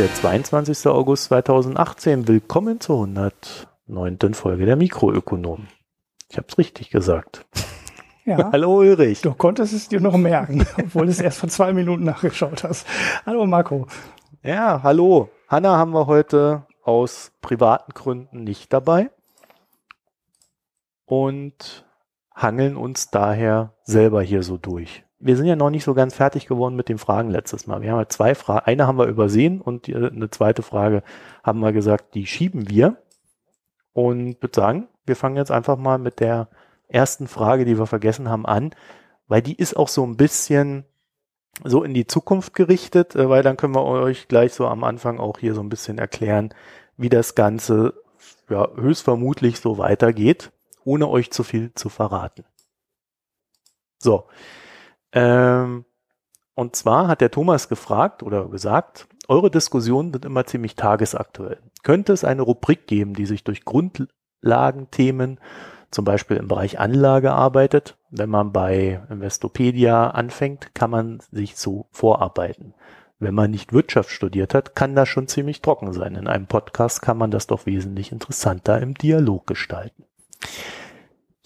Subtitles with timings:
[0.00, 0.86] Der 22.
[0.86, 2.26] August 2018.
[2.26, 4.32] Willkommen zur 109.
[4.32, 5.68] Folge der Mikroökonomen.
[6.30, 7.44] Ich habe es richtig gesagt.
[8.24, 8.48] Ja.
[8.52, 9.20] Hallo Ulrich.
[9.20, 12.86] Du konntest es dir noch merken, obwohl du es erst vor zwei Minuten nachgeschaut hast.
[13.26, 13.88] Hallo Marco.
[14.42, 15.28] Ja, hallo.
[15.48, 19.10] Hanna haben wir heute aus privaten Gründen nicht dabei
[21.04, 21.84] und
[22.34, 26.46] hangeln uns daher selber hier so durch wir sind ja noch nicht so ganz fertig
[26.46, 27.82] geworden mit den Fragen letztes Mal.
[27.82, 28.66] Wir haben ja zwei Fragen.
[28.66, 31.02] Eine haben wir übersehen und die, eine zweite Frage
[31.44, 32.96] haben wir gesagt, die schieben wir.
[33.92, 36.48] Und würde sagen, wir fangen jetzt einfach mal mit der
[36.88, 38.74] ersten Frage, die wir vergessen haben, an,
[39.28, 40.84] weil die ist auch so ein bisschen
[41.64, 45.18] so in die Zukunft gerichtet, äh, weil dann können wir euch gleich so am Anfang
[45.18, 46.54] auch hier so ein bisschen erklären,
[46.96, 47.94] wie das Ganze
[48.48, 50.50] ja, höchstvermutlich so weitergeht,
[50.84, 52.44] ohne euch zu viel zu verraten.
[53.98, 54.26] So,
[55.12, 55.84] ähm,
[56.54, 61.58] und zwar hat der Thomas gefragt oder gesagt, eure Diskussionen sind immer ziemlich tagesaktuell.
[61.82, 65.40] Könnte es eine Rubrik geben, die sich durch Grundlagenthemen,
[65.90, 67.96] zum Beispiel im Bereich Anlage arbeitet?
[68.10, 72.74] Wenn man bei Investopedia anfängt, kann man sich so vorarbeiten.
[73.18, 76.14] Wenn man nicht Wirtschaft studiert hat, kann das schon ziemlich trocken sein.
[76.14, 80.04] In einem Podcast kann man das doch wesentlich interessanter im Dialog gestalten.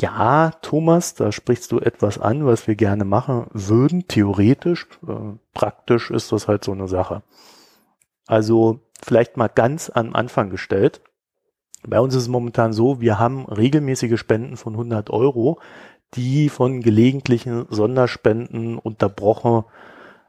[0.00, 4.88] Ja, Thomas, da sprichst du etwas an, was wir gerne machen würden, theoretisch.
[5.06, 7.22] Äh, praktisch ist das halt so eine Sache.
[8.26, 11.00] Also vielleicht mal ganz am Anfang gestellt.
[11.86, 15.60] Bei uns ist es momentan so, wir haben regelmäßige Spenden von 100 Euro,
[16.14, 19.64] die von gelegentlichen Sonderspenden unterbrochen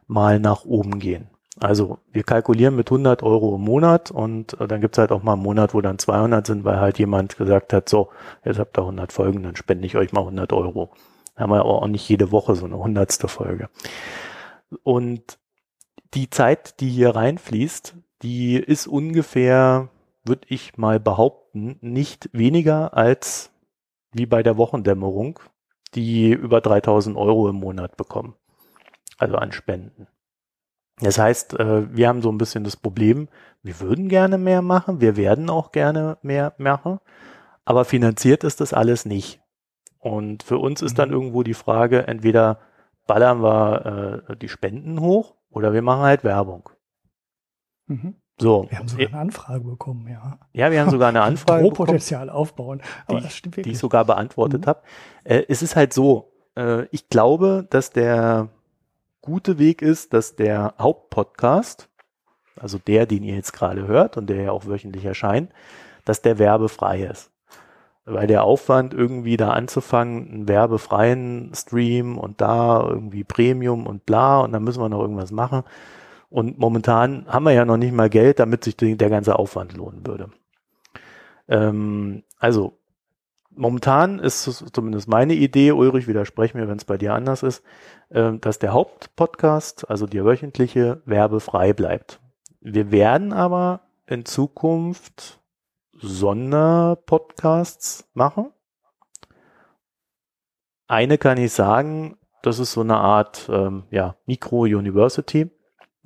[0.07, 1.29] mal nach oben gehen.
[1.59, 5.33] Also wir kalkulieren mit 100 Euro im Monat und äh, dann gibt's halt auch mal
[5.33, 8.09] einen Monat, wo dann 200 sind, weil halt jemand gesagt hat, so,
[8.43, 10.91] jetzt habt ihr 100 Folgen, dann spende ich euch mal 100 Euro.
[11.35, 13.69] Dann haben wir auch nicht jede Woche so eine hundertste Folge.
[14.83, 15.39] Und
[16.13, 19.89] die Zeit, die hier reinfließt, die ist ungefähr,
[20.25, 23.51] würde ich mal behaupten, nicht weniger als
[24.11, 25.39] wie bei der Wochendämmerung,
[25.93, 28.35] die über 3000 Euro im Monat bekommen.
[29.17, 30.07] Also an Spenden.
[30.99, 33.27] Das heißt, äh, wir haben so ein bisschen das Problem,
[33.63, 36.99] wir würden gerne mehr machen, wir werden auch gerne mehr machen,
[37.65, 39.41] aber finanziert ist das alles nicht.
[39.99, 41.15] Und für uns ist dann mhm.
[41.15, 42.59] irgendwo die Frage, entweder
[43.07, 46.69] ballern wir äh, die Spenden hoch oder wir machen halt Werbung.
[47.87, 48.15] Mhm.
[48.37, 48.67] So.
[48.69, 50.39] Wir haben sogar eine Anfrage bekommen, ja.
[50.51, 52.81] Ja, wir haben sogar eine Anfrage Rohpotenzial aufbauen.
[53.07, 53.71] Aber die, das stimmt wirklich.
[53.71, 54.67] Die ich sogar beantwortet mhm.
[54.67, 54.81] habe.
[55.23, 58.49] Äh, es ist halt so, äh, ich glaube, dass der
[59.25, 61.89] gute Weg ist, dass der Hauptpodcast,
[62.57, 65.51] also der, den ihr jetzt gerade hört und der ja auch wöchentlich erscheint,
[66.05, 67.31] dass der werbefrei ist.
[68.05, 74.41] Weil der Aufwand, irgendwie da anzufangen, einen werbefreien Stream und da irgendwie Premium und bla
[74.41, 75.63] und dann müssen wir noch irgendwas machen.
[76.29, 80.05] Und momentan haben wir ja noch nicht mal Geld, damit sich der ganze Aufwand lohnen
[80.05, 80.29] würde.
[81.47, 82.77] Ähm, also
[83.55, 84.43] momentan ist
[84.73, 87.63] zumindest meine Idee, Ulrich, widersprech mir, wenn es bei dir anders ist,
[88.09, 92.19] äh, dass der Hauptpodcast, also der wöchentliche, werbefrei bleibt.
[92.61, 95.39] Wir werden aber in Zukunft
[95.93, 98.51] Sonderpodcasts machen.
[100.87, 105.49] Eine kann ich sagen, das ist so eine Art ähm, ja, Mikro-University,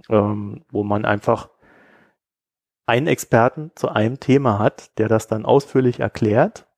[0.10, 1.50] ähm, wo man einfach
[2.86, 6.69] einen Experten zu einem Thema hat, der das dann ausführlich erklärt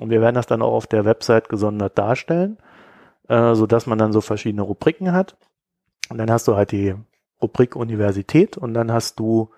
[0.00, 2.58] und wir werden das dann auch auf der Website gesondert darstellen,
[3.28, 5.36] äh, so dass man dann so verschiedene Rubriken hat.
[6.08, 6.94] Und dann hast du halt die
[7.42, 9.50] Rubrik Universität und dann hast du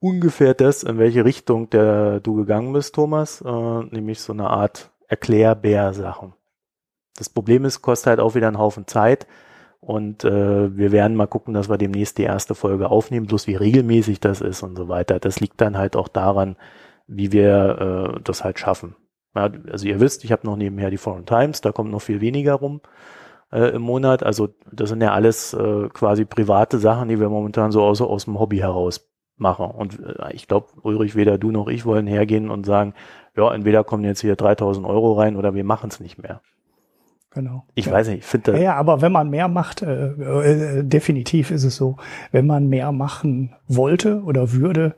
[0.00, 4.90] ungefähr das, in welche Richtung der du gegangen bist, Thomas, äh, nämlich so eine Art
[5.08, 6.34] Erklärbär-Sachen.
[7.16, 9.26] Das Problem ist, kostet halt auch wieder einen Haufen Zeit
[9.80, 13.56] und äh, wir werden mal gucken, dass wir demnächst die erste Folge aufnehmen, bloß wie
[13.56, 15.18] regelmäßig das ist und so weiter.
[15.18, 16.56] Das liegt dann halt auch daran,
[17.06, 18.94] wie wir äh, das halt schaffen.
[19.38, 22.20] Ja, also ihr wisst, ich habe noch nebenher die Foreign Times, da kommt noch viel
[22.20, 22.80] weniger rum
[23.52, 24.24] äh, im Monat.
[24.24, 28.24] Also das sind ja alles äh, quasi private Sachen, die wir momentan so aus, aus
[28.24, 29.66] dem Hobby heraus machen.
[29.66, 32.94] Und äh, ich glaube, Ulrich, weder du noch ich wollen hergehen und sagen,
[33.36, 36.40] ja, entweder kommen jetzt hier 3000 Euro rein oder wir machen es nicht mehr.
[37.30, 37.64] Genau.
[37.74, 37.92] Ich ja.
[37.92, 38.52] weiß nicht, ich finde.
[38.52, 41.96] Ja, ja, aber wenn man mehr macht, äh, äh, definitiv ist es so,
[42.32, 44.94] wenn man mehr machen wollte oder würde,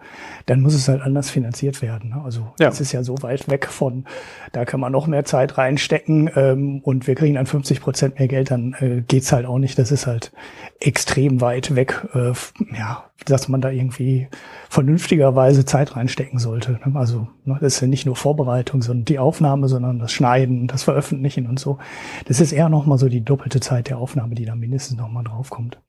[0.46, 2.10] dann muss es halt anders finanziert werden.
[2.10, 2.22] Ne?
[2.24, 2.66] Also ja.
[2.68, 4.04] das ist ja so weit weg von,
[4.52, 8.28] da kann man noch mehr Zeit reinstecken ähm, und wir kriegen dann 50 Prozent mehr
[8.28, 9.76] Geld, dann äh, geht's halt auch nicht.
[9.76, 10.32] Das ist halt
[10.78, 12.32] extrem weit weg, äh,
[12.76, 14.28] ja, dass man da irgendwie
[14.68, 16.80] vernünftigerweise Zeit reinstecken sollte.
[16.84, 16.98] Ne?
[16.98, 20.84] Also ne, das ist ja nicht nur Vorbereitung, sondern die Aufnahme, sondern das Schneiden, das
[20.84, 21.78] Veröffentlichen und so.
[22.26, 25.80] Das ist eher nochmal so die doppelte Zeit der Aufnahme, die da mindestens nochmal draufkommt.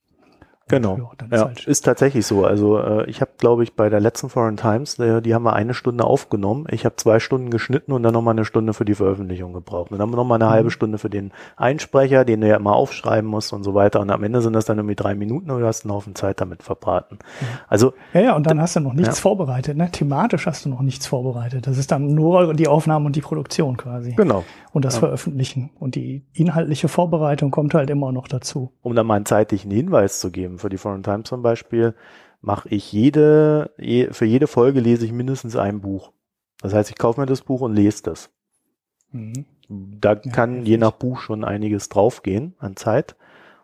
[0.71, 0.97] Genau.
[0.97, 2.45] Ja, ja ist, halt ist, tatsächlich so.
[2.45, 5.53] Also äh, ich habe, glaube ich, bei der letzten Foreign Times, äh, die haben wir
[5.53, 6.65] eine Stunde aufgenommen.
[6.71, 9.91] Ich habe zwei Stunden geschnitten und dann nochmal eine Stunde für die Veröffentlichung gebraucht.
[9.91, 10.53] Und dann haben wir nochmal eine mhm.
[10.53, 13.99] halbe Stunde für den Einsprecher, den du ja immer aufschreiben musst und so weiter.
[13.99, 16.39] Und am Ende sind das dann irgendwie drei Minuten und du hast einen Haufen Zeit
[16.39, 17.15] damit verbraten.
[17.15, 17.45] Mhm.
[17.67, 19.21] Also ja, ja, und dann hast du noch nichts ja.
[19.21, 19.75] vorbereitet.
[19.77, 19.91] Ne?
[19.91, 21.67] Thematisch hast du noch nichts vorbereitet.
[21.67, 24.13] Das ist dann nur die Aufnahme und die Produktion quasi.
[24.13, 24.45] Genau.
[24.71, 25.01] Und das.
[25.01, 25.71] Veröffentlichen.
[25.79, 28.71] Und die inhaltliche Vorbereitung kommt halt immer noch dazu.
[28.81, 31.95] Um dann mal einen zeitlichen Hinweis zu geben für die Foreign Times zum Beispiel,
[32.41, 33.71] mache ich jede,
[34.11, 36.11] für jede Folge lese ich mindestens ein Buch.
[36.61, 38.29] Das heißt, ich kaufe mir das Buch und lese das.
[39.11, 39.45] Mhm.
[39.69, 43.15] Da ja, kann je nach Buch schon einiges draufgehen an Zeit.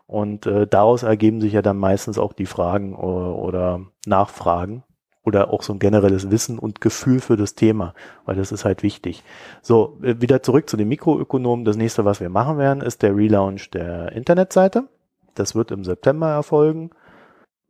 [0.06, 4.84] Und äh, daraus ergeben sich ja dann meistens auch die Fragen oder, oder Nachfragen
[5.22, 7.92] oder auch so ein generelles Wissen und Gefühl für das Thema,
[8.24, 9.22] weil das ist halt wichtig.
[9.60, 11.66] So, äh, wieder zurück zu den Mikroökonomen.
[11.66, 14.88] Das nächste, was wir machen werden, ist der Relaunch der Internetseite.
[15.38, 16.90] Das wird im September erfolgen.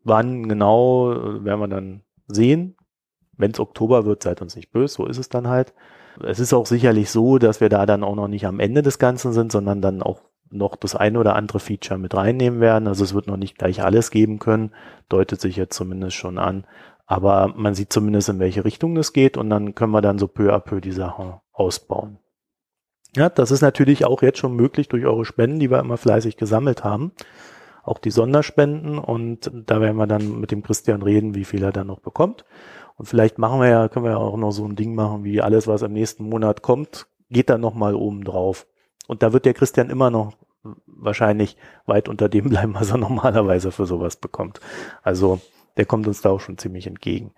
[0.04, 2.76] Wann genau, äh, werden wir dann sehen.
[3.36, 5.74] Wenn es Oktober wird, seid uns nicht böse, so ist es dann halt.
[6.24, 8.98] Es ist auch sicherlich so, dass wir da dann auch noch nicht am Ende des
[8.98, 10.20] Ganzen sind, sondern dann auch
[10.50, 12.88] noch das eine oder andere Feature mit reinnehmen werden.
[12.88, 14.72] Also es wird noch nicht gleich alles geben können,
[15.08, 16.66] deutet sich jetzt zumindest schon an.
[17.06, 20.26] Aber man sieht zumindest, in welche Richtung das geht und dann können wir dann so
[20.26, 22.18] peu à peu die Sache ausbauen.
[23.14, 26.36] Ja, das ist natürlich auch jetzt schon möglich durch eure Spenden, die wir immer fleißig
[26.36, 27.12] gesammelt haben
[27.88, 31.72] auch die Sonderspenden und da werden wir dann mit dem Christian reden, wie viel er
[31.72, 32.44] dann noch bekommt.
[32.96, 35.40] Und vielleicht machen wir ja, können wir ja auch noch so ein Ding machen, wie
[35.40, 38.66] alles, was im nächsten Monat kommt, geht dann nochmal oben drauf.
[39.06, 40.34] Und da wird der Christian immer noch
[40.86, 41.56] wahrscheinlich
[41.86, 44.60] weit unter dem bleiben, was er normalerweise für sowas bekommt.
[45.02, 45.40] Also
[45.76, 47.32] der kommt uns da auch schon ziemlich entgegen.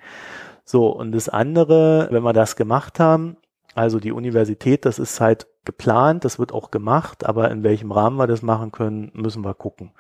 [0.65, 3.37] So, und das andere, wenn wir das gemacht haben,
[3.75, 8.17] also die Universität, das ist halt geplant, das wird auch gemacht, aber in welchem Rahmen
[8.17, 9.93] wir das machen können, müssen wir gucken.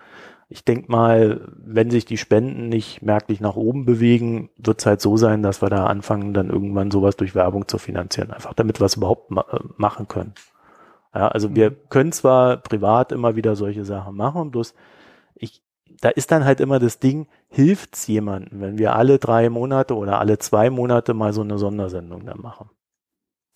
[0.52, 5.00] Ich denke mal, wenn sich die Spenden nicht merklich nach oben bewegen, wird es halt
[5.00, 8.81] so sein, dass wir da anfangen, dann irgendwann sowas durch Werbung zu finanzieren, einfach damit
[8.81, 10.35] wir es überhaupt ma äh, machen können.
[11.14, 11.76] Ja, also wir mhm.
[11.88, 14.75] können zwar privat immer wieder solche Sachen machen, bloß
[15.37, 15.62] ich,
[16.00, 20.19] da ist dann halt immer das Ding, hilft's jemandem, wenn wir alle drei Monate oder
[20.19, 22.70] alle zwei Monate mal so eine Sondersendung dann machen.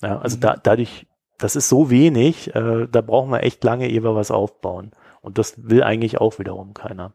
[0.00, 0.40] Ja, also mhm.
[0.42, 1.08] da, dadurch,
[1.38, 4.92] das ist so wenig, äh, da brauchen wir echt lange, ehe wir was aufbauen.
[5.24, 7.14] Und das will eigentlich auch wiederum keiner.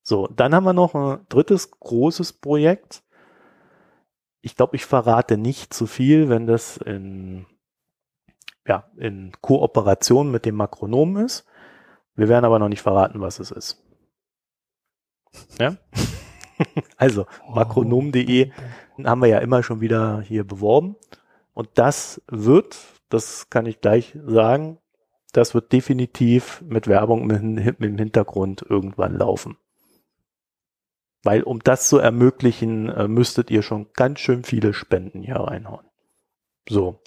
[0.00, 3.02] So, dann haben wir noch ein drittes großes Projekt.
[4.40, 7.44] Ich glaube, ich verrate nicht zu viel, wenn das in,
[8.66, 11.44] ja, in Kooperation mit dem Makronomen ist.
[12.14, 13.84] Wir werden aber noch nicht verraten, was es ist.
[15.60, 15.76] Ja?
[16.96, 18.52] also, makronom.de
[19.04, 20.96] haben wir ja immer schon wieder hier beworben.
[21.52, 22.78] Und das wird,
[23.10, 24.78] das kann ich gleich sagen,
[25.34, 29.56] das wird definitiv mit Werbung dem Hintergrund irgendwann laufen.
[31.24, 35.86] Weil um das zu ermöglichen, äh, müsstet ihr schon ganz schön viele Spenden hier reinhauen.
[36.68, 37.00] So.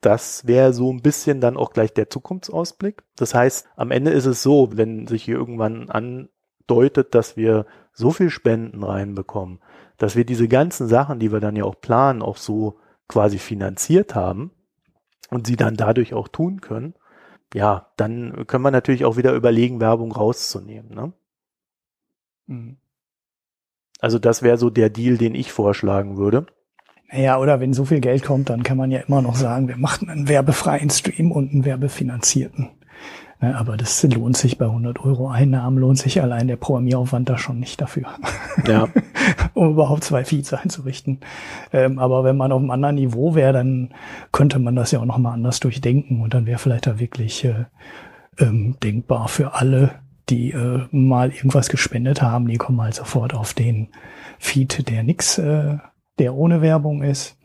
[0.00, 3.02] Das wäre so ein bisschen dann auch gleich der Zukunftsausblick.
[3.16, 8.12] Das heißt, am Ende ist es so, wenn sich hier irgendwann andeutet, dass wir so
[8.12, 9.60] viel Spenden reinbekommen,
[9.98, 12.78] dass wir diese ganzen Sachen, die wir dann ja auch planen, auch so
[13.08, 14.52] quasi finanziert haben
[15.28, 16.94] und sie dann dadurch auch tun können,
[17.54, 20.94] ja, dann können wir natürlich auch wieder überlegen, Werbung rauszunehmen.
[20.94, 21.12] Ne?
[22.46, 22.76] Mhm.
[24.00, 26.46] Also das wäre so der Deal, den ich vorschlagen würde.
[27.12, 29.76] Naja, oder wenn so viel Geld kommt, dann kann man ja immer noch sagen, wir
[29.76, 32.70] machen einen werbefreien Stream und einen werbefinanzierten.
[33.40, 37.58] Aber das lohnt sich bei 100 Euro Einnahmen, lohnt sich allein der Programmieraufwand da schon
[37.58, 38.06] nicht dafür.
[38.66, 38.88] Ja.
[39.54, 41.20] um überhaupt zwei Feeds einzurichten.
[41.72, 43.90] Ähm, aber wenn man auf einem anderen Niveau wäre, dann
[44.30, 47.64] könnte man das ja auch nochmal anders durchdenken und dann wäre vielleicht da wirklich äh,
[48.38, 49.92] ähm, denkbar für alle,
[50.28, 53.88] die äh, mal irgendwas gespendet haben, die kommen halt sofort auf den
[54.38, 55.78] Feed, der nix, äh,
[56.18, 57.36] der ohne Werbung ist.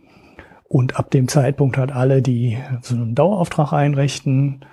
[0.67, 4.65] Und ab dem Zeitpunkt hat alle, die so einen Dauerauftrag einrichten,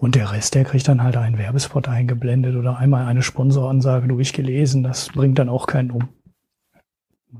[0.00, 4.82] und der Rest, der kriegt dann halt einen Werbespot eingeblendet oder einmal eine Sponsoransage durchgelesen.
[4.82, 6.08] Das bringt dann auch keinen um.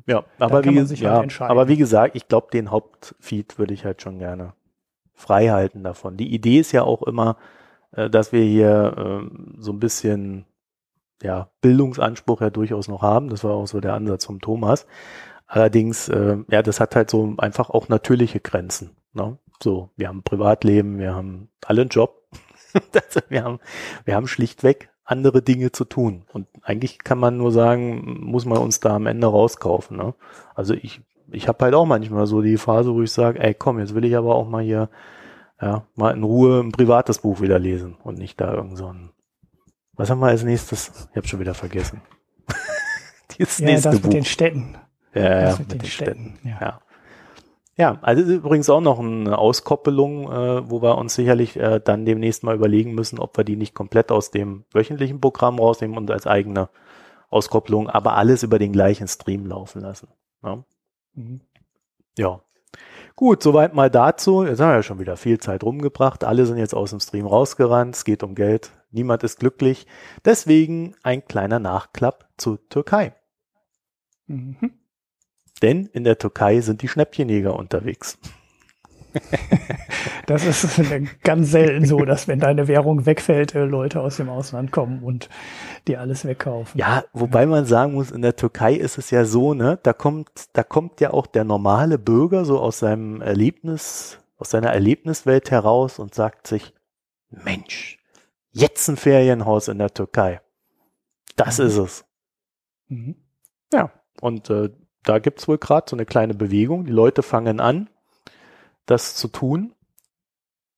[0.06, 4.02] Ja, aber wie, halt ja, aber wie gesagt, ich glaube, den Hauptfeed würde ich halt
[4.02, 4.52] schon gerne
[5.14, 6.16] frei halten davon.
[6.16, 7.36] Die Idee ist ja auch immer,
[7.92, 10.44] äh, dass wir hier äh, so ein bisschen
[11.22, 13.30] ja, Bildungsanspruch ja durchaus noch haben.
[13.30, 14.86] Das war auch so der Ansatz vom Thomas.
[15.46, 18.90] Allerdings, äh, ja, das hat halt so einfach auch natürliche Grenzen.
[19.14, 19.38] Ne?
[19.62, 22.17] So, wir haben Privatleben, wir haben alle einen Job,
[23.28, 23.58] wir, haben,
[24.04, 26.24] wir haben schlichtweg andere Dinge zu tun.
[26.32, 29.96] Und eigentlich kann man nur sagen, muss man uns da am Ende rauskaufen.
[29.96, 30.14] Ne?
[30.54, 33.78] Also ich, ich habe halt auch manchmal so die Phase, wo ich sage, ey komm,
[33.78, 34.90] jetzt will ich aber auch mal hier
[35.60, 39.10] ja, mal in Ruhe ein privates Buch wieder lesen und nicht da irgend so ein.
[39.94, 41.08] Was haben wir als nächstes?
[41.10, 42.00] Ich habe schon wieder vergessen.
[43.38, 44.04] das ja, nächste das Buch.
[44.04, 44.76] mit den Städten.
[45.14, 46.36] Ja, ja mit, mit, den, Städten.
[46.36, 46.48] Städten.
[46.48, 46.60] Ja.
[46.60, 46.80] ja.
[47.78, 52.42] Ja, also übrigens auch noch eine Auskoppelung, äh, wo wir uns sicherlich äh, dann demnächst
[52.42, 56.26] mal überlegen müssen, ob wir die nicht komplett aus dem wöchentlichen Programm rausnehmen und als
[56.26, 56.70] eigene
[57.30, 60.08] Auskopplung, aber alles über den gleichen Stream laufen lassen.
[60.42, 60.64] Ja.
[61.14, 61.40] Mhm.
[62.18, 62.40] ja.
[63.14, 64.44] Gut, soweit mal dazu.
[64.44, 66.24] Jetzt haben wir ja schon wieder viel Zeit rumgebracht.
[66.24, 67.94] Alle sind jetzt aus dem Stream rausgerannt.
[67.94, 68.72] Es geht um Geld.
[68.90, 69.86] Niemand ist glücklich.
[70.24, 73.14] Deswegen ein kleiner Nachklapp zur Türkei.
[74.26, 74.77] Mhm.
[75.62, 78.18] Denn in der Türkei sind die Schnäppchenjäger unterwegs.
[80.26, 80.80] das ist
[81.22, 85.28] ganz selten so, dass wenn deine Währung wegfällt, äh, Leute aus dem Ausland kommen und
[85.86, 86.78] dir alles wegkaufen.
[86.78, 90.30] Ja, wobei man sagen muss, in der Türkei ist es ja so, ne, da kommt,
[90.52, 95.98] da kommt ja auch der normale Bürger so aus seinem Erlebnis, aus seiner Erlebniswelt heraus
[95.98, 96.74] und sagt sich,
[97.30, 97.98] Mensch,
[98.50, 100.40] jetzt ein Ferienhaus in der Türkei.
[101.36, 101.66] Das mhm.
[101.66, 102.04] ist es.
[102.88, 103.16] Mhm.
[103.72, 104.70] Ja, und äh,
[105.04, 106.84] da gibt's wohl gerade so eine kleine Bewegung.
[106.84, 107.88] Die Leute fangen an,
[108.86, 109.74] das zu tun.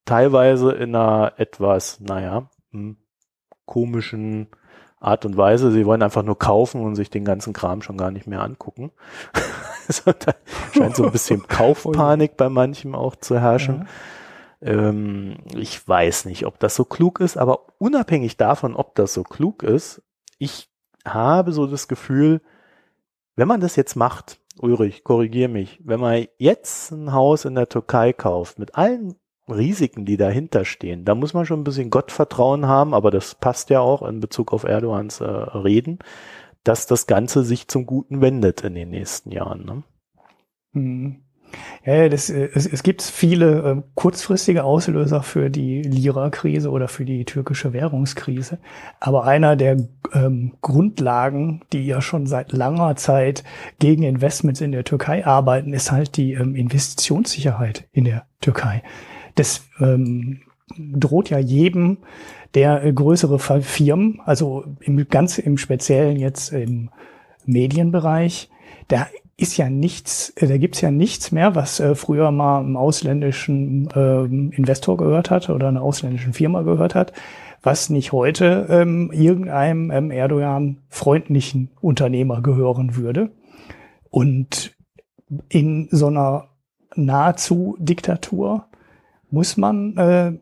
[0.04, 2.96] Teilweise in einer etwas, naja, hm,
[3.64, 4.48] komischen
[4.98, 5.72] Art und Weise.
[5.72, 8.92] Sie wollen einfach nur kaufen und sich den ganzen Kram schon gar nicht mehr angucken.
[9.88, 10.34] also da
[10.72, 13.88] scheint so ein bisschen Kaufpanik bei manchem auch zu herrschen.
[14.60, 14.72] Ja.
[14.72, 19.22] Ähm, ich weiß nicht, ob das so klug ist, aber unabhängig davon, ob das so
[19.22, 20.02] klug ist,
[20.38, 20.68] ich
[21.06, 22.42] habe so das Gefühl,
[23.40, 27.70] wenn man das jetzt macht, Ulrich, korrigier mich, wenn man jetzt ein Haus in der
[27.70, 29.14] Türkei kauft, mit allen
[29.48, 33.70] Risiken, die dahinter stehen, da muss man schon ein bisschen Gottvertrauen haben, aber das passt
[33.70, 36.00] ja auch in Bezug auf Erdogans äh, Reden,
[36.64, 39.64] dass das Ganze sich zum Guten wendet in den nächsten Jahren.
[39.64, 39.82] Ne?
[40.72, 41.24] Mhm.
[41.84, 47.04] Ja, das, äh, es, es gibt viele äh, kurzfristige Auslöser für die Lira-Krise oder für
[47.04, 48.58] die türkische Währungskrise.
[48.98, 49.76] Aber einer der
[50.12, 53.44] ähm, Grundlagen, die ja schon seit langer Zeit
[53.78, 58.82] gegen Investments in der Türkei arbeiten, ist halt die ähm, Investitionssicherheit in der Türkei.
[59.34, 60.42] Das ähm,
[60.76, 61.98] droht ja jedem,
[62.54, 66.90] der äh, größere Firmen, also im, ganz im Speziellen jetzt im
[67.46, 68.50] Medienbereich,
[68.88, 69.06] da
[69.40, 73.88] ist ja nichts, äh, da gibt's ja nichts mehr, was äh, früher mal einem ausländischen
[73.94, 77.12] ähm, Investor gehört hat oder einer ausländischen Firma gehört hat,
[77.62, 83.30] was nicht heute ähm, irgendeinem ähm, Erdogan freundlichen Unternehmer gehören würde.
[84.10, 84.76] Und
[85.48, 86.48] in so einer
[86.94, 88.66] nahezu Diktatur
[89.30, 90.32] muss man äh,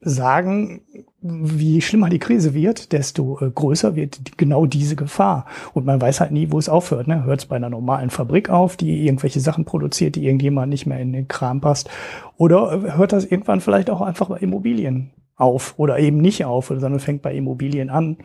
[0.00, 0.82] sagen,
[1.26, 5.46] wie schlimmer die Krise wird, desto äh, größer wird genau diese Gefahr.
[5.72, 7.08] Und man weiß halt nie, wo es aufhört.
[7.08, 7.24] Ne?
[7.24, 11.00] Hört es bei einer normalen Fabrik auf, die irgendwelche Sachen produziert, die irgendjemand nicht mehr
[11.00, 11.88] in den Kram passt?
[12.36, 16.66] Oder äh, hört das irgendwann vielleicht auch einfach bei Immobilien auf oder eben nicht auf,
[16.66, 18.18] sondern fängt bei Immobilien an.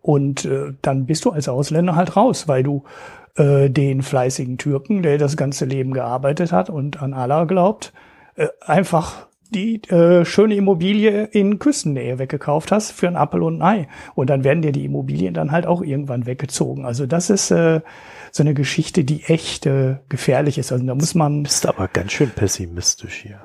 [0.00, 2.84] Und äh, dann bist du als Ausländer halt raus, weil du
[3.36, 7.92] äh, den fleißigen Türken, der das ganze Leben gearbeitet hat und an Allah glaubt,
[8.36, 13.62] äh, einfach die äh, schöne Immobilie in Küstennähe weggekauft hast für ein Apfel und ein
[13.62, 13.88] Ei.
[14.14, 16.84] Und dann werden dir die Immobilien dann halt auch irgendwann weggezogen.
[16.84, 17.80] Also das ist äh,
[18.32, 20.72] so eine Geschichte, die echt äh, gefährlich ist.
[20.72, 21.38] Also da muss man.
[21.38, 23.40] Du bist aber ganz schön pessimistisch hier.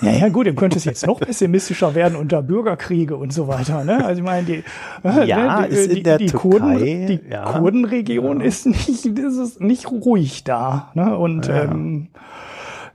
[0.00, 3.82] Ja, ja, gut, dann könnte es jetzt noch pessimistischer werden unter Bürgerkriege und so weiter.
[3.84, 4.04] Ne?
[4.04, 4.64] Also ich meine, die,
[5.02, 7.44] äh, ja, ne, die, ist in die, der die Türkei, Kurden, die ja.
[7.44, 8.46] Kurdenregion ja.
[8.46, 10.92] ist nicht, das ist nicht ruhig da.
[10.94, 11.18] Ne?
[11.18, 11.64] Und ja.
[11.64, 12.08] ähm,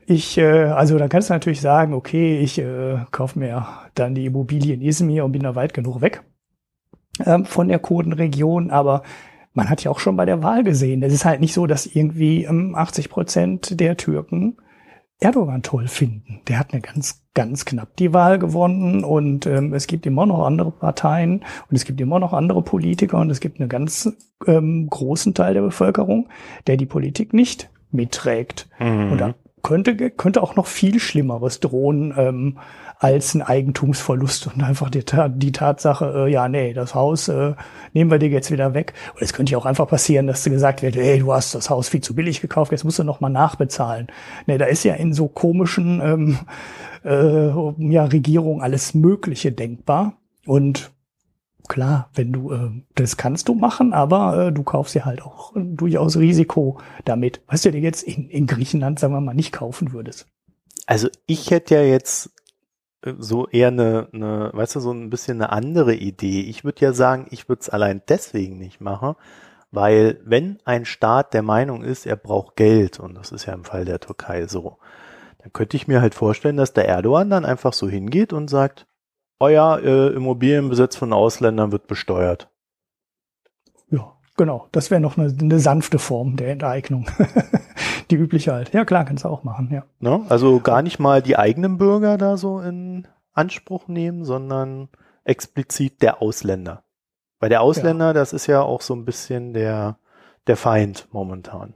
[0.05, 4.25] ich, äh, also da kannst du natürlich sagen, okay, ich äh, kaufe mir dann die
[4.25, 6.23] Immobilie in Izmir und bin da weit genug weg
[7.25, 9.03] ähm, von der Kurdenregion, aber
[9.53, 11.85] man hat ja auch schon bei der Wahl gesehen, es ist halt nicht so, dass
[11.85, 14.57] irgendwie ähm, 80 Prozent der Türken
[15.19, 16.41] Erdogan toll finden.
[16.47, 20.45] Der hat eine ganz, ganz knapp die Wahl gewonnen und ähm, es gibt immer noch
[20.45, 24.11] andere Parteien und es gibt immer noch andere Politiker und es gibt einen ganz
[24.45, 26.29] ähm, großen Teil der Bevölkerung,
[26.67, 28.67] der die Politik nicht mitträgt.
[28.79, 29.11] Mhm.
[29.13, 32.59] Und da könnte, könnte auch noch viel Schlimmeres drohen ähm,
[32.99, 35.03] als ein Eigentumsverlust und einfach die,
[35.35, 37.53] die Tatsache, äh, ja, nee, das Haus äh,
[37.93, 38.93] nehmen wir dir jetzt wieder weg.
[39.13, 41.69] Und es könnte ja auch einfach passieren, dass du gesagt wird, hey, du hast das
[41.69, 44.07] Haus viel zu billig gekauft, jetzt musst du noch mal nachbezahlen.
[44.45, 46.39] Nee, da ist ja in so komischen ähm,
[47.03, 50.13] äh, ja, Regierungen alles Mögliche denkbar.
[50.45, 50.92] Und
[51.67, 55.53] klar, wenn du, äh, das kannst du machen, aber äh, du kaufst ja halt auch
[55.55, 59.93] durchaus Risiko damit, was du dir jetzt in, in Griechenland, sagen wir mal, nicht kaufen
[59.93, 60.27] würdest.
[60.85, 62.31] Also ich hätte ja jetzt
[63.01, 66.41] äh, so eher eine, eine, weißt du, so ein bisschen eine andere Idee.
[66.41, 69.15] Ich würde ja sagen, ich würde es allein deswegen nicht machen,
[69.71, 73.63] weil wenn ein Staat der Meinung ist, er braucht Geld, und das ist ja im
[73.63, 74.77] Fall der Türkei so,
[75.39, 78.85] dann könnte ich mir halt vorstellen, dass der Erdogan dann einfach so hingeht und sagt,
[79.43, 82.49] euer äh, Immobilienbesitz von Ausländern wird besteuert.
[83.89, 84.13] Ja.
[84.37, 84.67] genau.
[84.71, 87.07] Das wäre noch eine, eine, sanfte Form der Enteignung.
[88.09, 88.73] die übliche halt.
[88.73, 89.83] Ja, klar, kannst du auch machen, ja.
[89.99, 90.25] Ne?
[90.29, 94.87] also gar nicht mal die eigenen Bürger da so in Anspruch nehmen, sondern
[95.25, 96.83] explizit der Ausländer.
[97.39, 98.13] Weil der Ausländer, ja.
[98.13, 99.97] das ist ja auch so ein bisschen der,
[100.47, 101.73] der Feind momentan.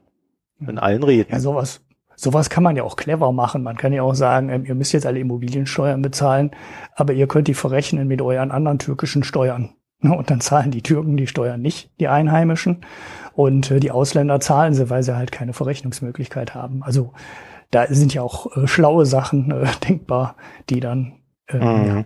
[0.60, 1.32] In allen Reden.
[1.32, 1.82] Ja, sowas,
[2.18, 3.64] sowas kann man ja auch clever machen.
[3.64, 6.52] Man kann ja auch sagen, ähm, ihr müsst jetzt alle Immobiliensteuern bezahlen,
[6.96, 9.76] aber ihr könnt die verrechnen mit euren anderen türkischen Steuern.
[10.02, 12.86] Und dann zahlen die Türken die Steuern nicht, die Einheimischen.
[13.34, 16.84] Und äh, die Ausländer zahlen sie, weil sie halt keine Verrechnungsmöglichkeit haben.
[16.84, 17.14] Also
[17.72, 20.36] da sind ja auch äh, schlaue Sachen äh, denkbar,
[20.70, 21.88] die dann äh, mhm.
[21.88, 22.06] ja,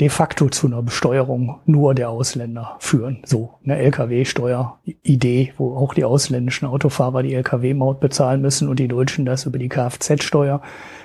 [0.00, 3.22] de facto zu einer Besteuerung nur der Ausländer führen.
[3.24, 9.26] So eine Lkw-Steuer-Idee, wo auch die ausländischen Autofahrer die Lkw-Maut bezahlen müssen und die Deutschen
[9.26, 10.62] das über die Kfz-Steuer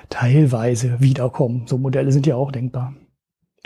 [0.09, 1.67] teilweise wiederkommen.
[1.67, 2.93] So Modelle sind ja auch denkbar.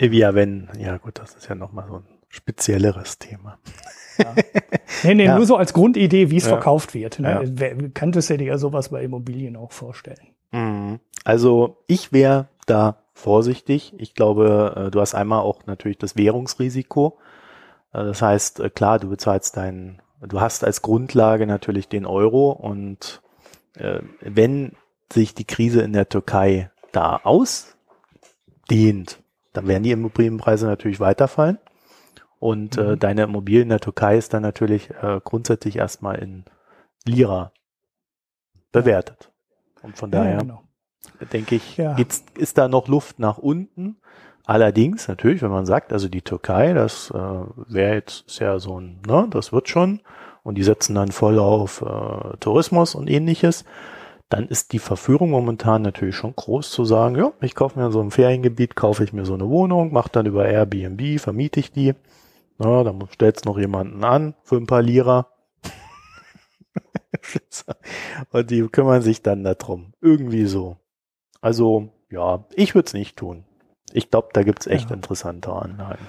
[0.00, 3.58] Ja, wenn, ja gut, das ist ja nochmal so ein spezielleres Thema.
[4.18, 4.34] Ja.
[5.04, 5.36] Nee, nee, ja.
[5.36, 6.50] nur so als Grundidee, wie es ja.
[6.50, 7.20] verkauft wird.
[7.20, 7.54] Ne?
[7.58, 7.88] Ja.
[7.94, 10.34] Könntest du dir ja sowas bei Immobilien auch vorstellen?
[10.52, 11.00] Mhm.
[11.24, 13.94] Also ich wäre da vorsichtig.
[13.98, 17.18] Ich glaube, äh, du hast einmal auch natürlich das Währungsrisiko.
[17.92, 22.52] Äh, das heißt, äh, klar, du bezahlst deinen, du hast als Grundlage natürlich den Euro
[22.52, 23.22] und
[24.20, 24.72] wenn
[25.12, 29.22] sich die Krise in der Türkei da ausdehnt,
[29.52, 31.58] dann werden die Immobilienpreise natürlich weiterfallen.
[32.40, 32.82] Und mhm.
[32.82, 36.44] äh, deine Immobilie in der Türkei ist dann natürlich äh, grundsätzlich erstmal in
[37.04, 37.52] Lira
[38.72, 39.30] bewertet.
[39.82, 40.62] Und von daher ja, genau.
[41.32, 41.96] Denke ich, ja.
[42.36, 43.96] ist da noch Luft nach unten.
[44.46, 48.80] Allerdings, natürlich, wenn man sagt, also die Türkei, das äh, wäre jetzt ist ja so
[48.80, 50.00] ein, ne, das wird schon.
[50.42, 53.64] Und die setzen dann voll auf äh, Tourismus und ähnliches
[54.30, 58.00] dann ist die Verführung momentan natürlich schon groß zu sagen, ja, ich kaufe mir so
[58.00, 61.94] ein Feriengebiet, kaufe ich mir so eine Wohnung, mache dann über Airbnb, vermiete ich die.
[62.56, 65.26] Na, dann stellst noch jemanden an für ein paar Lira.
[68.30, 69.94] Und die kümmern sich dann darum.
[70.00, 70.76] Irgendwie so.
[71.40, 73.44] Also, ja, ich würde es nicht tun.
[73.92, 74.96] Ich glaube, da gibt's echt ja.
[74.96, 76.06] interessante Anlagen.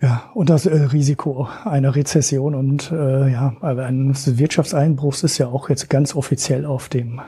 [0.00, 5.70] Ja, und das äh, Risiko einer Rezession und äh, ja, eines Wirtschaftseinbruchs ist ja auch
[5.70, 7.20] jetzt ganz offiziell auf dem,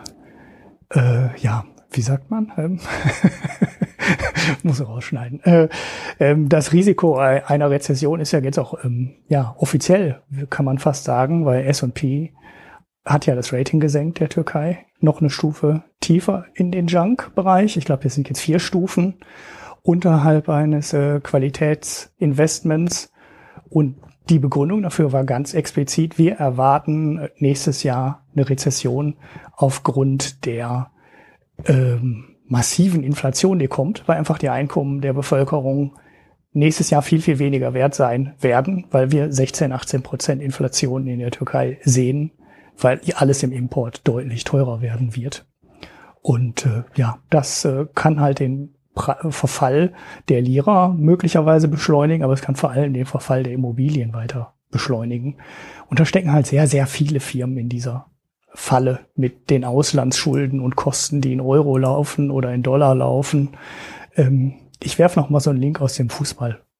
[0.90, 2.52] äh, ja, wie sagt man?
[2.58, 2.80] Ähm,
[4.62, 5.42] muss rausschneiden.
[5.44, 5.68] Äh,
[6.20, 11.04] ähm, das Risiko einer Rezession ist ja jetzt auch ähm, ja offiziell, kann man fast
[11.04, 12.32] sagen, weil S&P
[13.08, 17.76] hat ja das Rating gesenkt der Türkei noch eine Stufe tiefer in den Junk-Bereich.
[17.76, 19.14] Ich glaube, wir sind jetzt vier Stufen
[19.82, 23.12] unterhalb eines äh, Qualitätsinvestments.
[23.68, 23.96] Und
[24.28, 29.16] die Begründung dafür war ganz explizit, wir erwarten nächstes Jahr eine Rezession
[29.56, 30.90] aufgrund der
[31.66, 35.96] ähm, massiven Inflation, die kommt, weil einfach die Einkommen der Bevölkerung
[36.52, 41.20] nächstes Jahr viel, viel weniger wert sein werden, weil wir 16, 18 Prozent Inflation in
[41.20, 42.32] der Türkei sehen,
[42.78, 45.46] weil alles im Import deutlich teurer werden wird.
[46.22, 49.92] Und äh, ja, das äh, kann halt den Verfall
[50.28, 55.36] der Lira möglicherweise beschleunigen, aber es kann vor allem den Verfall der Immobilien weiter beschleunigen.
[55.88, 58.06] Und da stecken halt sehr, sehr viele Firmen in dieser
[58.54, 63.50] Falle mit den Auslandsschulden und Kosten, die in Euro laufen oder in Dollar laufen.
[64.16, 66.10] Ähm, ich werfe noch mal so einen Link aus dem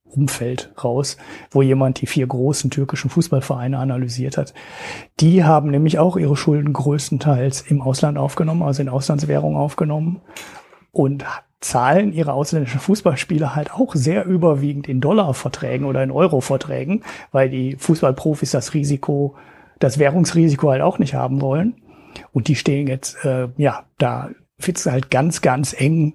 [0.08, 1.16] Fußballumfeld raus,
[1.50, 4.54] wo jemand die vier großen türkischen Fußballvereine analysiert hat.
[5.20, 10.20] Die haben nämlich auch ihre Schulden größtenteils im Ausland aufgenommen, also in Auslandswährung aufgenommen
[10.92, 11.24] und
[11.60, 17.76] zahlen ihre ausländischen Fußballspieler halt auch sehr überwiegend in Dollarverträgen oder in Euroverträgen, weil die
[17.76, 19.34] Fußballprofis das Risiko,
[19.80, 21.74] das Währungsrisiko halt auch nicht haben wollen.
[22.32, 26.14] Und die stehen jetzt, äh, ja, da wird's halt ganz, ganz eng,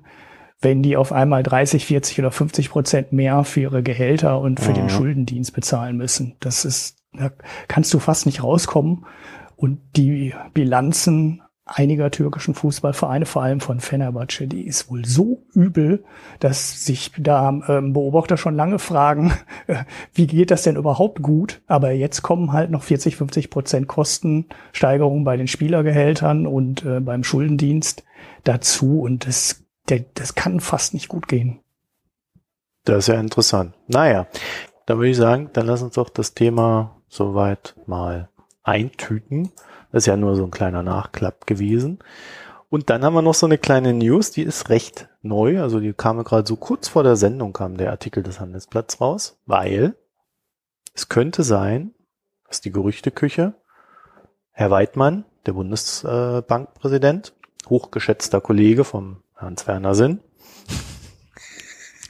[0.63, 4.71] wenn die auf einmal 30, 40 oder 50 Prozent mehr für ihre Gehälter und für
[4.71, 4.76] mhm.
[4.76, 6.36] den Schuldendienst bezahlen müssen.
[6.39, 7.32] Das ist, da
[7.67, 9.06] kannst du fast nicht rauskommen.
[9.56, 16.04] Und die Bilanzen einiger türkischen Fußballvereine, vor allem von Fenerbahce, die ist wohl so übel,
[16.39, 19.34] dass sich da ähm, Beobachter schon lange fragen,
[19.67, 19.76] äh,
[20.13, 21.62] wie geht das denn überhaupt gut?
[21.67, 27.23] Aber jetzt kommen halt noch 40, 50 Prozent Kostensteigerungen bei den Spielergehältern und äh, beim
[27.23, 28.04] Schuldendienst
[28.43, 31.60] dazu und das, der, das kann fast nicht gut gehen.
[32.86, 33.76] Das ist ja interessant.
[33.88, 34.28] Naja,
[34.86, 38.30] da würde ich sagen, dann lass uns doch das Thema soweit mal
[38.63, 39.52] eintüten.
[39.91, 42.00] Das ist ja nur so ein kleiner Nachklapp gewesen.
[42.69, 45.62] Und dann haben wir noch so eine kleine News, die ist recht neu.
[45.62, 49.38] Also die kam gerade so kurz vor der Sendung kam der Artikel des Handelsblatts raus,
[49.46, 49.96] weil
[50.93, 51.93] es könnte sein,
[52.48, 53.54] dass die Gerüchteküche
[54.52, 57.34] Herr Weidmann, der Bundesbankpräsident,
[57.69, 60.19] hochgeschätzter Kollege vom Hans Werner Sinn,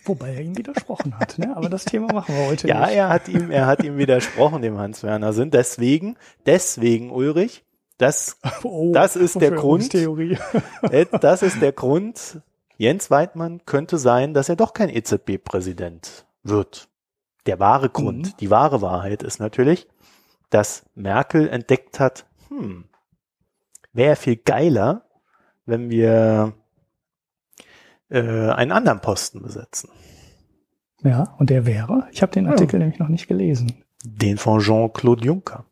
[0.06, 1.56] Wobei er ihm widersprochen hat, ne?
[1.56, 2.96] aber das Thema machen wir heute ja, nicht.
[2.96, 5.50] Ja, er hat ihm, er hat ihm widersprochen, dem Hans-Werner Sinn.
[5.50, 7.64] Deswegen, deswegen, Ulrich,
[7.98, 9.94] das, oh, das ist der Grund.
[9.94, 12.42] Äh, das ist der Grund.
[12.78, 16.90] Jens Weidmann könnte sein, dass er doch kein EZB-Präsident wird.
[17.46, 18.38] Der wahre Grund, mhm.
[18.40, 19.88] die wahre Wahrheit ist natürlich,
[20.50, 22.86] dass Merkel entdeckt hat, hm,
[23.94, 25.06] wäre viel geiler,
[25.66, 26.54] wenn wir
[28.10, 29.90] äh, einen anderen Posten besetzen.
[31.04, 32.08] Ja, und der wäre?
[32.12, 32.80] Ich habe den Artikel ja.
[32.80, 33.84] nämlich noch nicht gelesen.
[34.06, 35.66] Den von Jean-Claude Juncker.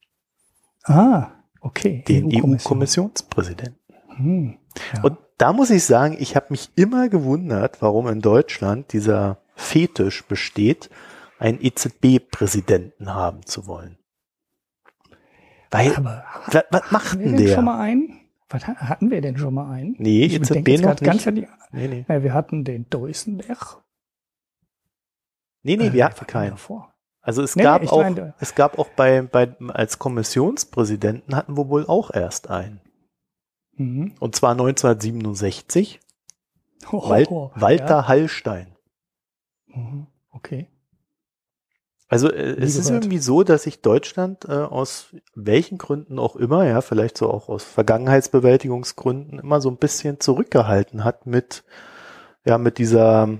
[0.84, 1.28] Ah,
[1.62, 2.04] okay.
[2.08, 3.80] Den EU-Kommissionspräsidenten.
[4.10, 4.58] EU hm,
[4.94, 5.04] ja.
[5.04, 10.26] Und da muss ich sagen, ich habe mich immer gewundert, warum in Deutschland dieser Fetisch
[10.26, 10.89] besteht,
[11.39, 13.98] einen EZB-Präsidenten haben zu wollen.
[15.72, 16.24] Weil, Aber
[16.70, 17.56] was, macht denn der?
[17.56, 18.20] schon mal einen?
[18.52, 19.96] Was, hatten wir denn schon mal einen?
[19.98, 21.26] Nee, ich EZB noch nicht.
[21.26, 22.06] Die, nee, nee.
[22.08, 23.82] Ja, wir hatten den Deusenberg.
[25.64, 26.58] Nee, nee, äh, wir hatten keinen.
[26.58, 26.94] Vor.
[27.22, 31.70] Also es nee, gab auch, meine, es gab auch bei, bei, als Kommissionspräsidenten hatten wir
[31.70, 32.82] wohl auch erst einen.
[33.74, 34.16] Mhm.
[34.20, 36.00] Und zwar 1967.
[36.92, 38.08] Oh, Wal oh, Walter ja.
[38.08, 38.76] Hallstein.
[39.68, 40.08] Mhm.
[40.32, 40.68] Okay.
[42.12, 46.67] Also äh, es ist irgendwie so, dass sich Deutschland äh, aus welchen Gründen auch immer,
[46.67, 51.63] ja, vielleicht so auch aus Vergangenheitsbewältigungsgründen, immer so ein bisschen zurückgehalten hat mit,
[52.43, 53.39] ja, mit dieser,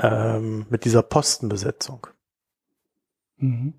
[0.00, 2.08] ähm, mit dieser Postenbesetzung.
[3.36, 3.74] Mhm.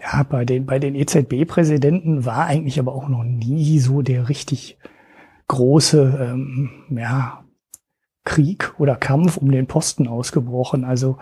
[0.00, 4.78] Ja, bei den, bei den EZB-Präsidenten war eigentlich aber auch noch nie so der richtig
[5.48, 7.45] große, ähm, ja,
[8.26, 10.84] Krieg oder Kampf um den Posten ausgebrochen.
[10.84, 11.16] Also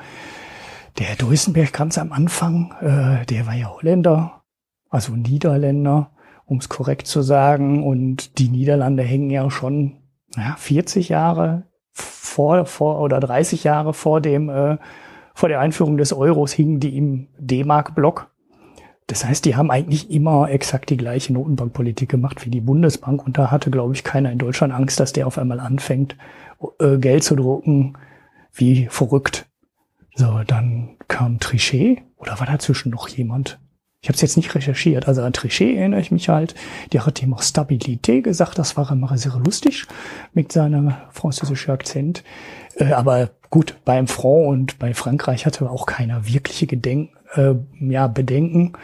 [0.98, 4.42] der Duisenberg ganz am Anfang, äh, der war ja Holländer,
[4.90, 6.10] also Niederländer,
[6.46, 7.84] um es korrekt zu sagen.
[7.84, 9.98] Und die Niederlande hängen ja schon
[10.36, 14.78] ja, 40 Jahre vor, vor oder 30 Jahre vor dem äh,
[15.34, 18.30] vor der Einführung des Euros hingen die im D-Mark-Block.
[19.08, 23.26] Das heißt, die haben eigentlich immer exakt die gleiche Notenbankpolitik gemacht wie die Bundesbank.
[23.26, 26.16] Und da hatte, glaube ich, keiner in Deutschland Angst, dass der auf einmal anfängt,
[26.78, 27.96] äh, Geld zu drucken,
[28.52, 29.46] wie verrückt.
[30.14, 33.58] So, dann kam Trichet oder war dazwischen noch jemand?
[34.04, 35.08] Ich habe es jetzt nicht recherchiert.
[35.08, 36.54] Also an Trichet erinnere ich mich halt.
[36.92, 38.58] Der hat auch Stabilité gesagt.
[38.58, 39.86] Das war immer sehr lustig
[40.34, 42.22] mit seinem französischen Akzent.
[42.76, 48.06] Äh, aber gut, beim Front und bei Frankreich hatte auch keiner wirkliche Gedenk, äh, ja,
[48.06, 48.74] Bedenken.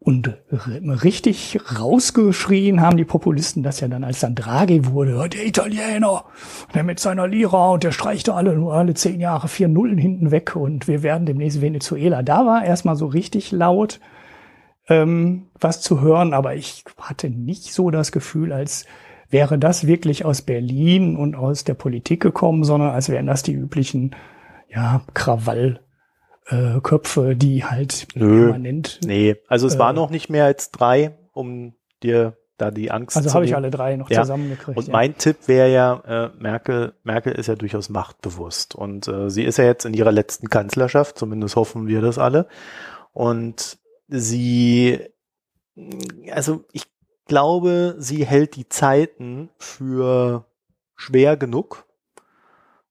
[0.00, 6.24] Und richtig rausgeschrien haben die Populisten das ja dann, als dann Draghi wurde, der Italiener,
[6.72, 10.30] der mit seiner Lira und der streicht alle, nur alle zehn Jahre vier Nullen hinten
[10.30, 12.22] weg und wir werden demnächst Venezuela.
[12.22, 13.98] Da war erstmal so richtig laut
[14.88, 18.86] ähm, was zu hören, aber ich hatte nicht so das Gefühl, als
[19.30, 23.52] wäre das wirklich aus Berlin und aus der Politik gekommen, sondern als wären das die
[23.52, 24.14] üblichen
[24.68, 25.80] ja, Krawall
[26.48, 29.00] äh, Köpfe, die halt Nö, permanent.
[29.04, 33.16] Nee, also es äh, war noch nicht mehr als drei, um dir da die Angst
[33.16, 34.22] also habe ich alle drei noch ja.
[34.22, 34.76] zusammengekriegt.
[34.76, 34.92] Und ja.
[34.92, 39.58] mein Tipp wäre ja, äh, Merkel, Merkel ist ja durchaus machtbewusst und äh, sie ist
[39.58, 42.48] ja jetzt in ihrer letzten Kanzlerschaft, zumindest hoffen wir das alle.
[43.12, 44.98] Und sie,
[46.32, 46.86] also ich
[47.26, 50.46] glaube, sie hält die Zeiten für
[50.96, 51.84] schwer genug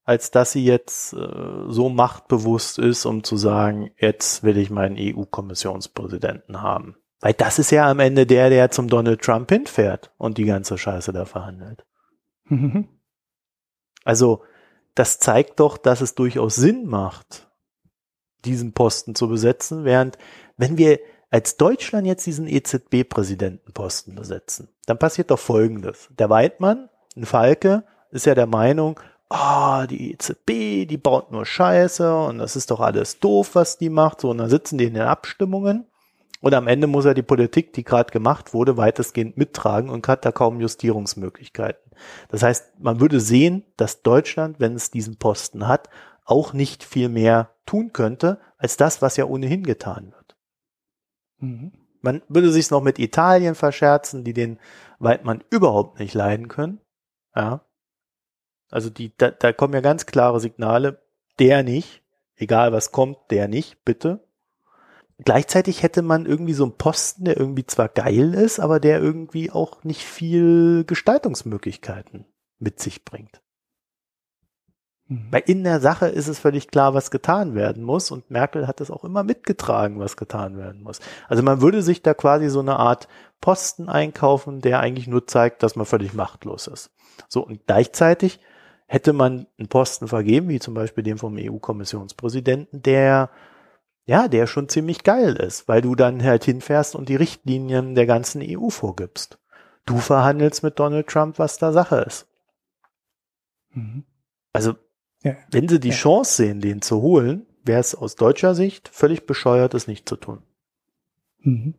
[0.07, 1.17] als dass sie jetzt äh,
[1.67, 6.95] so machtbewusst ist, um zu sagen, jetzt will ich meinen EU-Kommissionspräsidenten haben.
[7.19, 10.77] Weil das ist ja am Ende der, der zum Donald Trump hinfährt und die ganze
[10.77, 11.85] Scheiße da verhandelt.
[12.45, 12.87] Mhm.
[14.05, 14.43] Also,
[14.95, 17.49] das zeigt doch, dass es durchaus Sinn macht,
[18.45, 20.17] diesen Posten zu besetzen, während
[20.55, 26.07] wenn wir als Deutschland jetzt diesen EZB-Präsidentenposten besetzen, dann passiert doch Folgendes.
[26.17, 31.45] Der Weidmann, ein Falke, ist ja der Meinung, ah, oh, die EZB, die baut nur
[31.45, 34.21] Scheiße und das ist doch alles doof, was die macht.
[34.21, 35.85] So, und dann sitzen die in den Abstimmungen
[36.39, 40.23] und am Ende muss er die Politik, die gerade gemacht wurde, weitestgehend mittragen und hat
[40.23, 41.91] da kaum Justierungsmöglichkeiten.
[42.29, 45.89] Das heißt, man würde sehen, dass Deutschland, wenn es diesen Posten hat,
[46.25, 50.37] auch nicht viel mehr tun könnte, als das, was ja ohnehin getan wird.
[51.39, 51.71] Mhm.
[52.01, 54.59] Man würde sich noch mit Italien verscherzen, die den
[54.99, 56.79] Weidmann überhaupt nicht leiden können.
[57.35, 57.61] Ja,
[58.69, 61.01] also die, da, da kommen ja ganz klare Signale,
[61.39, 62.01] der nicht,
[62.35, 64.23] egal was kommt, der nicht, bitte.
[65.19, 69.51] Gleichzeitig hätte man irgendwie so einen Posten, der irgendwie zwar geil ist, aber der irgendwie
[69.51, 72.25] auch nicht viel Gestaltungsmöglichkeiten
[72.59, 73.41] mit sich bringt.
[75.07, 75.27] Mhm.
[75.31, 78.81] Weil in der Sache ist es völlig klar, was getan werden muss und Merkel hat
[78.81, 80.99] es auch immer mitgetragen, was getan werden muss.
[81.27, 83.07] Also man würde sich da quasi so eine Art
[83.41, 86.91] Posten einkaufen, der eigentlich nur zeigt, dass man völlig machtlos ist.
[87.27, 88.39] So und gleichzeitig
[88.87, 93.29] hätte man einen Posten vergeben, wie zum Beispiel den vom EU-Kommissionspräsidenten, der
[94.07, 98.05] ja, der schon ziemlich geil ist, weil du dann halt hinfährst und die Richtlinien der
[98.05, 99.37] ganzen EU vorgibst.
[99.85, 102.25] Du verhandelst mit Donald Trump, was da Sache ist.
[103.71, 104.05] Mhm.
[104.53, 104.75] Also,
[105.23, 105.35] ja.
[105.51, 105.93] wenn sie die ja.
[105.93, 110.15] Chance sehen, den zu holen, wäre es aus deutscher Sicht völlig bescheuert, es nicht zu
[110.15, 110.41] tun.
[111.39, 111.75] Mhm.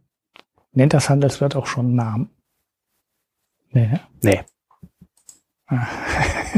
[0.72, 2.30] Nennt das Handelsblatt auch schon Namen?
[3.70, 3.98] Nee.
[4.22, 4.44] Nee.
[5.66, 6.57] Martin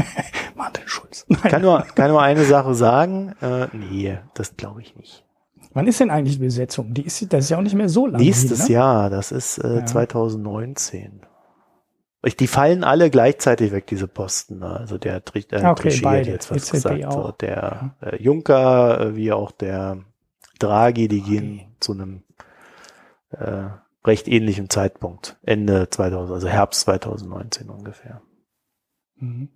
[1.11, 1.25] Schulz.
[1.29, 3.35] Ich kann nur, kann nur eine Sache sagen.
[3.41, 5.25] Äh, nee, das glaube ich nicht.
[5.73, 6.93] Wann ist denn eigentlich die Besetzung?
[6.93, 8.23] Die ist, das ist ja auch nicht mehr so lange.
[8.23, 8.73] Nächstes hin, ne?
[8.73, 9.85] Jahr, das ist äh, ja.
[9.85, 11.21] 2019.
[12.39, 14.59] Die fallen alle gleichzeitig weg, diese Posten.
[14.59, 14.67] Ne?
[14.67, 17.13] Also der äh, okay, Trichet hat jetzt was EZB gesagt.
[17.13, 19.99] So, der äh, Juncker, äh, wie auch der
[20.59, 21.29] Draghi, die okay.
[21.29, 22.23] gehen zu einem
[23.31, 23.69] äh,
[24.05, 25.37] recht ähnlichen Zeitpunkt.
[25.41, 28.21] Ende 2000, also Herbst 2019 ungefähr.
[29.15, 29.49] Mhm.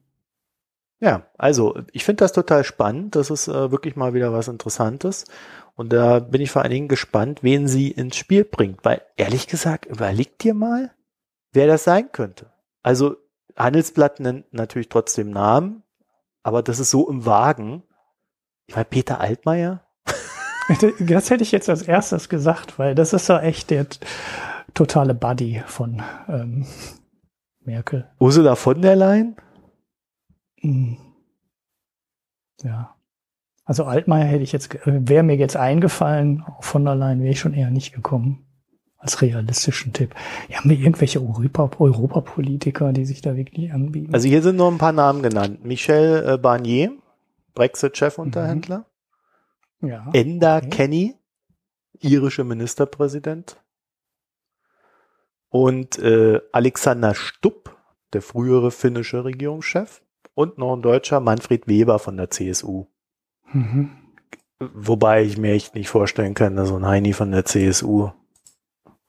[1.00, 3.16] Ja, also ich finde das total spannend.
[3.16, 5.26] Das ist äh, wirklich mal wieder was Interessantes.
[5.76, 8.84] Und da bin ich vor allen Dingen gespannt, wen sie ins Spiel bringt.
[8.84, 10.92] Weil ehrlich gesagt, überlegt dir mal,
[11.52, 12.52] wer das sein könnte.
[12.82, 13.18] Also
[13.58, 15.84] Handelsblatt nennt natürlich trotzdem Namen,
[16.44, 17.84] aber das ist so im Wagen.
[18.68, 19.82] Ich meine, Peter Altmaier.
[21.00, 23.86] Das hätte ich jetzt als erstes gesagt, weil das ist ja echt der
[24.74, 26.66] totale Buddy von ähm,
[27.60, 28.10] Merkel.
[28.18, 29.36] Ursula von der Leyen?
[30.66, 30.98] Hm.
[32.64, 32.96] Ja.
[33.64, 37.54] Also Altmaier hätte ich jetzt, wäre mir jetzt eingefallen, von der Leyen wäre ich schon
[37.54, 38.42] eher nicht gekommen.
[38.98, 40.16] Als realistischen Tipp.
[40.50, 44.14] Ja, haben wir irgendwelche Europa, Europapolitiker, die sich da wirklich anbieten?
[44.14, 45.64] Also hier sind nur ein paar Namen genannt.
[45.64, 46.92] Michel äh, Barnier,
[47.54, 48.86] Brexit-Chefunterhändler.
[49.80, 49.88] Mhm.
[49.90, 50.10] Ja.
[50.14, 50.70] Enda okay.
[50.70, 51.16] Kenny,
[52.00, 53.62] irische Ministerpräsident.
[55.50, 57.78] Und äh, Alexander Stupp,
[58.14, 60.02] der frühere finnische Regierungschef
[60.36, 62.86] und noch ein Deutscher, Manfred Weber von der CSU.
[63.52, 63.92] Mhm.
[64.60, 68.12] Wobei ich mir echt nicht vorstellen kann, dass so ein Heini von der CSU,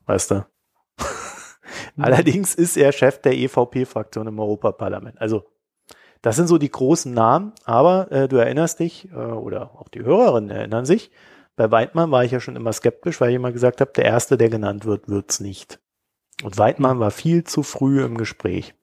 [0.06, 0.46] weißt du.
[1.98, 5.20] Allerdings ist er Chef der EVP-Fraktion im Europaparlament.
[5.20, 5.44] Also
[6.22, 10.02] das sind so die großen Namen, aber äh, du erinnerst dich, äh, oder auch die
[10.02, 11.10] Hörerinnen erinnern sich,
[11.54, 14.36] bei Weidmann war ich ja schon immer skeptisch, weil ich immer gesagt habe, der Erste,
[14.36, 15.80] der genannt wird, wird's nicht.
[16.42, 18.74] Und Weidmann war viel zu früh im Gespräch.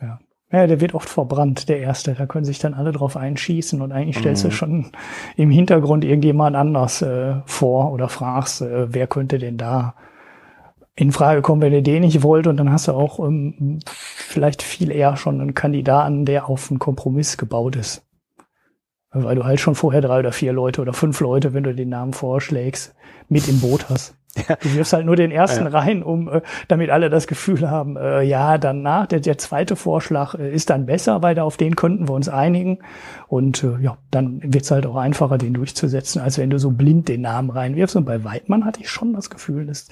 [0.00, 0.18] Ja.
[0.52, 2.12] Ja, der wird oft verbrannt, der erste.
[2.12, 4.48] Da können sich dann alle drauf einschießen und eigentlich stellst mhm.
[4.48, 4.92] du schon
[5.36, 9.94] im Hintergrund irgendjemand anders äh, vor oder fragst, äh, wer könnte denn da
[10.94, 12.46] in Frage kommen, wenn ihr den nicht wollt.
[12.46, 16.78] Und dann hast du auch ähm, vielleicht viel eher schon einen Kandidaten, der auf einen
[16.78, 18.06] Kompromiss gebaut ist.
[19.10, 21.88] Weil du halt schon vorher drei oder vier Leute oder fünf Leute, wenn du den
[21.88, 22.94] Namen vorschlägst,
[23.28, 24.16] mit im Boot hast.
[24.34, 25.70] Du wirfst halt nur den ersten ja.
[25.70, 30.34] rein, um äh, damit alle das Gefühl haben, äh, ja, danach, der, der zweite Vorschlag
[30.34, 32.78] äh, ist dann besser, weil da auf den könnten wir uns einigen.
[33.28, 37.08] Und äh, ja, dann wird's halt auch einfacher, den durchzusetzen, als wenn du so blind
[37.08, 37.96] den Namen reinwirfst.
[37.96, 39.88] Und bei Weidmann hatte ich schon das Gefühl, dass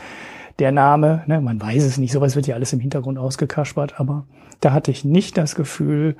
[0.58, 4.26] der Name, ne, man weiß es nicht, sowas wird ja alles im Hintergrund ausgekaspert, aber
[4.60, 6.16] da hatte ich nicht das Gefühl,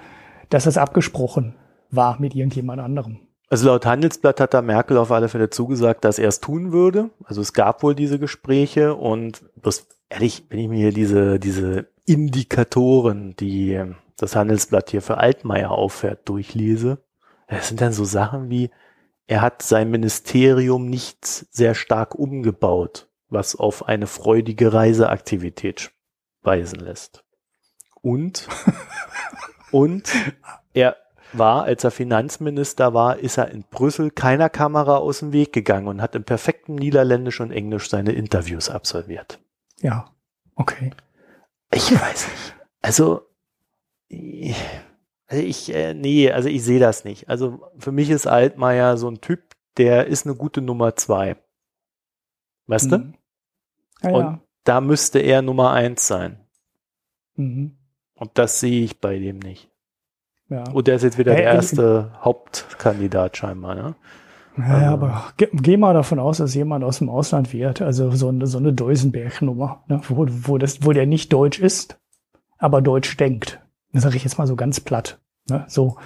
[0.50, 1.54] dass es abgesprochen
[1.90, 3.20] war mit irgendjemand anderem.
[3.50, 7.10] Also laut Handelsblatt hat da Merkel auf alle Fälle zugesagt, dass er es tun würde.
[7.24, 11.88] Also es gab wohl diese Gespräche und bloß ehrlich, wenn ich mir hier diese, diese
[12.06, 13.82] Indikatoren, die
[14.16, 16.98] das Handelsblatt hier für Altmaier auffährt, durchlese,
[17.48, 18.70] das sind dann so Sachen wie,
[19.26, 25.90] er hat sein Ministerium nicht sehr stark umgebaut, was auf eine freudige Reiseaktivität
[26.42, 27.24] weisen lässt.
[28.00, 28.48] Und,
[29.72, 30.08] und
[30.72, 30.96] er
[31.32, 35.88] war, als er Finanzminister war, ist er in Brüssel keiner Kamera aus dem Weg gegangen
[35.88, 39.40] und hat im perfekten Niederländisch und Englisch seine Interviews absolviert.
[39.80, 40.10] Ja,
[40.54, 40.92] okay.
[41.72, 42.56] Ich weiß nicht.
[42.82, 43.22] Also,
[44.08, 47.28] also ich, äh, nee, also ich sehe das nicht.
[47.28, 51.36] Also für mich ist Altmaier so ein Typ, der ist eine gute Nummer zwei.
[52.66, 53.14] Weißt mhm.
[54.02, 54.08] du?
[54.08, 54.40] Ja, und ja.
[54.64, 56.40] da müsste er Nummer eins sein.
[57.36, 57.76] Mhm.
[58.14, 59.69] Und das sehe ich bei dem nicht.
[60.50, 60.64] Ja.
[60.72, 63.94] Und der ist jetzt wieder hey, der erste in, Hauptkandidat scheinbar, ne?
[64.58, 64.92] Ja, also.
[64.92, 68.46] aber geh, geh, mal davon aus, dass jemand aus dem Ausland wird, also so eine,
[68.46, 70.00] so eine Deusenberg-Nummer, ne?
[70.08, 71.98] wo, wo, das, wo der nicht deutsch ist,
[72.58, 73.60] aber deutsch denkt.
[73.92, 75.20] Das sage ich jetzt mal so ganz platt.
[75.48, 75.64] Ne?
[75.68, 75.96] So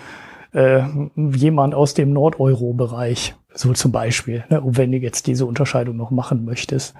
[0.52, 0.82] äh,
[1.16, 4.44] jemand aus dem Nordeuro-Bereich, so zum Beispiel.
[4.50, 4.60] Ne?
[4.60, 6.94] Und wenn du jetzt diese Unterscheidung noch machen möchtest,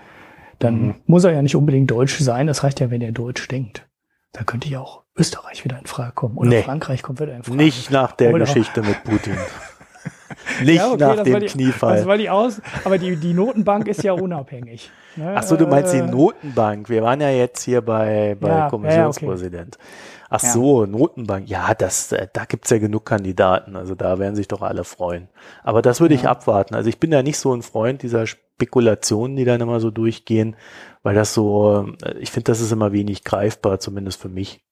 [0.59, 0.95] dann mhm.
[1.07, 2.47] muss er ja nicht unbedingt deutsch sein.
[2.47, 3.87] Das reicht ja, wenn er deutsch denkt.
[4.35, 6.37] Da könnte ja auch Österreich wieder in Frage kommen.
[6.37, 7.57] Oder nee, Frankreich kommt wieder in Frage.
[7.57, 9.37] Nicht nach der Oder Geschichte mit Putin.
[10.63, 11.97] Nicht ja, okay, nach dem die, Kniefall.
[11.99, 14.91] Das war die aus, aber die, die Notenbank ist ja unabhängig.
[15.15, 15.35] Ne?
[15.37, 16.89] Ach so, du meinst die äh, Notenbank.
[16.89, 19.79] Wir waren ja jetzt hier bei, bei ja, Kommissionspräsident.
[19.79, 20.24] Ja, okay.
[20.37, 20.51] Ach ja.
[20.51, 21.49] so, Notenbank.
[21.49, 23.77] Ja, das, äh, da gibt's ja genug Kandidaten.
[23.77, 25.29] Also da werden sich doch alle freuen.
[25.63, 26.21] Aber das würde ja.
[26.21, 26.75] ich abwarten.
[26.75, 30.57] Also ich bin ja nicht so ein Freund dieser Spekulationen, die dann immer so durchgehen,
[31.05, 34.65] weil das so, äh, ich finde, das ist immer wenig greifbar, zumindest für mich.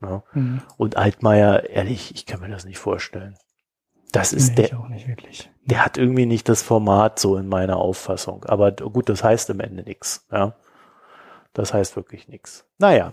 [0.00, 0.22] Ja.
[0.32, 0.62] Mhm.
[0.78, 3.36] Und Altmaier, ehrlich, ich kann mir das nicht vorstellen.
[4.12, 4.70] Das ist nee, der.
[5.66, 8.44] Der hat irgendwie nicht das Format so in meiner Auffassung.
[8.46, 10.26] Aber gut, das heißt im Ende nichts.
[10.32, 10.54] Ja.
[11.52, 12.64] Das heißt wirklich nichts.
[12.78, 13.12] Naja.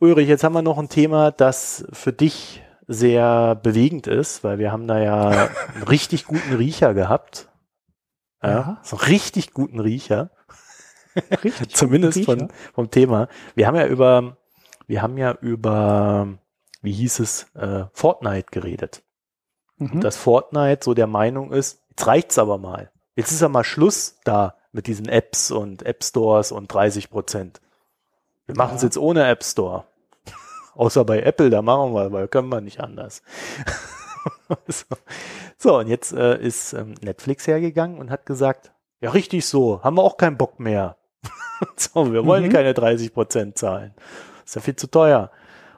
[0.00, 4.72] Ulrich, jetzt haben wir noch ein Thema, das für dich sehr bewegend ist, weil wir
[4.72, 7.50] haben da ja einen richtig guten Riecher gehabt.
[8.42, 8.80] Ja, ja.
[8.82, 10.30] so einen richtig guten Riecher.
[11.44, 12.38] Richtig Zumindest Riecher.
[12.38, 13.28] Von, vom Thema.
[13.54, 14.38] Wir haben ja über,
[14.86, 16.28] wir haben ja über,
[16.80, 19.02] wie hieß es, äh, Fortnite geredet.
[19.76, 20.00] Mhm.
[20.00, 22.90] Dass Fortnite so der Meinung ist, jetzt reicht's aber mal.
[23.16, 27.60] Jetzt ist ja mal Schluss da mit diesen Apps und App Stores und 30 Prozent.
[28.46, 28.86] Wir machen es ja.
[28.86, 29.84] jetzt ohne App Store.
[30.74, 33.22] Außer bei Apple, da machen wir, weil können wir nicht anders.
[34.68, 34.84] so.
[35.58, 35.78] so.
[35.78, 40.02] und jetzt äh, ist ähm, Netflix hergegangen und hat gesagt, ja richtig so, haben wir
[40.02, 40.96] auch keinen Bock mehr.
[41.76, 42.52] so, wir wollen mhm.
[42.52, 43.94] keine 30 Prozent zahlen.
[44.44, 45.30] Ist ja viel zu teuer.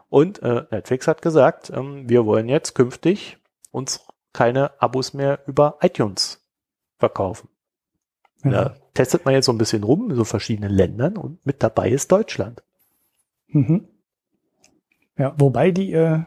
[0.09, 3.39] Und äh, Netflix hat gesagt, ähm, wir wollen jetzt künftig
[3.71, 6.43] uns keine Abos mehr über iTunes
[6.99, 7.49] verkaufen.
[8.45, 8.51] Ja.
[8.51, 11.91] Da testet man jetzt so ein bisschen rum in so verschiedenen Ländern und mit dabei
[11.91, 12.63] ist Deutschland.
[13.49, 13.89] Mhm.
[15.23, 16.19] Ja, wobei die, äh,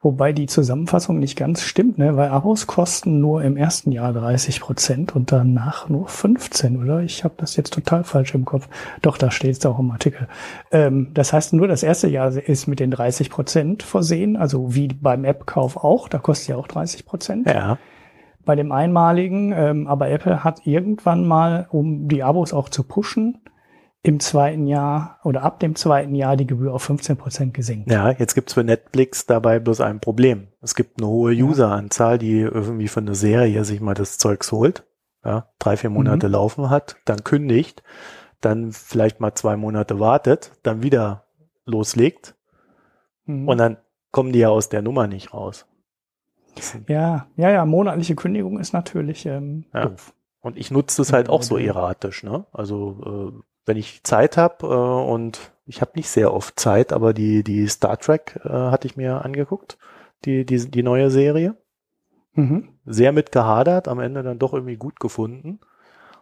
[0.00, 2.16] wobei die Zusammenfassung nicht ganz stimmt, ne?
[2.16, 7.02] weil Abos kosten nur im ersten Jahr 30 Prozent und danach nur 15, oder?
[7.02, 8.66] Ich habe das jetzt total falsch im Kopf.
[9.02, 10.28] Doch, da steht es auch im Artikel.
[10.70, 14.88] Ähm, das heißt, nur das erste Jahr ist mit den 30 Prozent versehen, also wie
[14.88, 17.46] beim App-Kauf auch, da kostet ja auch 30 Prozent.
[17.46, 17.76] Ja
[18.46, 23.42] bei dem einmaligen, ähm, aber Apple hat irgendwann mal, um die Abos auch zu pushen,
[24.08, 27.90] im zweiten Jahr oder ab dem zweiten Jahr die Gebühr auf 15 Prozent gesenkt.
[27.90, 30.48] Ja, jetzt gibt's für Netflix dabei bloß ein Problem.
[30.62, 34.84] Es gibt eine hohe Useranzahl, die irgendwie für eine Serie sich mal das Zeugs holt,
[35.26, 36.32] ja, drei, vier Monate mhm.
[36.32, 37.82] laufen hat, dann kündigt,
[38.40, 41.26] dann vielleicht mal zwei Monate wartet, dann wieder
[41.66, 42.34] loslegt
[43.26, 43.46] mhm.
[43.46, 43.76] und dann
[44.10, 45.66] kommen die ja aus der Nummer nicht raus.
[46.88, 49.84] Ja, ja, ja, monatliche Kündigung ist natürlich ähm, ja.
[49.84, 50.14] doof.
[50.40, 52.46] Und ich nutze es halt auch so erratisch, ne?
[52.52, 57.12] Also äh, wenn ich Zeit habe äh, und ich habe nicht sehr oft Zeit, aber
[57.12, 59.78] die, die Star Trek äh, hatte ich mir angeguckt,
[60.24, 61.56] die, die, die neue Serie.
[62.32, 62.70] Mhm.
[62.86, 65.60] Sehr mit gehadert, am Ende dann doch irgendwie gut gefunden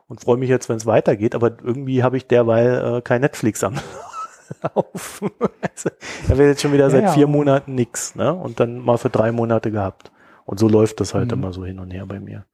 [0.08, 3.62] und freue mich jetzt, wenn es weitergeht, aber irgendwie habe ich derweil äh, kein Netflix
[3.64, 3.74] am
[4.62, 5.22] Lauf.
[5.22, 5.90] also,
[6.28, 7.12] da wird jetzt schon wieder ja, seit ja.
[7.12, 8.32] vier Monaten nix, ne?
[8.32, 10.12] Und dann mal für drei Monate gehabt.
[10.44, 11.38] Und so läuft das halt mhm.
[11.38, 12.44] immer so hin und her bei mir.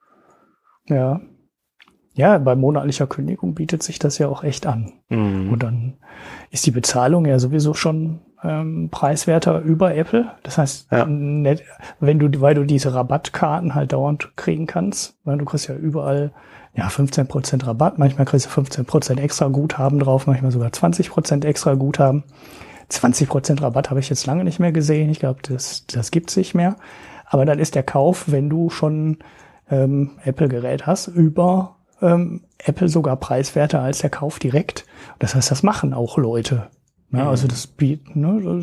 [0.87, 1.21] Ja,
[2.15, 4.93] ja, bei monatlicher Kündigung bietet sich das ja auch echt an.
[5.09, 5.51] Mhm.
[5.51, 5.95] Und dann
[6.51, 10.31] ist die Bezahlung ja sowieso schon ähm, preiswerter über Apple.
[10.43, 11.07] Das heißt, ja.
[11.07, 11.63] net,
[12.01, 16.33] wenn du, weil du diese Rabattkarten halt dauernd kriegen kannst, weil du kriegst ja überall
[16.75, 22.25] ja 15% Rabatt, manchmal kriegst du 15% extra Guthaben drauf, manchmal sogar 20% extra Guthaben.
[22.91, 25.09] 20% Rabatt habe ich jetzt lange nicht mehr gesehen.
[25.09, 26.77] Ich glaube, das, das gibt's nicht mehr.
[27.27, 29.19] Aber dann ist der Kauf, wenn du schon
[29.71, 34.85] ähm, Apple-Gerät hast, über ähm, Apple sogar preiswerter als der Kauf direkt.
[35.19, 36.69] Das heißt, das machen auch Leute.
[37.11, 37.23] Ne?
[37.23, 37.29] Mhm.
[37.29, 38.63] Also das, bietet, ne,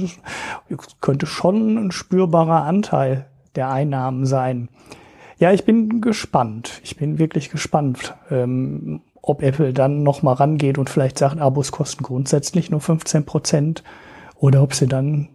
[0.69, 4.69] das könnte schon ein spürbarer Anteil der Einnahmen sein.
[5.37, 6.81] Ja, ich bin gespannt.
[6.83, 11.71] Ich bin wirklich gespannt, ähm, ob Apple dann noch mal rangeht und vielleicht sagt, Abos
[11.71, 13.83] kosten grundsätzlich nur 15 Prozent
[14.35, 15.29] oder ob sie dann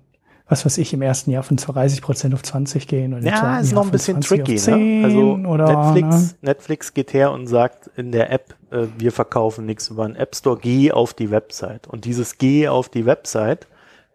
[0.47, 3.15] was weiß ich, im ersten Jahr von 30 Prozent auf 20 gehen.
[3.15, 4.61] Oder ja, ist Jahr noch ein bisschen tricky.
[4.71, 5.03] Ne?
[5.05, 6.51] Also oder, Netflix, ne?
[6.51, 10.37] Netflix geht her und sagt in der App, äh, wir verkaufen nichts über einen App
[10.37, 11.87] Store, geh auf die Website.
[11.87, 13.69] Und dieses Geh auf die Website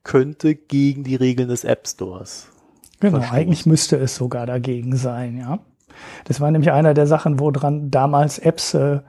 [0.03, 2.47] könnte gegen die Regeln des App Stores.
[2.99, 3.37] Genau, verstoßen.
[3.37, 5.59] eigentlich müsste es sogar dagegen sein, ja.
[6.25, 8.99] Das war nämlich einer der Sachen, wo dran damals Apps äh,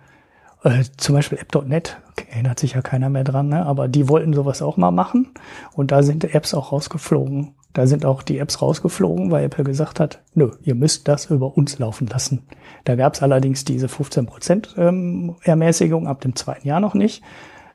[0.63, 1.99] äh, zum Beispiel App.net,
[2.31, 3.65] erinnert sich ja keiner mehr dran, ne?
[3.65, 5.29] aber die wollten sowas auch mal machen
[5.73, 7.55] und da sind Apps auch rausgeflogen.
[7.73, 11.57] Da sind auch die Apps rausgeflogen, weil Apple gesagt hat, nö, ihr müsst das über
[11.57, 12.43] uns laufen lassen.
[12.85, 17.23] Da gab es allerdings diese 15% ähm, Ermäßigung ab dem zweiten Jahr noch nicht.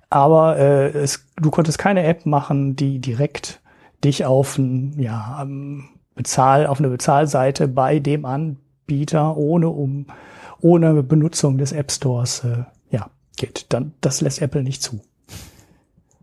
[0.09, 3.61] Aber äh, es, du konntest keine App machen, die direkt
[4.03, 5.47] dich auf ein, ja,
[6.13, 10.07] Bezahl, auf eine Bezahlseite bei dem Anbieter ohne um
[10.61, 12.63] ohne Benutzung des App Stores äh,
[13.35, 13.67] geht.
[13.69, 15.01] Dann, das lässt Apple nicht zu.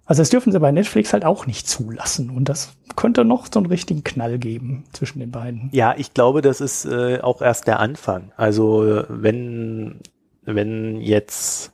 [0.04, 2.30] Also das dürfen sie bei Netflix halt auch nicht zulassen.
[2.30, 5.70] Und das könnte noch so einen richtigen Knall geben zwischen den beiden.
[5.72, 8.32] Ja, ich glaube, das ist äh, auch erst der Anfang.
[8.36, 10.00] Also wenn,
[10.42, 11.72] wenn jetzt,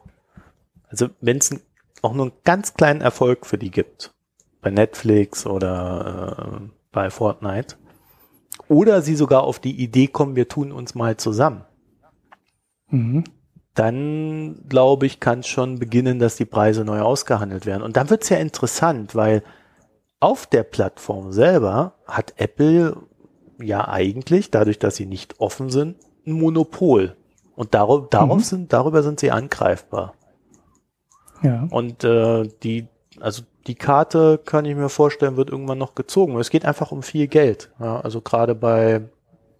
[0.88, 1.54] also wenn es
[2.02, 4.12] auch nur einen ganz kleinen Erfolg für die gibt,
[4.60, 7.76] bei Netflix oder bei Fortnite.
[8.68, 11.64] Oder sie sogar auf die Idee kommen, wir tun uns mal zusammen.
[12.90, 13.24] Mhm.
[13.78, 17.84] Dann, glaube ich, kann es schon beginnen, dass die Preise neu ausgehandelt werden.
[17.84, 19.44] Und dann wird es ja interessant, weil
[20.18, 22.96] auf der Plattform selber hat Apple
[23.62, 25.94] ja eigentlich, dadurch, dass sie nicht offen sind,
[26.26, 27.16] ein Monopol.
[27.54, 28.42] Und darauf, darauf mhm.
[28.42, 30.14] sind, darüber sind sie angreifbar.
[31.44, 31.68] Ja.
[31.70, 32.88] Und äh, die,
[33.20, 36.36] also die Karte kann ich mir vorstellen, wird irgendwann noch gezogen.
[36.40, 37.70] Es geht einfach um viel Geld.
[37.78, 39.02] Ja, also gerade bei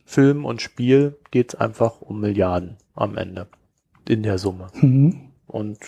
[0.05, 3.47] Film und Spiel geht es einfach um Milliarden am Ende
[4.11, 4.69] in der Summe.
[4.75, 5.31] Mhm.
[5.47, 5.79] Und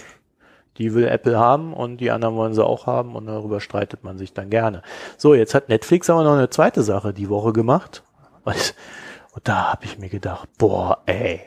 [0.79, 4.17] die will Apple haben und die anderen wollen sie auch haben und darüber streitet man
[4.17, 4.83] sich dann gerne.
[5.19, 8.03] So, jetzt hat Netflix aber noch eine zweite Sache die Woche gemacht.
[8.45, 8.75] Und,
[9.33, 11.41] und da habe ich mir gedacht, boah, ey,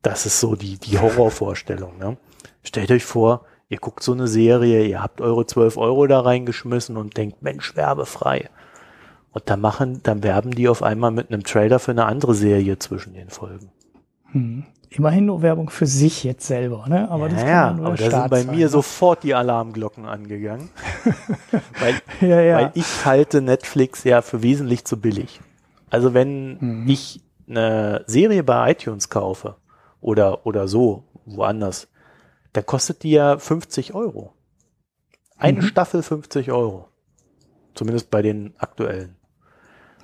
[0.00, 1.98] das ist so die, die Horrorvorstellung.
[1.98, 2.16] Ne?
[2.62, 6.96] Stellt euch vor, ihr guckt so eine Serie, ihr habt eure 12 Euro da reingeschmissen
[6.96, 8.48] und denkt, Mensch, werbefrei.
[9.32, 12.78] Und dann machen, dann werben die auf einmal mit einem Trailer für eine andere Serie
[12.78, 13.70] zwischen den Folgen.
[14.32, 14.64] Hm.
[14.96, 17.10] Immerhin nur Werbung für sich jetzt selber, ne?
[17.10, 18.68] Aber ja, das ja, nur aber da sind bei sein, mir ne?
[18.68, 20.70] sofort die Alarmglocken angegangen.
[21.80, 22.56] weil, ja, ja.
[22.56, 25.40] weil ich halte Netflix ja für wesentlich zu billig.
[25.90, 26.88] Also wenn hm.
[26.88, 29.56] ich eine Serie bei iTunes kaufe
[30.00, 31.88] oder, oder so, woanders,
[32.52, 34.32] dann kostet die ja 50 Euro.
[35.36, 35.66] Eine mhm.
[35.66, 36.88] Staffel 50 Euro.
[37.74, 39.16] Zumindest bei den aktuellen.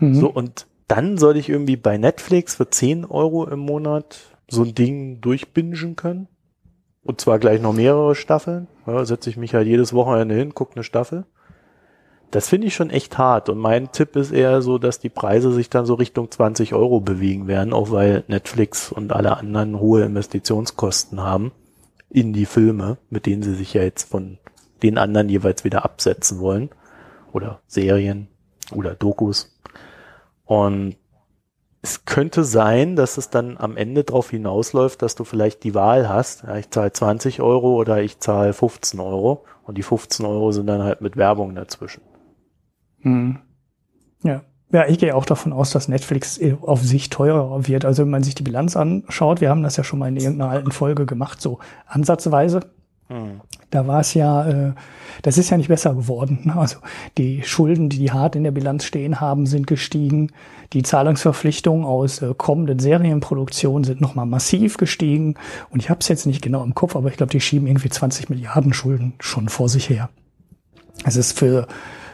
[0.01, 0.15] Mhm.
[0.15, 4.75] So, und dann soll ich irgendwie bei Netflix für 10 Euro im Monat so ein
[4.75, 6.29] Ding durchbingen können.
[7.05, 8.67] Und zwar gleich noch mehrere Staffeln.
[8.87, 11.25] Ja, setze ich mich halt jedes Wochenende hin, gucke eine Staffel.
[12.31, 13.49] Das finde ich schon echt hart.
[13.49, 17.01] Und mein Tipp ist eher so, dass die Preise sich dann so Richtung 20 Euro
[17.01, 21.53] bewegen werden, auch weil Netflix und alle anderen hohe Investitionskosten haben
[22.11, 24.39] in die Filme, mit denen sie sich ja jetzt von
[24.83, 26.71] den anderen jeweils wieder absetzen wollen.
[27.33, 28.29] Oder Serien
[28.75, 29.59] oder Dokus.
[30.45, 30.97] Und
[31.89, 36.09] es könnte sein, dass es dann am Ende darauf hinausläuft, dass du vielleicht die Wahl
[36.09, 36.43] hast.
[36.43, 39.45] Ja, ich zahle 20 Euro oder ich zahle 15 Euro.
[39.65, 42.03] Und die 15 Euro sind dann halt mit Werbung dazwischen.
[43.01, 43.39] Hm.
[44.23, 44.43] Ja.
[44.71, 47.87] Ja, ich gehe auch davon aus, dass Netflix auf sich teurer wird.
[47.87, 50.51] Also wenn man sich die Bilanz anschaut, wir haben das ja schon mal in irgendeiner
[50.51, 52.61] alten Folge gemacht, so ansatzweise.
[53.07, 53.41] Hm.
[53.71, 54.73] Da war es ja, äh,
[55.23, 56.41] das ist ja nicht besser geworden.
[56.45, 56.57] Ne?
[56.57, 56.79] Also
[57.19, 60.33] die Schulden, die die hart in der Bilanz stehen haben, sind gestiegen.
[60.73, 65.35] Die Zahlungsverpflichtungen aus äh, kommenden Serienproduktionen sind nochmal massiv gestiegen.
[65.71, 67.91] Und ich habe es jetzt nicht genau im Kopf, aber ich glaube, die schieben irgendwie
[67.91, 70.09] 20 Milliarden Schulden schon vor sich her.
[71.05, 71.67] Es ist für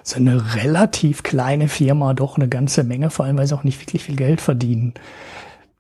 [0.03, 3.81] so eine relativ kleine Firma doch eine ganze Menge, vor allem weil sie auch nicht
[3.81, 4.95] wirklich viel Geld verdienen.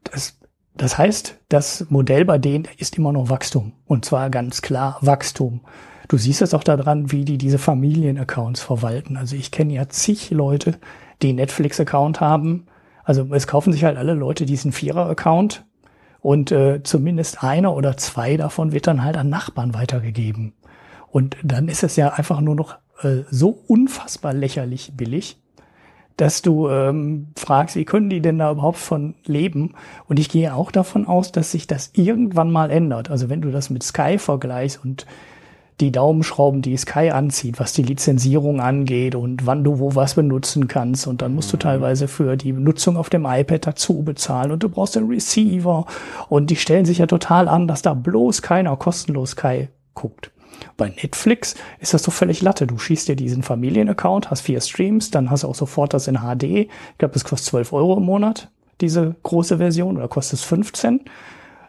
[0.05, 0.37] Das,
[0.77, 3.73] das heißt, das Modell bei denen ist immer noch Wachstum.
[3.87, 5.61] Und zwar ganz klar Wachstum.
[6.09, 9.17] Du siehst es auch daran, wie die diese Familienaccounts verwalten.
[9.17, 10.79] Also ich kenne ja zig Leute,
[11.23, 12.67] die Netflix-Account haben.
[13.05, 15.65] Also es kaufen sich halt alle Leute diesen Vierer-Account
[16.21, 20.55] und äh, zumindest einer oder zwei davon wird dann halt an Nachbarn weitergegeben.
[21.11, 25.41] Und dann ist es ja einfach nur noch äh, so unfassbar lächerlich billig,
[26.17, 29.75] dass du ähm, fragst, wie können die denn da überhaupt von leben?
[30.09, 33.11] Und ich gehe auch davon aus, dass sich das irgendwann mal ändert.
[33.11, 35.07] Also wenn du das mit Sky vergleichst und
[35.81, 40.69] die Daumenschrauben, die Sky anzieht, was die Lizenzierung angeht und wann du wo was benutzen
[40.69, 41.07] kannst.
[41.07, 41.61] Und dann musst du mhm.
[41.61, 45.87] teilweise für die Nutzung auf dem iPad dazu bezahlen und du brauchst den Receiver.
[46.29, 50.31] Und die stellen sich ja total an, dass da bloß keiner kostenlos Sky guckt.
[50.77, 52.67] Bei Netflix ist das so völlig Latte.
[52.67, 56.19] Du schießt dir diesen Familienaccount, hast vier Streams, dann hast du auch sofort das in
[56.19, 56.45] HD.
[56.45, 58.51] Ich glaube, das kostet 12 Euro im Monat,
[58.81, 61.01] diese große Version, oder kostet es 15.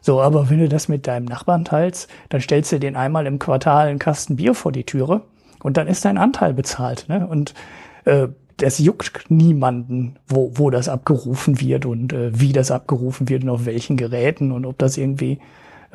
[0.01, 3.39] So, aber wenn du das mit deinem Nachbarn teilst, dann stellst du den einmal im
[3.39, 5.21] Quartal einen Kasten Bier vor die Türe
[5.63, 7.05] und dann ist dein Anteil bezahlt.
[7.07, 7.25] Ne?
[7.25, 7.55] Und
[8.05, 8.27] äh,
[8.57, 13.49] das juckt niemanden, wo, wo das abgerufen wird und äh, wie das abgerufen wird und
[13.49, 15.39] auf welchen Geräten und ob das irgendwie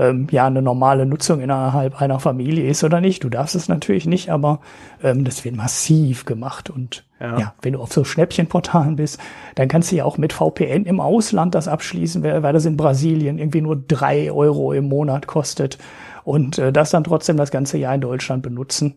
[0.01, 3.23] ähm, ja eine normale Nutzung innerhalb einer Familie ist oder nicht.
[3.23, 4.61] Du darfst es natürlich nicht, aber
[5.03, 6.71] ähm, das wird massiv gemacht.
[6.71, 7.39] Und ja.
[7.39, 7.55] ja.
[7.61, 9.21] wenn du auf so Schnäppchenportalen bist,
[9.57, 12.79] dann kannst du ja auch mit VPN im Ausland das abschließen, weil, weil das in
[12.79, 15.77] Brasilien irgendwie nur drei Euro im Monat kostet
[16.25, 18.95] und äh, das dann trotzdem das ganze Jahr in Deutschland benutzen.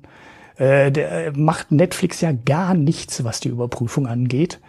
[0.56, 4.62] Äh, der äh, macht Netflix ja gar nichts, was die Überprüfung angeht.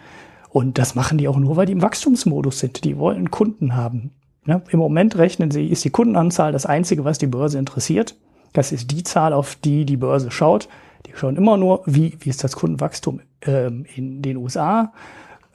[0.49, 2.83] Und das machen die auch nur, weil die im Wachstumsmodus sind.
[2.83, 4.11] Die wollen Kunden haben.
[4.45, 8.15] Ja, Im Moment rechnen sie, ist die Kundenanzahl das Einzige, was die Börse interessiert.
[8.53, 10.69] Das ist die Zahl, auf die die Börse schaut.
[11.07, 14.93] Die schauen immer nur, wie, wie ist das Kundenwachstum ähm, in den USA?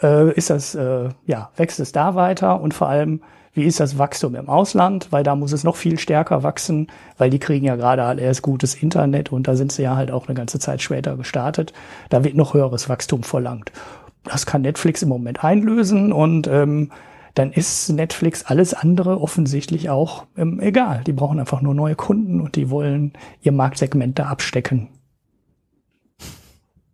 [0.03, 2.61] Äh, ist das, äh, ja, wächst es da weiter?
[2.61, 3.22] Und vor allem,
[3.53, 5.09] wie ist das Wachstum im Ausland?
[5.11, 8.43] Weil da muss es noch viel stärker wachsen, weil die kriegen ja gerade halt erst
[8.43, 11.72] gutes Internet und da sind sie ja halt auch eine ganze Zeit später gestartet.
[12.11, 13.72] Da wird noch höheres Wachstum verlangt.
[14.24, 16.91] das kann Netflix im Moment einlösen und ähm,
[17.35, 21.03] dann ist Netflix alles andere offensichtlich auch ähm, egal.
[21.05, 23.12] Die brauchen einfach nur neue Kunden und die wollen
[23.43, 24.89] ihr Marktsegment da abstecken.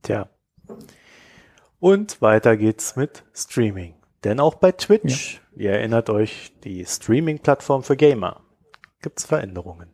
[0.02, 0.28] Tja.
[1.80, 3.94] Und weiter geht's mit Streaming.
[4.24, 5.64] Denn auch bei Twitch, ja.
[5.64, 8.40] ihr erinnert euch, die Streaming-Plattform für Gamer,
[9.02, 9.88] gibt's Veränderungen.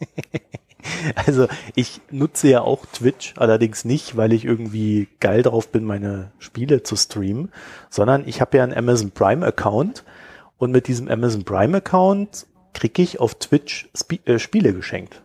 [1.26, 6.32] Also ich nutze ja auch Twitch, allerdings nicht, weil ich irgendwie geil drauf bin, meine
[6.38, 7.50] Spiele zu streamen,
[7.90, 10.04] sondern ich habe ja einen Amazon Prime Account
[10.58, 15.22] und mit diesem Amazon Prime Account kriege ich auf Twitch Sp äh, Spiele geschenkt.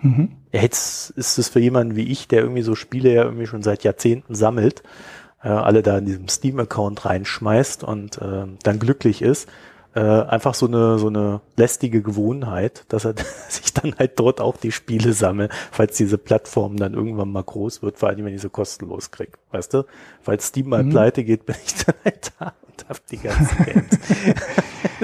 [0.00, 0.36] Mhm.
[0.50, 3.84] Jetzt ist es für jemanden wie ich, der irgendwie so Spiele ja irgendwie schon seit
[3.84, 4.82] Jahrzehnten sammelt,
[5.42, 9.48] äh, alle da in diesem Steam-Account reinschmeißt und äh, dann glücklich ist,
[9.94, 13.14] äh, einfach so eine, so eine lästige Gewohnheit, dass er
[13.48, 17.82] sich dann halt dort auch die Spiele sammelt, falls diese Plattform dann irgendwann mal groß
[17.82, 19.32] wird, vor allem wenn ich sie kostenlos kriege.
[19.50, 19.84] Weißt du?
[20.22, 20.90] Falls Steam mal mhm.
[20.90, 23.98] pleite geht, bin ich dann halt da und hab die ganzen Games.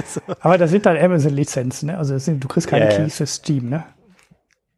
[0.15, 0.21] so.
[0.41, 1.99] Aber das sind dann Amazon-Lizenzen, ne?
[1.99, 3.85] Also sind, du kriegst keine ja, Keys für Steam, ne?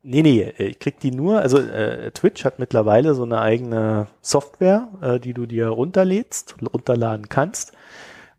[0.02, 4.88] Nee, nee, ich krieg die nur, also äh, Twitch hat mittlerweile so eine eigene Software,
[5.02, 7.74] äh, die du dir runterlädst, runterladen kannst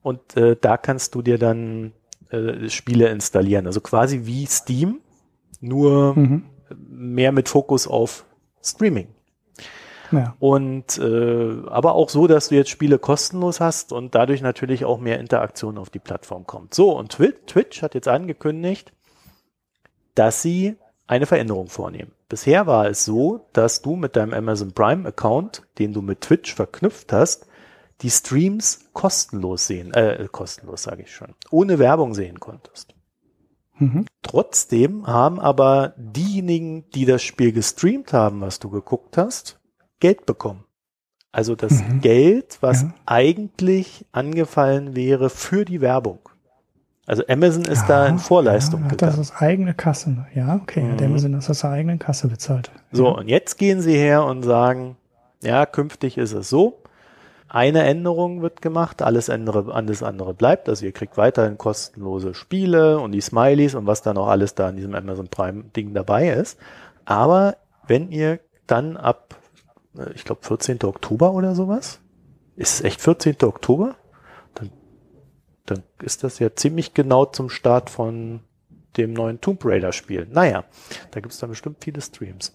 [0.02, 1.93] und äh, da kannst du dir dann
[2.30, 3.68] äh, Spiele installieren.
[3.68, 4.99] Also quasi wie Steam,
[5.60, 6.45] nur mhm.
[6.89, 8.26] mehr mit Fokus auf
[8.64, 9.08] Streaming.
[10.12, 10.36] Ja.
[10.39, 14.99] Und äh, aber auch so, dass du jetzt Spiele kostenlos hast und dadurch natürlich auch
[14.99, 16.74] mehr Interaktion auf die Plattform kommt.
[16.74, 18.91] So, und Twitch hat jetzt angekündigt,
[20.16, 20.76] dass sie
[21.08, 22.12] eine Veränderung vornehmen.
[22.30, 26.54] Bisher war es so, dass du mit deinem Amazon Prime Account, den du mit Twitch
[26.54, 27.47] verknüpft hast,
[28.02, 32.95] die Streams kostenlos sehen, äh, kostenlos sage ich schon, ohne Werbung sehen konntest.
[33.78, 34.06] Mhm.
[34.22, 39.60] Trotzdem haben aber diejenigen, die das Spiel gestreamt haben, was du geguckt hast,
[39.99, 40.66] Geld bekommen.
[41.32, 42.02] Also das mhm.
[42.02, 42.93] Geld, was ja.
[43.06, 46.20] eigentlich angefallen wäre für die Werbung.
[47.08, 49.18] Also Amazon ist ja, da in Vorleistung ja, hat gegangen.
[49.18, 50.28] Das ist eigene Kasse.
[50.36, 50.84] Ja, okay.
[50.84, 51.04] Mhm.
[51.04, 52.72] Amazon ist aus der eigenen Kasse bezahlt.
[52.91, 54.97] So, und jetzt gehen sie her und sagen,
[55.41, 56.81] ja, künftig ist es so,
[57.54, 60.70] eine Änderung wird gemacht, alles andere, alles andere bleibt.
[60.70, 64.70] Also ihr kriegt weiterhin kostenlose Spiele und die Smileys und was da noch alles da
[64.70, 66.58] in diesem Amazon Prime Ding dabei ist.
[67.04, 69.36] Aber wenn ihr dann ab,
[69.97, 70.82] äh, ich glaube 14.
[70.84, 71.99] Oktober oder sowas,
[72.56, 73.36] ist es echt 14.
[73.43, 73.95] Oktober?
[74.56, 74.72] Dann,
[75.66, 78.39] dann ist das ja ziemlich genau zum Start von
[78.95, 80.26] dem neuen Tomb Raider Spiel.
[80.32, 80.64] Naja,
[81.12, 82.54] da gibt es dann bestimmt viele Streams.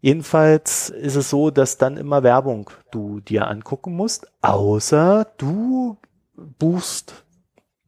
[0.00, 5.96] Jedenfalls ist es so, dass dann immer Werbung du dir angucken musst, außer du
[6.36, 7.24] buchst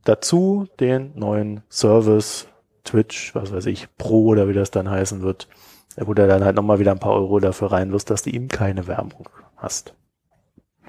[0.04, 2.48] dazu den neuen Service
[2.84, 5.48] Twitch, was weiß ich, Pro oder wie das dann heißen wird,
[5.96, 8.48] wo du dann halt nochmal wieder ein paar Euro dafür rein wirst, dass du eben
[8.48, 9.94] keine Werbung hast.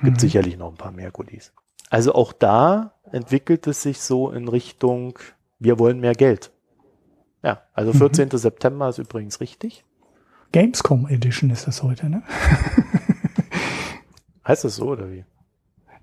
[0.01, 0.19] Gibt mhm.
[0.19, 1.53] sicherlich noch ein paar mehr Goodies.
[1.89, 5.19] Also auch da entwickelt es sich so in Richtung,
[5.59, 6.51] wir wollen mehr Geld.
[7.43, 8.30] Ja, also 14.
[8.32, 8.38] Mhm.
[8.38, 9.84] September ist übrigens richtig.
[10.52, 12.24] Gamescom Edition ist das heute, ne?
[14.47, 15.24] heißt das so oder wie?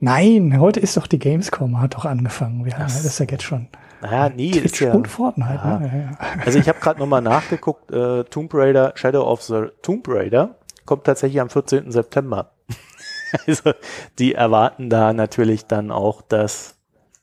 [0.00, 2.64] Nein, heute ist doch die Gamescom, hat doch angefangen.
[2.64, 3.68] Wir haben das ist ja jetzt schon.
[4.00, 4.92] Naja, Twitch ist ja.
[4.94, 5.78] Und Fortnite, ja.
[5.78, 5.86] Ne?
[5.86, 6.18] Ja, ja.
[6.46, 10.54] Also ich habe gerade nochmal nachgeguckt, äh, Tomb Raider, Shadow of the Tomb Raider
[10.86, 11.92] kommt tatsächlich am 14.
[11.92, 12.52] September.
[13.46, 13.72] also
[14.18, 16.76] die erwarten da natürlich dann auch, dass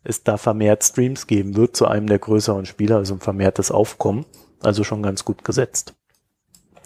[0.03, 4.26] es da vermehrt Streams geben wird zu einem der größeren Spieler, also ein vermehrtes Aufkommen.
[4.61, 5.95] Also schon ganz gut gesetzt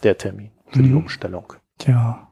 [0.03, 0.83] der Termin für mhm.
[0.83, 1.53] die Umstellung.
[1.85, 2.25] Ja.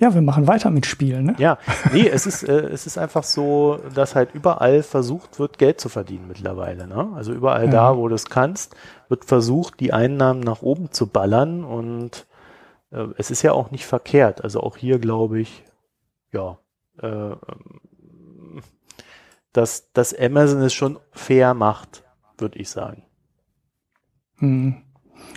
[0.00, 1.34] Ja, wir machen weiter mit Spielen, ne?
[1.38, 1.58] Ja,
[1.92, 5.88] nee, es ist, äh, es ist einfach so, dass halt überall versucht wird, Geld zu
[5.88, 7.10] verdienen mittlerweile, ne?
[7.16, 7.70] Also überall ja.
[7.70, 8.76] da, wo du es kannst,
[9.08, 12.26] wird versucht, die Einnahmen nach oben zu ballern und
[12.92, 14.44] äh, es ist ja auch nicht verkehrt.
[14.44, 15.64] Also auch hier glaube ich,
[16.32, 16.58] ja,
[17.02, 17.34] äh,
[19.52, 22.04] dass, dass Amazon es schon fair macht,
[22.36, 23.02] würde ich sagen.
[24.36, 24.82] Hm.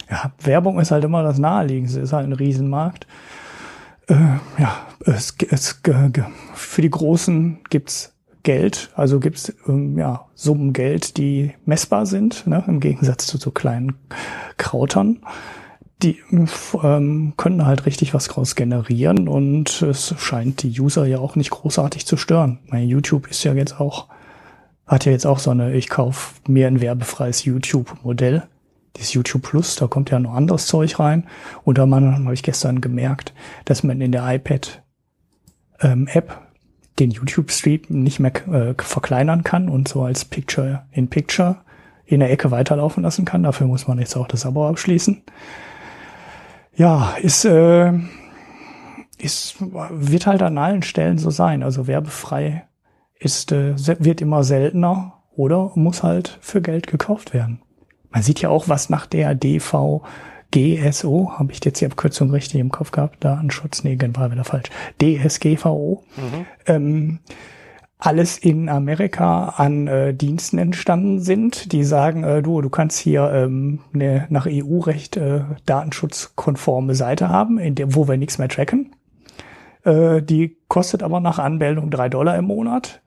[0.09, 3.07] Ja, Werbung ist halt immer das Naheliegendste, ist halt ein Riesenmarkt.
[4.07, 4.15] Äh,
[4.57, 5.82] ja, es, es,
[6.53, 8.13] für die Großen gibt's
[8.43, 13.51] Geld, also gibt's ähm, ja, Summen Geld, die messbar sind, ne, im Gegensatz zu so
[13.51, 13.95] kleinen
[14.57, 15.19] Krautern.
[16.01, 16.19] Die
[16.82, 21.51] ähm, können halt richtig was draus generieren und es scheint die User ja auch nicht
[21.51, 22.57] großartig zu stören.
[22.67, 24.07] Mein YouTube ist ja jetzt auch,
[24.88, 28.47] hat ja jetzt auch so eine, ich kauf mir ein werbefreies YouTube-Modell
[28.94, 31.28] das YouTube Plus, da kommt ja noch anderes Zeug rein.
[31.64, 33.34] Und da habe ich gestern gemerkt,
[33.66, 34.84] dass man in der iPad
[35.82, 36.42] ähm, App
[37.00, 41.58] den YouTube-Stream nicht mehr äh, verkleinern kann und so als Picture in Picture
[42.06, 43.44] in der Ecke weiterlaufen lassen kann.
[43.44, 45.24] Dafür muss man jetzt auch das Abo abschließen.
[46.76, 47.94] Ja, ist, äh,
[49.18, 51.64] ist, wird halt an allen Stellen so sein.
[51.64, 52.68] Also werbefrei
[53.18, 57.62] ist, äh, wird immer seltener oder muss halt für Geld gekauft werden.
[58.12, 62.72] Man sieht ja auch, was nach der DVGSO, habe ich jetzt die Abkürzung richtig im
[62.72, 64.70] Kopf gehabt, Datenschutz, nee, war wieder falsch,
[65.01, 66.45] DSGVO, mhm.
[66.68, 67.20] ähm,
[68.01, 73.32] alles in Amerika an äh, Diensten entstanden sind, die sagen, äh, du, du kannst hier
[73.32, 78.95] ähm, eine nach EU-Recht äh, datenschutzkonforme Seite haben, in der, wo wir nichts mehr tracken.
[79.84, 83.01] Äh, die kostet aber nach Anmeldung drei Dollar im Monat.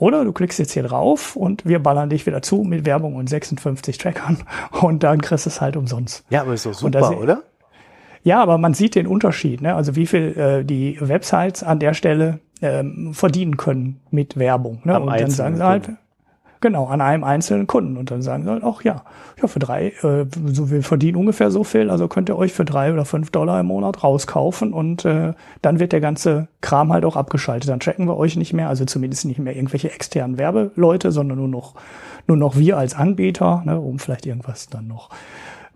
[0.00, 3.28] Oder du klickst jetzt hier drauf und wir ballern dich wieder zu mit Werbung und
[3.28, 4.38] 56 Trackern
[4.80, 6.24] und dann kriegst du es halt umsonst.
[6.30, 7.42] Ja, aber ist doch super, oder?
[8.22, 9.74] Ja, aber man sieht den Unterschied, ne?
[9.74, 14.80] Also wie viel äh, die Websites an der Stelle ähm, verdienen können mit Werbung.
[14.84, 14.94] Ne?
[14.94, 15.90] Am und dann sagen sie halt,
[16.60, 17.96] genau, an einem einzelnen Kunden.
[17.96, 19.02] Und dann sagen sie halt auch, ja,
[19.40, 22.64] ja, für drei, äh, so wir verdienen ungefähr so viel, also könnt ihr euch für
[22.64, 25.32] drei oder fünf Dollar im Monat rauskaufen und äh,
[25.62, 27.68] dann wird der ganze Kram halt auch abgeschaltet.
[27.68, 31.48] Dann checken wir euch nicht mehr, also zumindest nicht mehr irgendwelche externen Werbeleute, sondern nur
[31.48, 31.74] noch,
[32.26, 35.10] nur noch wir als Anbieter, ne, um vielleicht irgendwas dann noch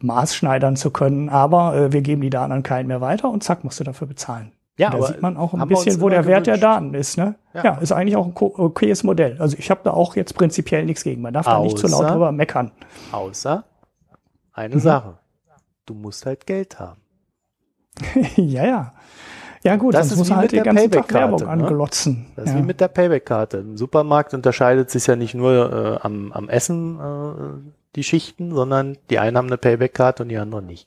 [0.00, 1.28] maßschneidern zu können.
[1.28, 4.06] Aber äh, wir geben die Daten an keinen mehr weiter und zack, musst du dafür
[4.06, 4.52] bezahlen.
[4.76, 7.16] Ja, da sieht man auch ein bisschen, wo der Wert der Daten ist.
[7.16, 7.36] Ne?
[7.52, 7.64] Ja.
[7.64, 7.74] ja.
[7.76, 9.36] ist eigentlich auch ein okayes Modell.
[9.38, 11.22] Also ich habe da auch jetzt prinzipiell nichts gegen.
[11.22, 12.72] Man darf außer, da nicht zu laut drüber meckern.
[13.12, 13.64] Außer
[14.52, 14.80] eine mhm.
[14.80, 15.18] Sache.
[15.86, 17.00] Du musst halt Geld haben.
[18.36, 18.94] ja, ja.
[19.62, 21.48] Ja gut, das ist muss halt ganzen Tag Werbung ne?
[21.48, 22.26] anglotzen.
[22.36, 22.58] Das ist ja.
[22.58, 23.58] wie mit der Payback-Karte.
[23.58, 25.72] Im Supermarkt unterscheidet sich ja nicht nur
[26.02, 30.36] äh, am, am Essen äh, die Schichten, sondern die einen haben eine Payback-Karte und die
[30.36, 30.86] anderen nicht.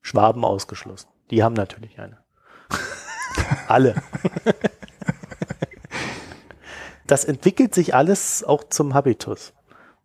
[0.00, 1.08] Schwaben ausgeschlossen.
[1.30, 2.18] Die haben natürlich eine.
[3.68, 3.94] Alle.
[7.06, 9.52] das entwickelt sich alles auch zum Habitus.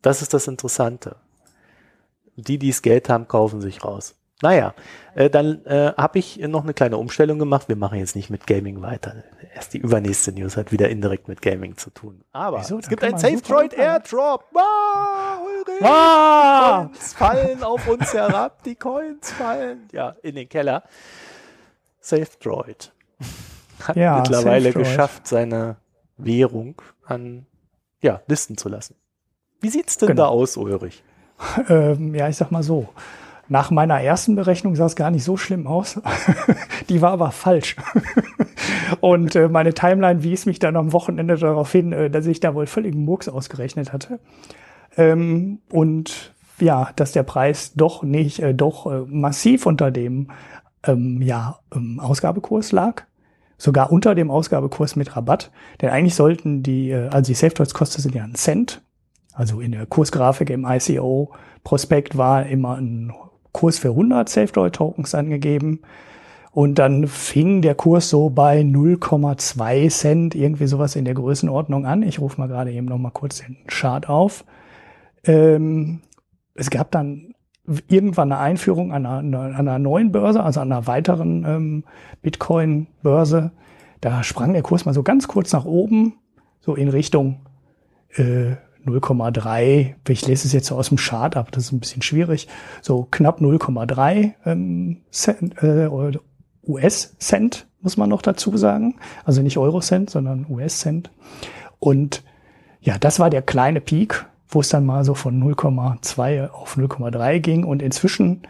[0.01, 1.15] Das ist das Interessante.
[2.35, 4.15] Die, die das Geld haben, kaufen sich raus.
[4.43, 4.73] Naja,
[5.15, 7.69] äh, dann äh, habe ich noch eine kleine Umstellung gemacht.
[7.69, 9.23] Wir machen jetzt nicht mit Gaming weiter.
[9.55, 12.25] Erst die übernächste News hat wieder indirekt mit Gaming zu tun.
[12.33, 12.77] Aber Wieso?
[12.77, 14.43] es gibt ein SafeDroid Airdrop.
[14.51, 15.39] Wow,
[15.79, 16.87] wow.
[16.87, 18.61] Coins fallen auf uns herab.
[18.63, 19.87] Die Coins fallen.
[19.93, 20.83] Ja, in den Keller.
[22.03, 22.91] SafeDroid
[23.83, 25.77] hat ja, mittlerweile Safe geschafft, seine
[26.17, 27.45] Währung an
[28.01, 28.95] ja, listen zu lassen.
[29.61, 30.23] Wie sieht's denn genau.
[30.23, 31.03] da aus, Ulrich?
[31.67, 32.89] Ähm, ja, ich sag mal so.
[33.49, 35.99] Nach meiner ersten Berechnung sah es gar nicht so schlimm aus.
[36.89, 37.75] Die war aber falsch.
[39.01, 42.55] Und äh, meine Timeline wies mich dann am Wochenende darauf hin, äh, dass ich da
[42.55, 44.19] wohl völligen Murks ausgerechnet hatte.
[44.95, 50.29] Ähm, und ja, dass der Preis doch nicht, äh, doch äh, massiv unter dem
[50.85, 53.03] ähm, ja, ähm, Ausgabekurs lag.
[53.57, 55.51] Sogar unter dem Ausgabekurs mit Rabatt.
[55.81, 58.81] Denn eigentlich sollten die, äh, also die Safe-Kosten sind ja ein Cent.
[59.33, 63.13] Also in der Kursgrafik im ICO-Prospekt war immer ein
[63.51, 65.81] Kurs für 100 SafeDroid-Tokens angegeben.
[66.51, 72.03] Und dann fing der Kurs so bei 0,2 Cent, irgendwie sowas in der Größenordnung an.
[72.03, 74.45] Ich rufe mal gerade eben noch mal kurz den Chart auf.
[75.23, 76.01] Ähm,
[76.53, 77.32] es gab dann
[77.87, 81.83] irgendwann eine Einführung einer, einer neuen Börse, also einer weiteren ähm,
[82.21, 83.51] Bitcoin-Börse.
[84.01, 86.15] Da sprang der Kurs mal so ganz kurz nach oben,
[86.59, 87.39] so in Richtung
[88.15, 88.55] äh,
[88.85, 89.95] 0,3.
[90.09, 92.49] Ich lese es jetzt so aus dem Chart ab, das ist ein bisschen schwierig.
[92.81, 95.01] So knapp 0,3 ähm,
[95.61, 96.17] äh,
[96.67, 98.95] US-Cent, muss man noch dazu sagen.
[99.23, 101.11] Also nicht Euro-Cent, sondern US-Cent.
[101.79, 102.23] Und
[102.81, 107.39] ja, das war der kleine Peak wo es dann mal so von 0,2 auf 0,3
[107.39, 107.63] ging.
[107.63, 108.43] Und inzwischen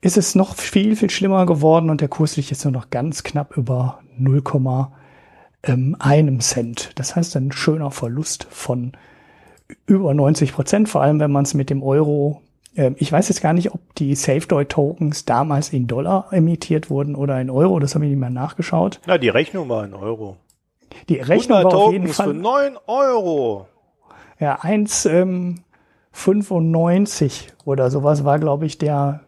[0.00, 3.22] ist es noch viel, viel schlimmer geworden und der Kurs liegt jetzt nur noch ganz
[3.22, 4.88] knapp über 0,1
[5.64, 6.90] ähm, Cent.
[6.96, 8.92] Das heißt ein schöner Verlust von
[9.86, 12.42] über 90 Prozent, vor allem wenn man es mit dem Euro
[12.76, 17.40] ähm, ich weiß jetzt gar nicht, ob die SafeDoid-Tokens damals in Dollar emittiert wurden oder
[17.40, 17.78] in Euro.
[17.78, 19.00] Das habe ich nicht mehr nachgeschaut.
[19.06, 20.36] Na, die Rechnung war in Euro.
[21.08, 23.66] Die Rechnung war auf jeden Fall für 9 Euro.
[24.44, 25.08] Ja, 1,95
[27.24, 29.22] ähm, oder sowas war, glaube ich, der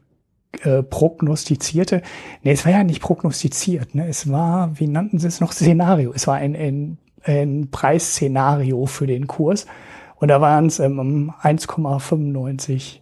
[0.60, 2.02] äh, prognostizierte.
[2.42, 3.94] Nee, es war ja nicht prognostiziert.
[3.94, 4.06] Ne?
[4.08, 6.12] Es war, wie nannten sie es noch, Szenario.
[6.12, 9.64] Es war ein, ein, ein Preisszenario für den Kurs.
[10.16, 12.98] Und da waren es ähm, 1,95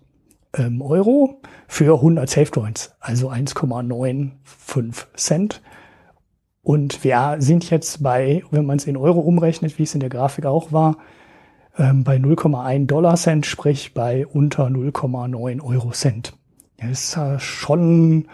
[0.56, 5.62] ähm, Euro für 100 Safe Joints, also 1,95 Cent.
[6.62, 10.10] Und wir sind jetzt bei, wenn man es in Euro umrechnet, wie es in der
[10.10, 10.96] Grafik auch war,
[11.78, 16.34] ähm, bei 0,1 Dollar Cent, sprich bei unter 0,9 Euro Cent.
[16.78, 18.26] Das ist äh, schon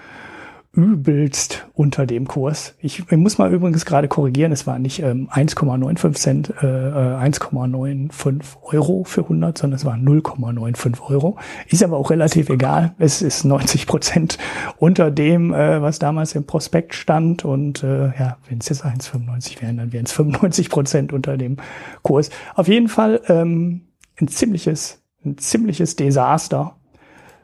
[0.72, 2.74] übelst unter dem Kurs.
[2.78, 8.42] Ich, ich muss mal übrigens gerade korrigieren, es war nicht ähm, 1,95 Cent, äh, 1,95
[8.62, 11.38] Euro für 100, sondern es waren 0,95 Euro.
[11.68, 12.94] Ist aber auch relativ egal.
[12.98, 14.38] Es ist 90 Prozent
[14.78, 17.44] unter dem, äh, was damals im Prospekt stand.
[17.44, 21.56] Und äh, ja, wenn es jetzt 1,95 wären, dann wären es 95 Prozent unter dem
[22.02, 22.30] Kurs.
[22.54, 23.88] Auf jeden Fall ähm,
[24.20, 26.76] ein ziemliches, ein ziemliches Desaster.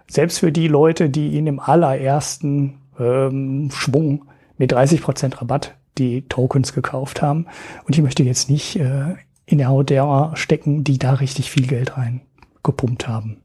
[0.08, 4.26] Selbst für die Leute, die ihn im allerersten ähm, Schwung
[4.59, 7.47] mit 30 Prozent Rabatt die Tokens gekauft haben.
[7.84, 9.14] Und ich möchte jetzt nicht äh,
[9.47, 12.22] in der Haut derer stecken, die da richtig viel Geld rein
[12.62, 13.42] gepumpt haben.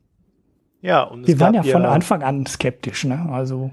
[0.81, 3.27] Ja, und wir waren ja von Anfang an skeptisch, ne?
[3.31, 3.69] Also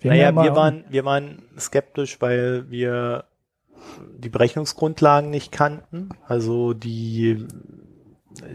[0.00, 3.24] wir, naja, wir waren wir waren skeptisch, weil wir
[4.18, 6.08] die Berechnungsgrundlagen nicht kannten.
[6.26, 7.46] Also die,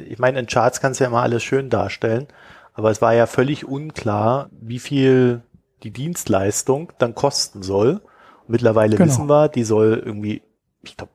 [0.09, 2.27] ich meine, in Charts kannst du ja immer alles schön darstellen,
[2.73, 5.41] aber es war ja völlig unklar, wie viel
[5.83, 8.01] die Dienstleistung dann kosten soll.
[8.47, 9.09] mittlerweile genau.
[9.09, 10.41] wissen wir, die soll irgendwie,
[10.81, 11.11] ich glaube,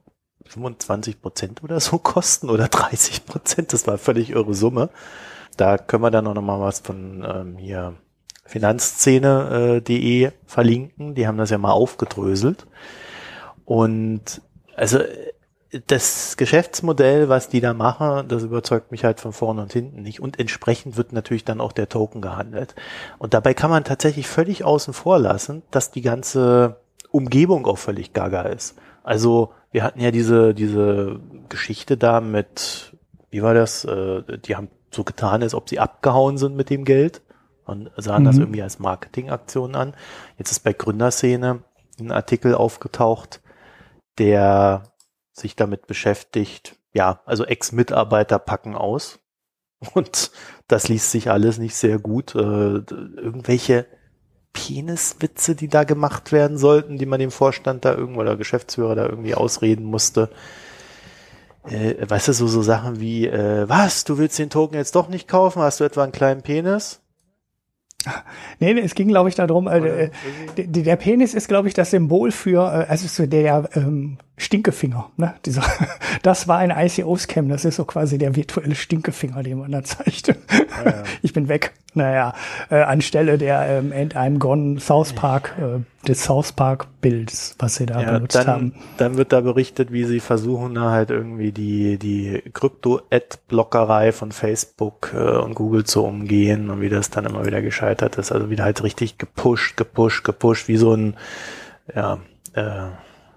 [0.46, 3.72] 25 Prozent oder so kosten oder 30 Prozent.
[3.72, 4.90] Das war völlig irre Summe.
[5.56, 7.94] Da können wir dann auch noch mal was von ähm, hier
[8.44, 11.14] Finanzszene.de äh, verlinken.
[11.14, 12.66] Die haben das ja mal aufgedröselt.
[13.64, 14.40] Und
[14.76, 15.00] also
[15.86, 20.20] das Geschäftsmodell, was die da machen, das überzeugt mich halt von vorne und hinten nicht.
[20.20, 22.74] Und entsprechend wird natürlich dann auch der Token gehandelt.
[23.18, 26.76] Und dabei kann man tatsächlich völlig außen vor lassen, dass die ganze
[27.10, 28.78] Umgebung auch völlig gaga ist.
[29.02, 32.96] Also wir hatten ja diese, diese Geschichte da mit,
[33.30, 33.84] wie war das?
[33.84, 37.20] Äh, die haben so getan, als ob sie abgehauen sind mit dem Geld
[37.66, 38.26] und sahen mhm.
[38.26, 39.94] das irgendwie als Marketingaktion an.
[40.38, 41.62] Jetzt ist bei Gründerszene
[42.00, 43.42] ein Artikel aufgetaucht,
[44.18, 44.84] der
[45.38, 46.76] sich damit beschäftigt.
[46.92, 49.18] Ja, also Ex-Mitarbeiter packen aus.
[49.94, 50.30] Und
[50.66, 52.34] das liest sich alles nicht sehr gut.
[52.34, 53.86] Äh, irgendwelche
[54.52, 59.06] Peniswitze, die da gemacht werden sollten, die man dem Vorstand da irgendwo oder Geschäftsführer da
[59.06, 60.30] irgendwie ausreden musste.
[61.64, 65.08] Äh, weißt du, so, so Sachen wie, äh, was, du willst den Token jetzt doch
[65.08, 65.62] nicht kaufen?
[65.62, 67.00] Hast du etwa einen kleinen Penis?
[68.60, 70.10] Nee, nee, es ging, glaube ich, darum, äh,
[70.56, 75.10] der, der Penis ist, glaube ich, das Symbol für, äh, also so der ähm, Stinkefinger.
[75.16, 75.34] Ne?
[75.44, 75.62] Dieser,
[76.22, 80.36] das war ein ICO-Scam, das ist so quasi der virtuelle Stinkefinger, den man da zeigte.
[80.48, 81.02] Ah, ja.
[81.22, 81.72] Ich bin weg.
[81.94, 82.34] Naja,
[82.70, 87.76] äh, anstelle der ähm, And I'm Gone South Park, äh, des South Park Bilds, was
[87.76, 88.74] sie da ja, benutzt dann, haben.
[88.98, 95.12] Dann wird da berichtet, wie sie versuchen, da halt irgendwie die, die Krypto-Ad-Blockerei von Facebook
[95.14, 98.30] äh, und Google zu umgehen und wie das dann immer wieder gescheitert ist.
[98.30, 101.16] Also wieder halt richtig gepusht, gepusht, gepusht, wie so ein,
[101.94, 102.18] ja,
[102.52, 102.88] äh,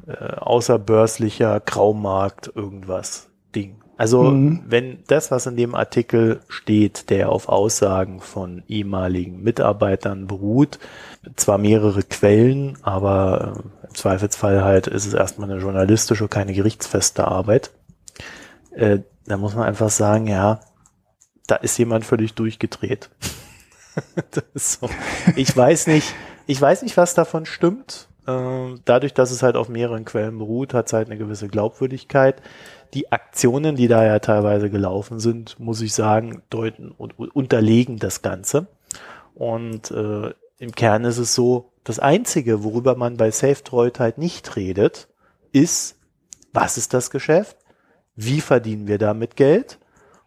[0.08, 3.82] äh, außerbörslicher Graumarkt irgendwas Ding.
[3.98, 4.64] Also mhm.
[4.66, 10.80] wenn das, was in dem Artikel steht, der auf Aussagen von ehemaligen Mitarbeitern beruht,
[11.36, 17.28] zwar mehrere Quellen, aber äh, im Zweifelsfall halt ist es erstmal eine journalistische, keine gerichtsfeste
[17.28, 17.72] Arbeit,
[18.72, 20.62] äh, da muss man einfach sagen, ja,
[21.46, 23.10] da ist jemand völlig durchgedreht.
[24.56, 24.90] so.
[25.36, 26.14] Ich weiß nicht,
[26.48, 28.08] ich weiß nicht, was davon stimmt.
[28.28, 32.42] Ähm, dadurch, dass es halt auf mehreren Quellen beruht, hat es halt eine gewisse Glaubwürdigkeit
[32.94, 38.22] die Aktionen, die da ja teilweise gelaufen sind, muss ich sagen, deuten und unterlegen das
[38.22, 38.68] Ganze.
[39.34, 44.56] Und äh, im Kern ist es so, das Einzige, worüber man bei SafeDroid halt nicht
[44.56, 45.08] redet,
[45.52, 45.98] ist,
[46.54, 47.58] was ist das Geschäft?
[48.16, 49.80] Wie verdienen wir damit Geld?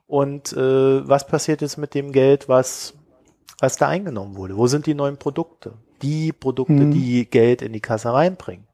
[0.07, 2.95] Und äh, was passiert jetzt mit dem Geld, was,
[3.61, 4.57] was da eingenommen wurde?
[4.57, 5.75] Wo sind die neuen Produkte?
[6.05, 6.91] Die Produkte, mhm.
[6.93, 8.67] die Geld in die Kasse reinbringen.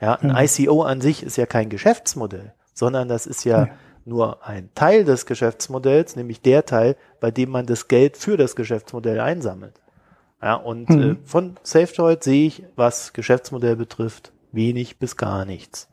[0.00, 0.36] Ja, ein mhm.
[0.36, 3.68] ICO an sich ist ja kein Geschäftsmodell sondern das ist ja, ja
[4.04, 8.56] nur ein Teil des Geschäftsmodells, nämlich der Teil, bei dem man das Geld für das
[8.56, 9.74] Geschäftsmodell einsammelt.
[10.42, 11.02] Ja, und mhm.
[11.02, 15.88] äh, von SafeDroid sehe ich, was Geschäftsmodell betrifft, wenig bis gar nichts.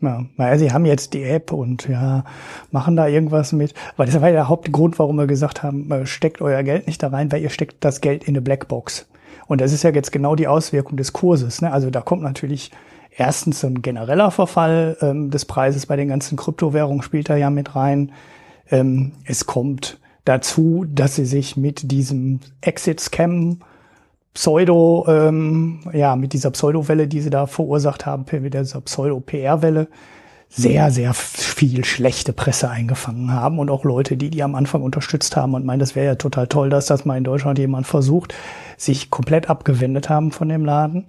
[0.00, 2.24] Ja, naja, sie haben jetzt die App und ja,
[2.70, 3.74] machen da irgendwas mit.
[3.96, 7.02] Weil das war ja der Hauptgrund, warum wir gesagt haben, äh, steckt euer Geld nicht
[7.02, 9.06] da rein, weil ihr steckt das Geld in eine Blackbox.
[9.48, 11.62] Und das ist ja jetzt genau die Auswirkung des Kurses.
[11.62, 11.72] Ne?
[11.72, 12.70] Also da kommt natürlich
[13.10, 17.74] erstens ein genereller Verfall ähm, des Preises bei den ganzen Kryptowährungen spielt da ja mit
[17.74, 18.12] rein.
[18.70, 23.60] Ähm, es kommt dazu, dass sie sich mit diesem Exit-Scam
[24.34, 29.88] Pseudo, ähm, ja, mit dieser Pseudo-Welle, die sie da verursacht haben, mit dieser Pseudo-PR-Welle,
[30.48, 35.36] sehr, sehr viel schlechte Presse eingefangen haben und auch Leute, die die am Anfang unterstützt
[35.36, 38.34] haben und meinen, das wäre ja total toll, dass das mal in Deutschland jemand versucht,
[38.76, 41.06] sich komplett abgewendet haben von dem Laden.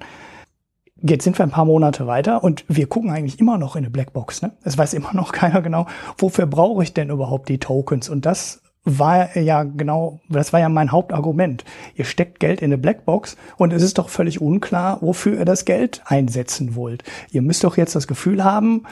[1.02, 3.90] Jetzt sind wir ein paar Monate weiter und wir gucken eigentlich immer noch in eine
[3.90, 4.42] Blackbox.
[4.42, 4.52] Ne?
[4.64, 5.86] Es weiß immer noch keiner genau,
[6.18, 8.10] wofür brauche ich denn überhaupt die Tokens?
[8.10, 11.64] Und das war ja genau, das war ja mein Hauptargument.
[11.96, 15.66] Ihr steckt Geld in eine Blackbox und es ist doch völlig unklar, wofür ihr das
[15.66, 17.04] Geld einsetzen wollt.
[17.32, 18.84] Ihr müsst doch jetzt das Gefühl haben,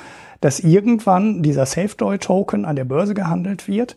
[0.41, 3.95] dass irgendwann dieser SafeDoy-Token an der Börse gehandelt wird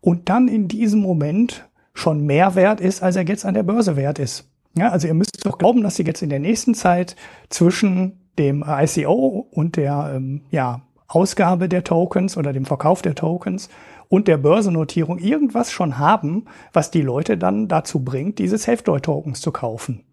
[0.00, 3.96] und dann in diesem Moment schon mehr wert ist, als er jetzt an der Börse
[3.96, 4.48] wert ist.
[4.76, 7.16] Ja, also ihr müsst doch glauben, dass ihr jetzt in der nächsten Zeit
[7.50, 13.68] zwischen dem ICO und der ähm, ja, Ausgabe der Tokens oder dem Verkauf der Tokens
[14.08, 19.52] und der Börsennotierung irgendwas schon haben, was die Leute dann dazu bringt, diese SafeDoy-Tokens zu
[19.52, 20.04] kaufen.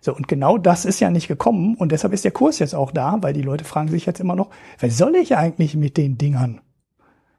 [0.00, 2.90] So, und genau das ist ja nicht gekommen und deshalb ist der Kurs jetzt auch
[2.90, 4.48] da, weil die Leute fragen sich jetzt immer noch,
[4.80, 6.60] was soll ich eigentlich mit den Dingern?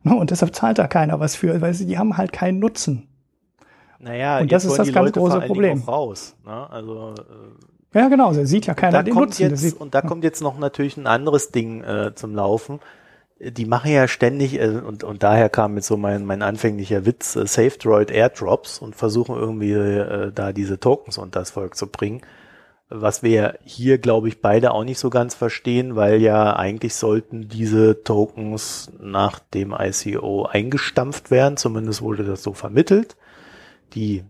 [0.04, 3.08] Ne, und deshalb zahlt da keiner was für, weil sie, die haben halt keinen Nutzen.
[4.00, 5.82] Naja, und das ist das ganz Leute große Problem.
[5.82, 6.70] Raus, ne?
[6.72, 7.14] Also
[7.94, 9.50] äh, ja, genau, da sieht ja keiner den Nutzen.
[9.50, 12.80] Jetzt, und da kommt jetzt noch natürlich ein anderes Ding äh, zum Laufen.
[13.40, 17.36] Die machen ja ständig, äh, und, und daher kam jetzt so mein, mein anfänglicher Witz,
[17.36, 22.22] äh, SafeDroid Airdrops und versuchen irgendwie äh, da diese Tokens unter das Volk zu bringen
[22.92, 27.48] was wir hier, glaube ich, beide auch nicht so ganz verstehen, weil ja eigentlich sollten
[27.48, 33.16] diese Tokens nach dem ICO eingestampft werden, zumindest wurde das so vermittelt.
[33.94, 34.26] Die,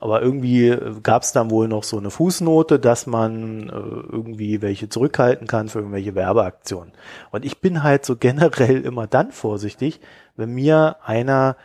[0.00, 4.88] aber irgendwie gab es dann wohl noch so eine Fußnote, dass man äh, irgendwie welche
[4.88, 6.92] zurückhalten kann für irgendwelche Werbeaktionen.
[7.30, 10.00] Und ich bin halt so generell immer dann vorsichtig,
[10.36, 11.56] wenn mir einer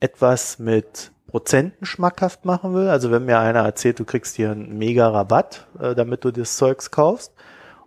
[0.00, 2.88] etwas mit Prozenten schmackhaft machen will.
[2.88, 6.56] Also wenn mir einer erzählt, du kriegst hier einen mega Rabatt, äh, damit du das
[6.56, 7.32] Zeugs kaufst.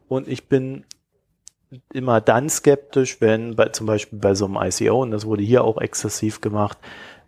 [0.08, 0.86] Und ich bin
[1.94, 5.64] immer dann skeptisch, wenn bei, zum Beispiel bei so einem ICO, und das wurde hier
[5.64, 6.78] auch exzessiv gemacht,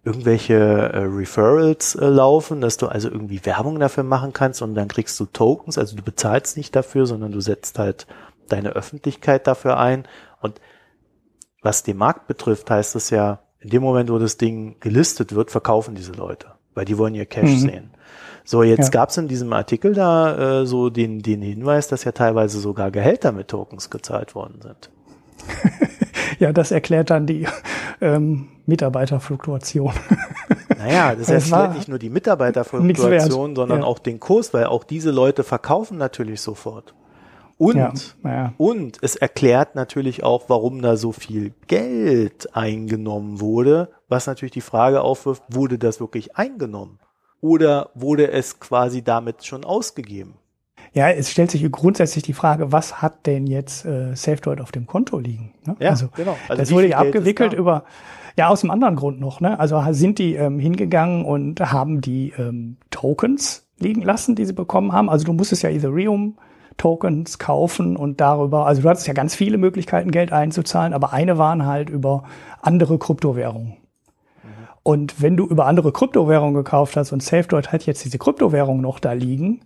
[0.04, 4.88] irgendwelche äh, Referrals äh, laufen, dass du also irgendwie Werbung dafür machen kannst und dann
[4.88, 8.08] kriegst du Tokens, also du bezahlst nicht dafür, sondern du setzt halt
[8.50, 10.08] deine Öffentlichkeit dafür ein.
[10.42, 10.60] Und
[11.62, 15.52] was den Markt betrifft, heißt es ja, in dem Moment, wo das Ding gelistet wird,
[15.52, 17.60] verkaufen diese Leute, weil die wollen ihr Cash mhm.
[17.60, 17.90] sehen.
[18.44, 18.90] So, jetzt ja.
[18.90, 22.90] gab es in diesem Artikel da äh, so den, den Hinweis, dass ja teilweise sogar
[22.90, 24.90] Gehälter mit Tokens gezahlt worden sind.
[26.40, 27.48] ja, das erklärt dann die
[28.02, 29.94] ähm, Mitarbeiterfluktuation.
[30.78, 33.86] Naja, das vielleicht nicht nur die Mitarbeiterfluktuation, sondern ja.
[33.86, 36.96] auch den Kurs, weil auch diese Leute verkaufen natürlich sofort.
[37.62, 37.94] Und, ja,
[38.24, 38.54] ja.
[38.58, 44.62] und es erklärt natürlich auch, warum da so viel Geld eingenommen wurde, was natürlich die
[44.62, 46.98] Frage aufwirft, wurde das wirklich eingenommen?
[47.40, 50.34] Oder wurde es quasi damit schon ausgegeben?
[50.94, 54.88] Ja, es stellt sich grundsätzlich die Frage, was hat denn jetzt äh, SafeDroid auf dem
[54.88, 55.54] Konto liegen?
[55.64, 55.76] Ne?
[55.80, 56.36] Ja, also, genau.
[56.50, 57.84] Also das wurde ja abgewickelt über,
[58.38, 59.40] ja, aus einem anderen Grund noch.
[59.40, 59.60] Ne?
[59.60, 64.94] Also sind die ähm, hingegangen und haben die ähm, Tokens liegen lassen, die sie bekommen
[64.94, 65.12] haben.
[65.12, 66.40] Also du musstest ja Ethereum
[66.78, 71.38] Tokens kaufen und darüber, also du hattest ja ganz viele Möglichkeiten, Geld einzuzahlen, aber eine
[71.38, 72.24] waren halt über
[72.62, 73.78] andere Kryptowährungen.
[74.84, 79.00] Und wenn du über andere Kryptowährungen gekauft hast und SafeDroid hat jetzt diese Kryptowährung noch
[79.00, 79.62] da liegen,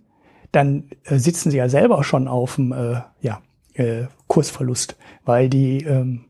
[0.52, 3.40] dann äh, sitzen sie ja selber schon auf dem äh, ja,
[3.74, 6.26] äh, Kursverlust, weil die ähm,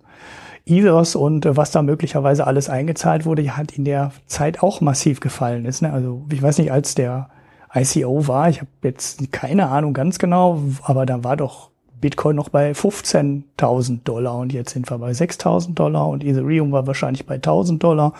[0.67, 5.21] Ethers und äh, was da möglicherweise alles eingezahlt wurde, hat in der Zeit auch massiv
[5.21, 5.83] gefallen ist.
[5.83, 5.93] Ne?
[5.93, 7.29] Also ich weiß nicht, als der
[7.77, 8.49] ICO war.
[8.49, 11.71] Ich habe jetzt keine Ahnung ganz genau, aber da war doch
[12.01, 16.87] Bitcoin noch bei 15.000 Dollar und jetzt sind wir bei 6.000 Dollar und Ethereum war
[16.87, 18.13] wahrscheinlich bei 1.000 Dollar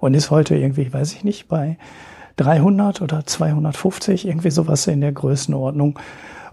[0.00, 1.78] und ist heute irgendwie, weiß ich nicht, bei
[2.36, 5.98] 300 oder 250, irgendwie sowas in der Größenordnung.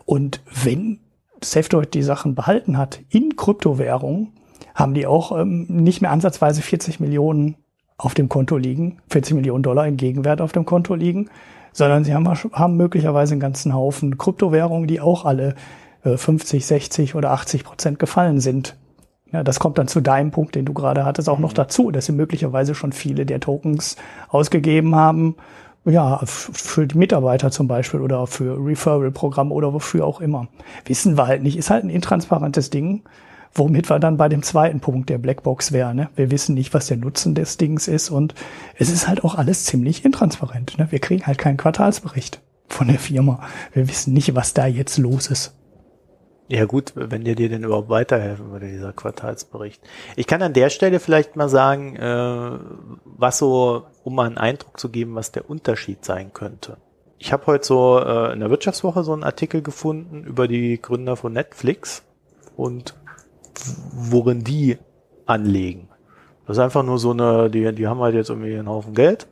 [0.06, 1.00] Und wenn
[1.44, 4.34] SafeDroid die Sachen behalten hat in Kryptowährungen,
[4.76, 7.56] haben die auch ähm, nicht mehr ansatzweise 40 Millionen
[7.98, 11.30] auf dem Konto liegen, 40 Millionen Dollar in Gegenwert auf dem Konto liegen,
[11.74, 15.56] sondern sie haben, haben möglicherweise einen ganzen Haufen Kryptowährungen, die auch alle
[16.04, 18.76] äh, 50, 60 oder 80 Prozent gefallen sind.
[19.32, 21.56] Ja, das kommt dann zu deinem Punkt, den du gerade hattest, auch noch mhm.
[21.56, 23.96] dazu, dass sie möglicherweise schon viele der Tokens
[24.30, 25.36] ausgegeben haben,
[25.86, 30.48] ja, für die Mitarbeiter zum Beispiel oder für Referral-Programme oder wofür auch immer.
[30.86, 31.58] Wissen wir halt nicht.
[31.58, 33.02] Ist halt ein intransparentes Ding.
[33.54, 35.98] Womit wir dann bei dem zweiten Punkt der Blackbox wären.
[35.98, 36.10] Ne?
[36.16, 38.34] Wir wissen nicht, was der Nutzen des Dings ist und
[38.78, 40.78] es ist halt auch alles ziemlich intransparent.
[40.78, 40.88] Ne?
[40.90, 43.42] Wir kriegen halt keinen Quartalsbericht von der Firma.
[43.74, 45.54] Wir wissen nicht, was da jetzt los ist.
[46.48, 49.82] Ja gut, wenn der dir denn überhaupt weiterhelfen würde, dieser Quartalsbericht.
[50.18, 52.60] Ich kann an der Stelle vielleicht mal sagen, äh,
[53.06, 56.76] was so, um mal einen Eindruck zu geben, was der Unterschied sein könnte.
[57.20, 61.16] Ich habe heute so äh, in der Wirtschaftswoche so einen Artikel gefunden über die Gründer
[61.16, 62.04] von Netflix
[62.58, 62.96] und
[63.94, 64.78] worin die
[65.26, 65.90] anlegen.
[66.46, 69.28] Das ist einfach nur so eine, die, die haben halt jetzt irgendwie einen Haufen Geld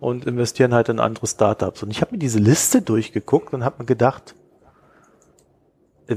[0.00, 1.82] und investieren halt in andere Startups.
[1.82, 4.34] Und ich habe mir diese Liste durchgeguckt und habe mir gedacht,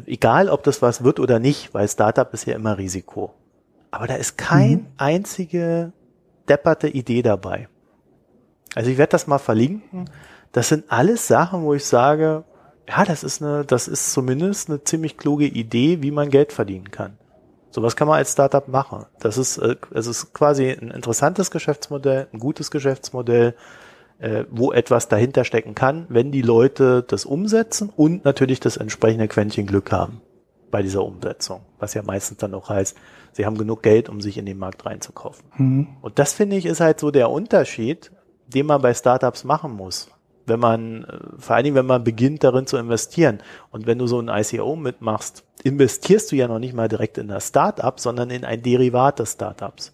[0.05, 3.33] egal ob das was wird oder nicht, weil Startup ist ja immer Risiko.
[3.91, 4.87] Aber da ist kein mhm.
[4.97, 5.93] einzige
[6.47, 7.67] depperte Idee dabei.
[8.75, 10.09] Also ich werde das mal verlinken.
[10.51, 12.43] Das sind alles Sachen, wo ich sage,
[12.87, 16.89] ja, das ist eine, das ist zumindest eine ziemlich kluge Idee, wie man Geld verdienen
[16.89, 17.18] kann.
[17.79, 19.05] Sowas kann man als Startup machen.
[19.21, 23.55] Das ist, äh, es ist quasi ein interessantes Geschäftsmodell, ein gutes Geschäftsmodell,
[24.17, 29.29] äh, wo etwas dahinter stecken kann, wenn die Leute das umsetzen und natürlich das entsprechende
[29.29, 30.21] Quäntchen Glück haben
[30.71, 31.61] bei dieser Umsetzung.
[31.79, 32.97] Was ja meistens dann auch heißt,
[33.31, 35.45] sie haben genug Geld, um sich in den Markt reinzukaufen.
[35.55, 35.87] Mhm.
[36.01, 38.11] Und das finde ich ist halt so der Unterschied,
[38.45, 40.09] den man bei Startups machen muss
[40.49, 43.39] wenn man, äh, vor allen Dingen, wenn man beginnt, darin zu investieren.
[43.71, 47.27] Und wenn du so ein ICO mitmachst, investierst du ja noch nicht mal direkt in
[47.27, 49.93] das Startup, sondern in ein Derivat des Startups.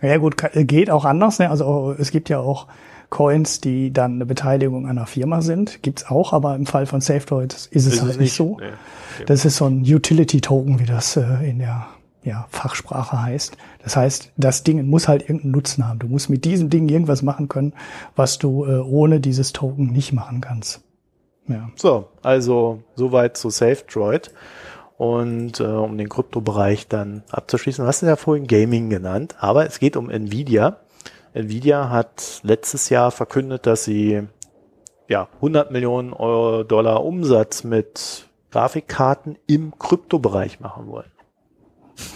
[0.00, 1.38] Ja gut, geht auch anders.
[1.38, 1.48] Ne?
[1.48, 2.66] Also es gibt ja auch
[3.10, 5.82] Coins, die dann eine Beteiligung einer Firma sind.
[5.82, 8.56] Gibt's auch, aber im Fall von SafeDroid ist es ist halt es nicht so.
[8.58, 9.24] Nee.
[9.26, 11.86] Das ist so ein Utility-Token, wie das äh, in der
[12.24, 13.56] ja, Fachsprache heißt.
[13.82, 15.98] Das heißt, das Ding muss halt irgendeinen Nutzen haben.
[15.98, 17.74] Du musst mit diesem Ding irgendwas machen können,
[18.14, 20.82] was du äh, ohne dieses Token nicht machen kannst.
[21.48, 21.68] Ja.
[21.76, 24.32] So, also soweit zu SafeDroid.
[24.96, 29.80] Und äh, um den Kryptobereich dann abzuschließen, was ist ja vorhin Gaming genannt, aber es
[29.80, 30.76] geht um Nvidia.
[31.34, 34.22] Nvidia hat letztes Jahr verkündet, dass sie
[35.08, 41.10] ja 100 Millionen Euro Dollar Umsatz mit Grafikkarten im Kryptobereich machen wollen.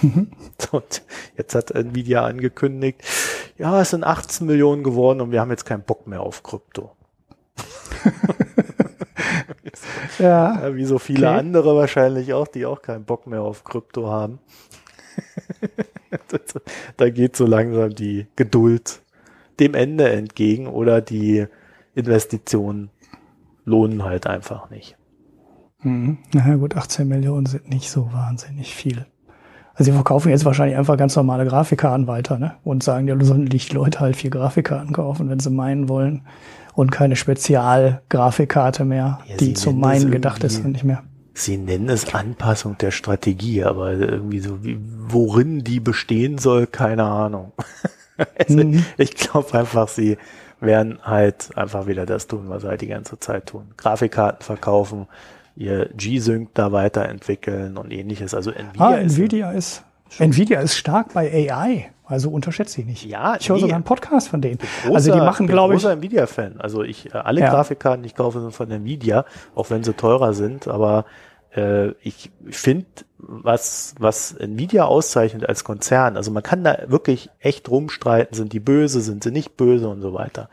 [0.72, 1.02] und
[1.36, 3.02] jetzt hat Nvidia angekündigt,
[3.58, 6.92] ja, es sind 18 Millionen geworden und wir haben jetzt keinen Bock mehr auf Krypto.
[10.18, 11.38] ja, ja, wie so viele okay.
[11.38, 14.38] andere wahrscheinlich auch, die auch keinen Bock mehr auf Krypto haben.
[16.96, 19.02] da geht so langsam die Geduld
[19.58, 21.46] dem Ende entgegen oder die
[21.94, 22.90] Investitionen
[23.64, 24.96] lohnen halt einfach nicht.
[25.82, 26.18] Mhm.
[26.32, 29.06] Na gut, 18 Millionen sind nicht so wahnsinnig viel.
[29.76, 32.54] Also sie verkaufen jetzt wahrscheinlich einfach ganz normale Grafikkarten weiter, ne?
[32.64, 36.22] Und sagen, ja, sollen die Leute halt vier Grafikkarten kaufen, wenn sie meinen wollen.
[36.74, 41.02] Und keine Spezialgrafikkarte mehr, ja, die zum Meinen gedacht ist und nicht mehr.
[41.34, 47.04] Sie nennen es Anpassung der Strategie, aber irgendwie so, wie, worin die bestehen soll, keine
[47.04, 47.52] Ahnung.
[48.38, 48.84] also mhm.
[48.96, 50.16] Ich glaube einfach, sie
[50.60, 53.66] werden halt einfach wieder das tun, was sie halt die ganze Zeit tun.
[53.76, 55.06] Grafikkarten verkaufen,
[55.56, 58.34] ihr G-Sync da weiterentwickeln und ähnliches.
[58.34, 61.90] Also Nvidia, ah, Nvidia ist, ist Nvidia ist stark bei AI.
[62.04, 63.04] Also unterschätze sie nicht.
[63.04, 63.62] Ja, ich höre nee.
[63.62, 64.58] sogar einen Podcast von denen.
[64.58, 65.78] Großer, also die machen, glaube ich.
[65.78, 66.60] Ich bin großer Nvidia-Fan.
[66.60, 67.50] Also ich, äh, alle ja.
[67.50, 69.24] Grafikkarten, die ich kaufe, sind von Nvidia,
[69.56, 70.68] auch wenn sie teurer sind.
[70.68, 71.04] Aber
[71.56, 72.86] äh, ich finde,
[73.18, 78.60] was, was Nvidia auszeichnet als Konzern, also man kann da wirklich echt rumstreiten, sind die
[78.60, 80.48] böse, sind sie nicht böse und so weiter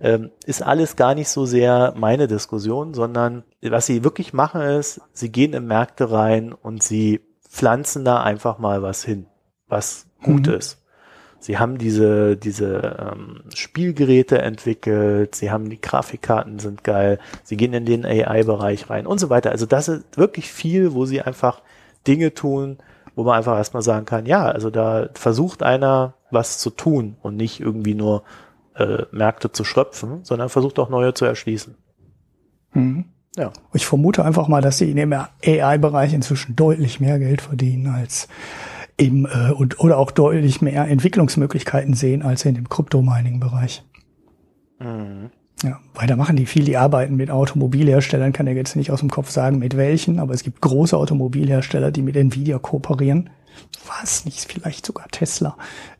[0.00, 5.00] ähm, ist alles gar nicht so sehr meine Diskussion, sondern was sie wirklich machen ist,
[5.12, 9.26] sie gehen in Märkte rein und sie pflanzen da einfach mal was hin,
[9.68, 10.54] was gut mhm.
[10.54, 10.82] ist.
[11.38, 17.72] Sie haben diese, diese ähm, Spielgeräte entwickelt, sie haben die Grafikkarten sind geil, sie gehen
[17.72, 19.50] in den AI-Bereich rein und so weiter.
[19.50, 21.62] Also das ist wirklich viel, wo sie einfach
[22.06, 22.78] Dinge tun,
[23.14, 27.36] wo man einfach erstmal sagen kann, ja, also da versucht einer was zu tun und
[27.36, 28.22] nicht irgendwie nur
[28.74, 31.76] äh, Märkte zu schröpfen, sondern versucht auch neue zu erschließen.
[32.72, 33.06] Mhm.
[33.36, 33.52] Ja.
[33.72, 38.28] Ich vermute einfach mal, dass sie in dem AI-Bereich inzwischen deutlich mehr Geld verdienen als
[38.96, 43.84] im äh, und oder auch deutlich mehr Entwicklungsmöglichkeiten sehen als in dem Krypto-Mining-Bereich.
[44.78, 45.30] Mhm.
[45.62, 49.10] Ja, weiter machen die viel, die arbeiten mit Automobilherstellern, kann er jetzt nicht aus dem
[49.10, 53.30] Kopf sagen, mit welchen, aber es gibt große Automobilhersteller, die mit Nvidia kooperieren
[53.86, 55.56] war es nicht vielleicht sogar Tesla.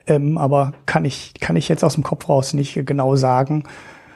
[0.06, 3.64] Ähm, aber kann ich, kann ich jetzt aus dem Kopf raus nicht genau sagen.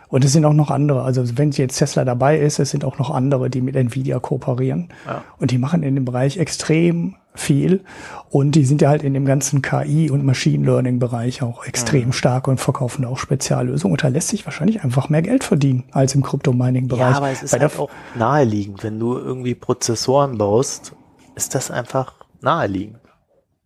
[0.09, 1.03] Und es sind auch noch andere.
[1.03, 4.88] Also wenn jetzt Tesla dabei ist, es sind auch noch andere, die mit Nvidia kooperieren.
[5.07, 5.24] Ja.
[5.38, 7.85] Und die machen in dem Bereich extrem viel.
[8.28, 12.12] Und die sind ja halt in dem ganzen KI- und Machine Learning-Bereich auch extrem mhm.
[12.12, 13.93] stark und verkaufen auch Speziallösungen.
[13.93, 17.11] Und da lässt sich wahrscheinlich einfach mehr Geld verdienen als im Krypto-Mining-Bereich.
[17.11, 18.83] Ja, aber es ist halt auch naheliegend.
[18.83, 20.95] Wenn du irgendwie Prozessoren baust,
[21.35, 23.01] ist das einfach naheliegend.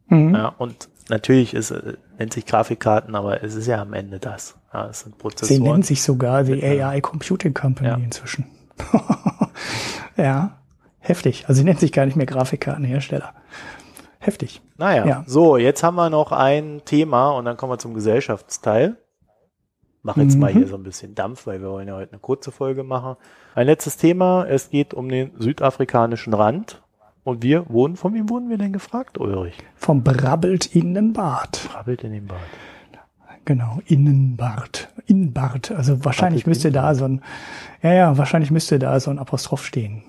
[0.08, 0.34] Mhm.
[0.34, 4.56] Ja, und natürlich ist, äh, nennt sich Grafikkarten, aber es ist ja am Ende das.
[4.72, 5.62] Ja, es sind Prozessoren.
[5.62, 7.96] Sie nennen sich sogar die AI Computing Company ja.
[7.96, 8.46] inzwischen.
[10.16, 10.58] ja,
[11.05, 11.44] heftig.
[11.46, 13.34] Also sie nennt sich gar nicht mehr Grafikkartenhersteller.
[14.18, 14.62] Heftig.
[14.78, 15.24] Naja, ja.
[15.26, 18.96] so, jetzt haben wir noch ein Thema und dann kommen wir zum Gesellschaftsteil.
[20.02, 20.40] Mach jetzt mhm.
[20.40, 23.16] mal hier so ein bisschen Dampf, weil wir wollen ja heute eine kurze Folge machen.
[23.55, 26.82] Ein letztes Thema, es geht um den südafrikanischen Rand
[27.22, 29.57] und wir wurden, von wem wurden wir denn gefragt, Ulrich?
[29.76, 31.68] Vom Brabbelt Innenbart.
[31.72, 32.40] Brabbelt in den Bart.
[33.46, 34.88] Genau, Innenbart.
[35.07, 35.70] Innenbart.
[35.70, 37.22] Also wahrscheinlich Brabbelt müsste da so ein,
[37.82, 40.02] ja, ja, wahrscheinlich müsste da so ein Apostroph stehen.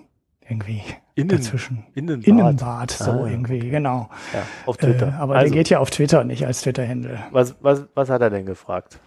[0.47, 0.81] Irgendwie.
[1.15, 1.85] Innen, dazwischen.
[1.95, 2.27] Innenbad.
[2.27, 3.69] Innenbad, so ah, irgendwie, okay.
[3.69, 4.09] genau.
[4.33, 5.07] Ja, auf Twitter.
[5.07, 7.19] Äh, aber also, der geht ja auf Twitter, nicht als Twitter-Händel.
[7.31, 8.99] Was, was, was hat er denn gefragt?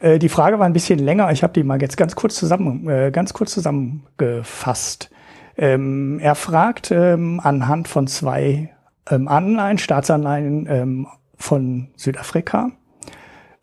[0.00, 1.30] Äh, die Frage war ein bisschen länger.
[1.32, 5.10] Ich habe die mal jetzt ganz kurz zusammen, äh, ganz kurz zusammengefasst.
[5.58, 8.70] Ähm, er fragt ähm, anhand von zwei
[9.10, 12.70] ähm, Anleihen, Staatsanleihen von Südafrika,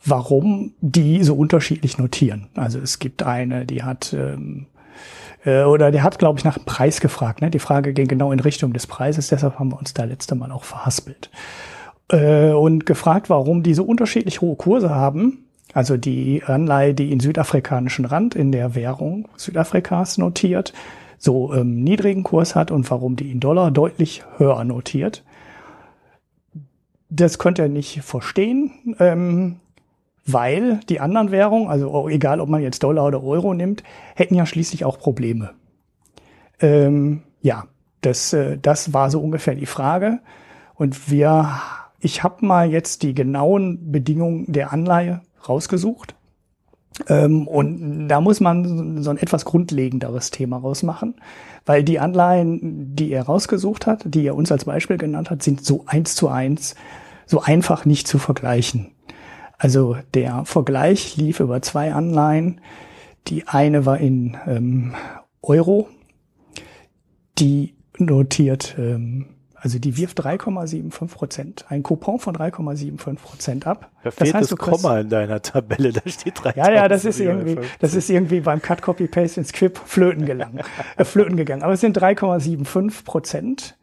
[0.04, 2.50] warum die so unterschiedlich notieren.
[2.56, 4.68] Also es gibt eine, die hat ähm,
[5.48, 7.42] äh, oder der hat, glaube ich, nach dem Preis gefragt.
[7.42, 7.50] Ne?
[7.50, 10.52] Die Frage ging genau in Richtung des Preises, deshalb haben wir uns da letzte Mal
[10.52, 11.32] auch verhaspelt.
[12.12, 15.46] Äh, und gefragt, warum die so unterschiedlich hohe Kurse haben.
[15.74, 20.74] Also die Anleihe, die in südafrikanischen Rand in der Währung Südafrikas notiert,
[21.18, 25.24] so ähm, niedrigen Kurs hat und warum die in Dollar deutlich höher notiert.
[27.10, 29.58] Das konnte er nicht verstehen, ähm,
[30.28, 33.82] weil die anderen Währungen, also egal ob man jetzt Dollar oder Euro nimmt,
[34.14, 35.52] hätten ja schließlich auch Probleme.
[36.60, 37.66] Ähm, ja,
[38.02, 40.20] das, äh, das war so ungefähr die Frage.
[40.76, 41.50] Und wir,
[42.00, 46.14] ich habe mal jetzt die genauen Bedingungen der Anleihe rausgesucht.
[47.08, 51.16] Ähm, und da muss man so ein etwas grundlegenderes Thema rausmachen,
[51.66, 55.64] weil die Anleihen, die er rausgesucht hat, die er uns als Beispiel genannt hat, sind
[55.64, 56.76] so eins zu eins,
[57.26, 58.92] so einfach nicht zu vergleichen.
[59.58, 62.62] Also der Vergleich lief über zwei Anleihen.
[63.28, 64.94] Die eine war in ähm,
[65.42, 65.90] Euro,
[67.38, 73.90] die notiert ähm, also die wirft 3,75 Prozent, ein Coupon von 3,75 Prozent ab.
[74.04, 76.54] Da fehlt das, heißt, das Komma in deiner Tabelle, da steht 3.
[76.56, 80.26] Ja, ja, das ist irgendwie, das ist irgendwie beim Cut Copy Paste ins Quip flöten
[80.26, 80.60] gegangen,
[80.96, 81.64] äh, flöten gegangen.
[81.64, 83.78] Aber es sind 3,75 Prozent.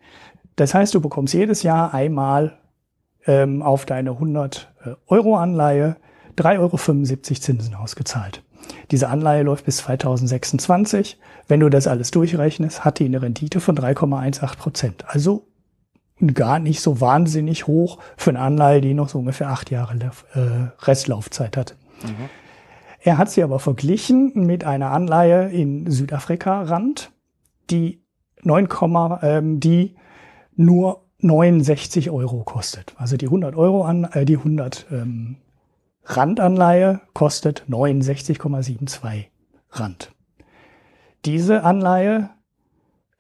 [0.57, 2.57] Das heißt, du bekommst jedes Jahr einmal
[3.27, 5.97] ähm, auf deine 100 äh, Euro Anleihe
[6.37, 8.43] 3,75 Euro Zinsen ausgezahlt.
[8.91, 11.18] Diese Anleihe läuft bis 2026.
[11.49, 15.05] Wenn du das alles durchrechnest, hat die eine Rendite von 3,18 Prozent.
[15.07, 15.47] Also
[16.35, 19.95] gar nicht so wahnsinnig hoch für eine Anleihe, die noch so ungefähr acht Jahre
[20.35, 21.77] äh, Restlaufzeit hat.
[22.03, 22.29] Mhm.
[23.01, 27.11] Er hat sie aber verglichen mit einer Anleihe in Südafrika Rand,
[27.70, 28.03] die
[28.43, 28.68] 9,
[29.22, 29.97] ähm, die
[30.57, 32.94] nur 69 Euro kostet.
[32.96, 35.36] Also die 100 Euro an, äh, die 100 ähm,
[36.04, 39.24] Randanleihe kostet 69,72
[39.70, 40.12] Rand.
[41.24, 42.30] Diese Anleihe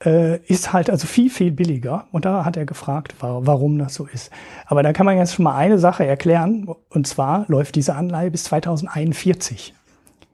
[0.04, 2.06] äh, ist halt also viel, viel billiger.
[2.12, 4.30] Und da hat er gefragt, warum das so ist.
[4.66, 6.68] Aber da kann man jetzt schon mal eine Sache erklären.
[6.90, 9.74] Und zwar läuft diese Anleihe bis 2041.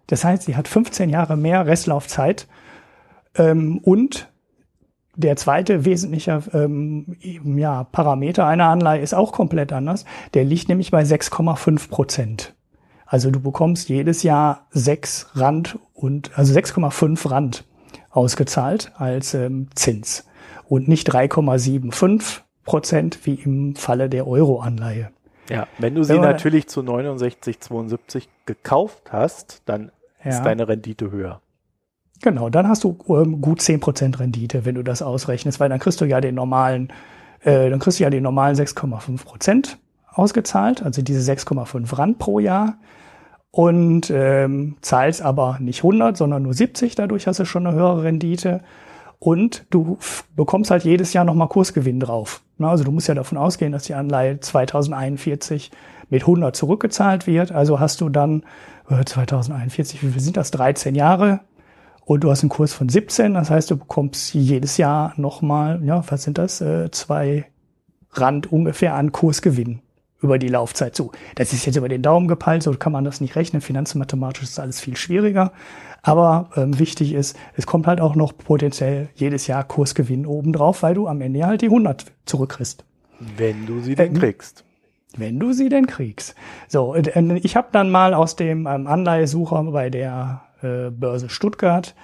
[0.08, 2.48] Das heißt, sie hat 15 Jahre mehr Restlaufzeit.
[3.36, 4.29] Ähm, und
[5.16, 10.04] der zweite wesentliche ähm, ja, Parameter einer Anleihe ist auch komplett anders.
[10.34, 12.54] Der liegt nämlich bei 6,5 Prozent.
[13.06, 17.64] Also du bekommst jedes Jahr 6 Rand und also 6,5 Rand
[18.10, 20.26] ausgezahlt als ähm, Zins
[20.68, 25.10] und nicht 3,75 Prozent wie im Falle der Euro-Anleihe.
[25.48, 29.90] Ja, wenn du sie wenn natürlich zu 69,72 gekauft hast, dann
[30.24, 30.30] ja.
[30.30, 31.40] ist deine Rendite höher.
[32.22, 36.00] Genau, dann hast du ähm, gut 10% Rendite, wenn du das ausrechnest, weil dann kriegst
[36.00, 36.92] du ja den normalen,
[37.42, 42.38] äh, dann kriegst du ja den normalen 6,5 Prozent ausgezahlt, also diese 6,5 Rand pro
[42.38, 42.76] Jahr
[43.50, 46.94] und ähm, zahlst aber nicht 100, sondern nur 70.
[46.94, 48.60] Dadurch hast du schon eine höhere Rendite.
[49.18, 49.98] Und du
[50.34, 52.40] bekommst halt jedes Jahr nochmal Kursgewinn drauf.
[52.58, 55.70] Also du musst ja davon ausgehen, dass die Anleihe 2041
[56.08, 57.52] mit 100 zurückgezahlt wird.
[57.52, 58.44] Also hast du dann
[58.88, 60.50] äh, 2041, wie viel sind das?
[60.52, 61.40] 13 Jahre.
[62.10, 63.34] Und du hast einen Kurs von 17.
[63.34, 66.60] Das heißt, du bekommst jedes Jahr nochmal, ja, was sind das?
[66.60, 67.44] Äh, zwei
[68.10, 69.78] Rand ungefähr an Kursgewinn
[70.20, 71.12] über die Laufzeit zu.
[71.36, 73.62] Das ist jetzt über den Daumen gepeilt, so kann man das nicht rechnen.
[73.62, 75.52] Finanzmathematisch ist alles viel schwieriger.
[76.02, 80.94] Aber ähm, wichtig ist, es kommt halt auch noch potenziell jedes Jahr Kursgewinn obendrauf, weil
[80.94, 82.84] du am Ende halt die 100 zurückkriegst.
[83.36, 84.64] Wenn du sie denn äh, kriegst.
[85.16, 86.34] Wenn du sie denn kriegst.
[86.66, 91.94] So, äh, ich habe dann mal aus dem ähm, Anleihesucher bei der äh, Börse Stuttgart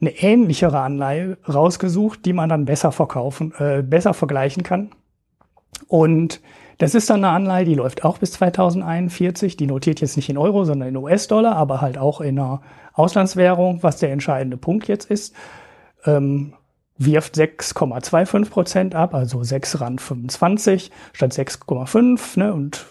[0.00, 4.90] eine ähnlichere Anleihe rausgesucht, die man dann besser verkaufen, äh, besser vergleichen kann.
[5.88, 6.40] Und
[6.78, 9.56] das ist dann eine Anleihe, die läuft auch bis 2041.
[9.56, 12.62] Die notiert jetzt nicht in Euro, sondern in US-Dollar, aber halt auch in einer
[12.92, 15.34] Auslandswährung, was der entscheidende Punkt jetzt ist.
[16.04, 16.54] Ähm,
[16.96, 22.38] wirft 6,25 Prozent ab, also 6 Rand 25 statt 6,5.
[22.38, 22.86] Ne, und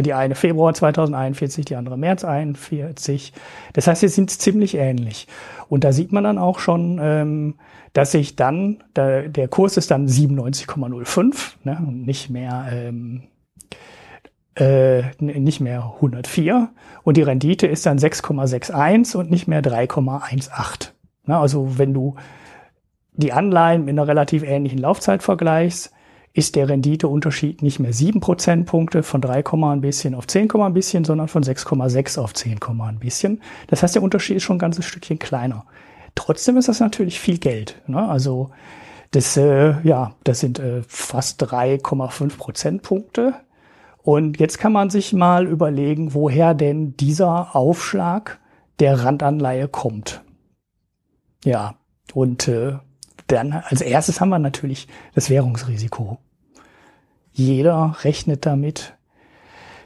[0.00, 3.32] die eine Februar 2041, die andere März 41.
[3.74, 5.28] Das heißt, sie sind ziemlich ähnlich.
[5.68, 7.54] Und da sieht man dann auch schon, ähm,
[7.92, 13.22] dass sich dann, der, Kurs ist dann 97,05 ne, und nicht mehr, ähm,
[14.56, 16.70] äh, nicht mehr 104
[17.02, 20.90] und die Rendite ist dann 6,61 und nicht mehr 3,18.
[21.26, 22.16] Ne, also wenn du
[23.12, 25.93] die Anleihen mit einer relativ ähnlichen Laufzeit vergleichst,
[26.34, 31.04] ist der Renditeunterschied nicht mehr 7 Prozentpunkte von 3, ein bisschen auf 10, ein bisschen,
[31.04, 33.40] sondern von 6,6 auf 10, ein bisschen.
[33.68, 35.64] Das heißt, der Unterschied ist schon ein ganzes Stückchen kleiner.
[36.16, 37.80] Trotzdem ist das natürlich viel Geld.
[37.86, 38.08] Ne?
[38.08, 38.50] Also
[39.12, 43.34] das, äh, ja, das sind äh, fast 3,5 Prozentpunkte.
[44.02, 48.40] Und jetzt kann man sich mal überlegen, woher denn dieser Aufschlag
[48.80, 50.22] der Randanleihe kommt.
[51.44, 51.76] Ja,
[52.12, 52.78] und äh,
[53.28, 56.18] dann als erstes haben wir natürlich das Währungsrisiko.
[57.34, 58.94] Jeder rechnet damit,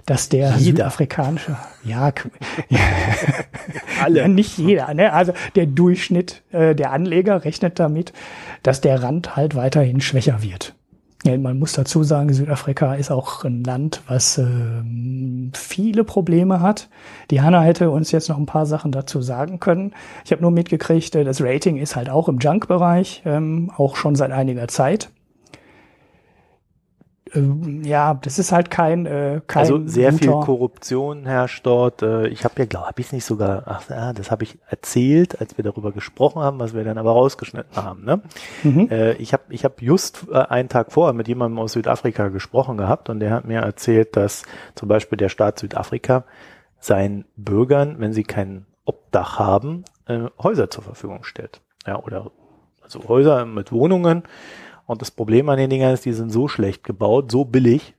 [0.04, 0.58] dass der jeder.
[0.58, 2.12] südafrikanische, ja,
[4.02, 5.12] alle, nicht jeder, ne?
[5.12, 8.12] also der Durchschnitt äh, der Anleger rechnet damit,
[8.62, 10.74] dass der Rand halt weiterhin schwächer wird.
[11.24, 14.46] Ja, man muss dazu sagen, Südafrika ist auch ein Land, was äh,
[15.52, 16.88] viele Probleme hat.
[17.32, 19.94] Die Hanna hätte uns jetzt noch ein paar Sachen dazu sagen können.
[20.24, 24.14] Ich habe nur mitgekriegt, äh, das Rating ist halt auch im Junk-Bereich, ähm, auch schon
[24.14, 25.10] seit einiger Zeit.
[27.34, 32.02] Ähm, ja, das ist halt kein, äh, kein Also sehr viel Korruption herrscht dort.
[32.02, 35.56] Äh, ich habe ja, glaube ich, nicht sogar, ach ja, das habe ich erzählt, als
[35.56, 38.04] wir darüber gesprochen haben, was wir dann aber rausgeschnitten haben.
[38.04, 38.22] Ne?
[38.62, 38.88] Mhm.
[38.90, 42.76] Äh, ich habe ich hab just äh, einen Tag vorher mit jemandem aus Südafrika gesprochen
[42.76, 44.42] gehabt und der hat mir erzählt, dass
[44.74, 46.24] zum Beispiel der Staat Südafrika
[46.80, 51.60] seinen Bürgern, wenn sie kein Obdach haben, äh, Häuser zur Verfügung stellt.
[51.86, 52.30] Ja, oder
[52.82, 54.22] also Häuser mit Wohnungen
[54.88, 57.94] und das Problem an den Dingern ist, die sind so schlecht gebaut, so billig,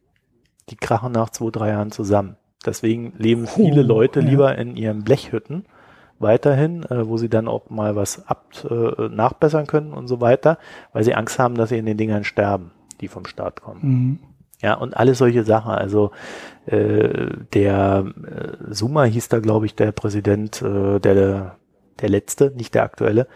[0.69, 2.35] die krachen nach zwei, drei Jahren zusammen.
[2.65, 5.65] Deswegen leben viele Leute lieber in ihren Blechhütten
[6.17, 10.57] weiterhin, äh, wo sie dann auch mal was ab äh, nachbessern können und so weiter,
[10.91, 12.71] weil sie Angst haben, dass sie in den Dingern sterben,
[13.01, 13.79] die vom Staat kommen.
[13.83, 14.19] Mhm.
[14.59, 15.71] Ja, und alles solche Sachen.
[15.71, 16.09] Also
[16.65, 21.55] äh, der äh, Suma hieß da, glaube ich, der Präsident, äh, der
[22.01, 23.27] der letzte, nicht der aktuelle,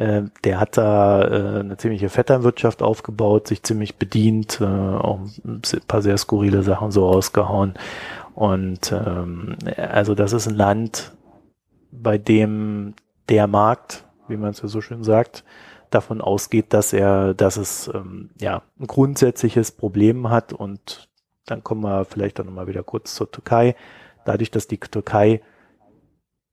[0.00, 5.60] äh, der hat da äh, eine ziemliche Vetternwirtschaft aufgebaut, sich ziemlich bedient, äh, auch ein
[5.86, 7.74] paar sehr skurrile Sachen so rausgehauen.
[8.34, 11.12] Und ähm, also das ist ein Land,
[11.92, 12.94] bei dem
[13.28, 15.44] der Markt, wie man es ja so schön sagt,
[15.90, 21.10] davon ausgeht, dass er, dass es ähm, ja ein grundsätzliches Problem hat und
[21.44, 23.76] dann kommen wir vielleicht auch nochmal wieder kurz zur Türkei.
[24.24, 25.42] Dadurch, dass die Türkei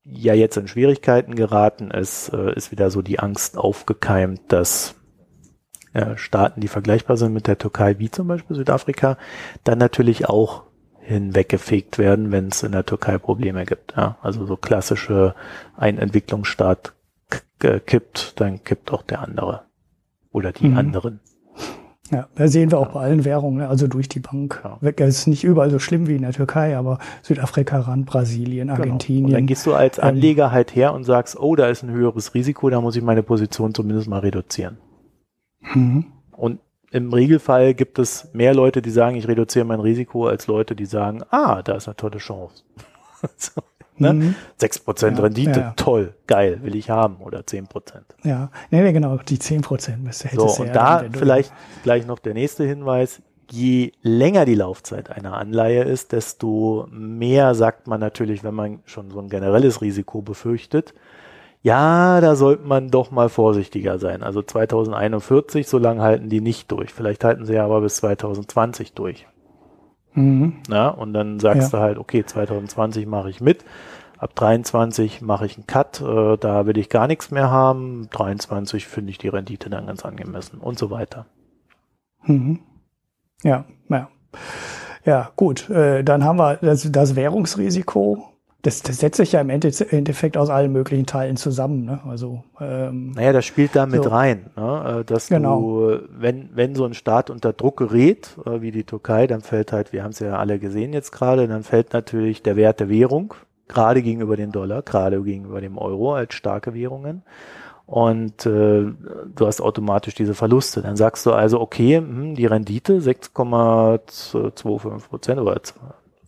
[0.09, 4.95] ja jetzt in Schwierigkeiten geraten ist, äh, ist wieder so die Angst aufgekeimt, dass
[5.93, 9.17] äh, Staaten, die vergleichbar sind mit der Türkei, wie zum Beispiel Südafrika,
[9.63, 10.63] dann natürlich auch
[10.99, 13.95] hinweggefegt werden, wenn es in der Türkei Probleme gibt.
[13.95, 14.17] Ja?
[14.21, 15.35] Also so klassische
[15.75, 16.93] ein Entwicklungsstaat
[17.59, 19.63] kippt, dann kippt auch der andere
[20.31, 20.77] oder die mhm.
[20.77, 21.19] anderen.
[22.09, 23.67] Ja, da sehen wir auch bei allen Währungen, ne?
[23.67, 24.77] also durch die Bank ja.
[24.79, 25.01] weg.
[25.01, 29.25] Es ist nicht überall so schlimm wie in der Türkei, aber Südafrika ran, Brasilien, Argentinien.
[29.25, 29.35] Genau.
[29.35, 31.91] Und dann gehst du als ähm, Anleger halt her und sagst, oh, da ist ein
[31.91, 34.77] höheres Risiko, da muss ich meine Position zumindest mal reduzieren.
[35.73, 36.05] Mhm.
[36.31, 36.59] Und
[36.91, 40.85] im Regelfall gibt es mehr Leute, die sagen, ich reduziere mein Risiko, als Leute, die
[40.85, 42.63] sagen, ah, da ist eine tolle Chance.
[43.38, 43.61] so.
[43.99, 44.14] Ne?
[44.14, 44.36] Mhm.
[44.60, 45.74] 6% ja, Rendite, ja.
[45.76, 47.65] toll, geil, will ich haben oder 10%.
[48.24, 51.52] Ja, nee, nee, genau, die 10% müsste hätte So, und da vielleicht
[51.84, 53.22] gleich noch der nächste Hinweis.
[53.49, 59.10] Je länger die Laufzeit einer Anleihe ist, desto mehr sagt man natürlich, wenn man schon
[59.10, 60.94] so ein generelles Risiko befürchtet,
[61.64, 64.22] ja, da sollte man doch mal vorsichtiger sein.
[64.22, 66.94] Also 2041, so lange halten die nicht durch.
[66.94, 69.28] Vielleicht halten sie aber bis 2020 durch.
[70.18, 70.53] Mhm.
[70.68, 71.77] Ja, und dann sagst ja.
[71.77, 73.64] du halt, okay, 2020 mache ich mit,
[74.18, 78.88] ab 23 mache ich einen Cut, äh, da will ich gar nichts mehr haben, 23
[78.88, 81.27] finde ich die Rendite dann ganz angemessen und so weiter.
[82.23, 82.61] Mhm.
[83.44, 84.10] Ja, ja.
[85.06, 88.34] Ja, gut, äh, dann haben wir das, das Währungsrisiko
[88.68, 91.85] das, das setzt sich ja im Endeffekt aus allen möglichen Teilen zusammen.
[91.85, 92.02] Ne?
[92.06, 94.10] Also, ähm, naja, das spielt da mit so.
[94.10, 94.99] rein, ne?
[94.99, 95.61] Äh, dass genau.
[95.61, 99.72] du, wenn, wenn so ein Staat unter Druck gerät, äh, wie die Türkei, dann fällt
[99.72, 102.89] halt, wir haben es ja alle gesehen jetzt gerade, dann fällt natürlich der Wert der
[102.89, 103.35] Währung,
[103.69, 107.22] gerade gegenüber dem Dollar, gerade gegenüber dem Euro als starke Währungen.
[107.85, 108.85] Und äh,
[109.34, 110.81] du hast automatisch diese Verluste.
[110.81, 115.61] Dann sagst du also, okay, hm, die Rendite 6,25 Prozent oder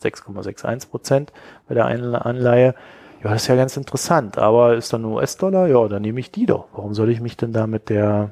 [0.01, 1.33] 6,61 Prozent
[1.67, 2.75] bei der Anleihe.
[3.23, 4.37] Ja, das ist ja ganz interessant.
[4.37, 5.67] Aber ist dann US-Dollar?
[5.67, 6.67] Ja, dann nehme ich die doch.
[6.73, 8.31] Warum soll ich mich denn da mit der,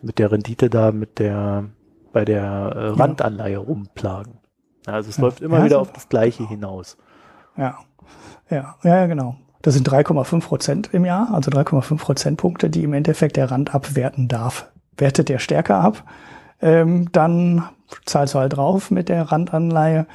[0.00, 1.64] mit der Rendite da, mit der,
[2.12, 4.38] bei der äh, Randanleihe rumplagen?
[4.86, 5.24] Also es ja.
[5.24, 6.96] läuft immer ja, wieder auf das Gleiche hinaus.
[7.56, 7.78] Ja,
[8.50, 9.36] ja, ja, genau.
[9.62, 14.26] Das sind 3,5 Prozent im Jahr, also 3,5 Prozentpunkte, die im Endeffekt der Rand abwerten
[14.26, 14.70] darf.
[14.96, 16.04] Wertet der stärker ab,
[16.60, 17.64] ähm, dann
[18.04, 20.06] zahlst du halt drauf mit der Randanleihe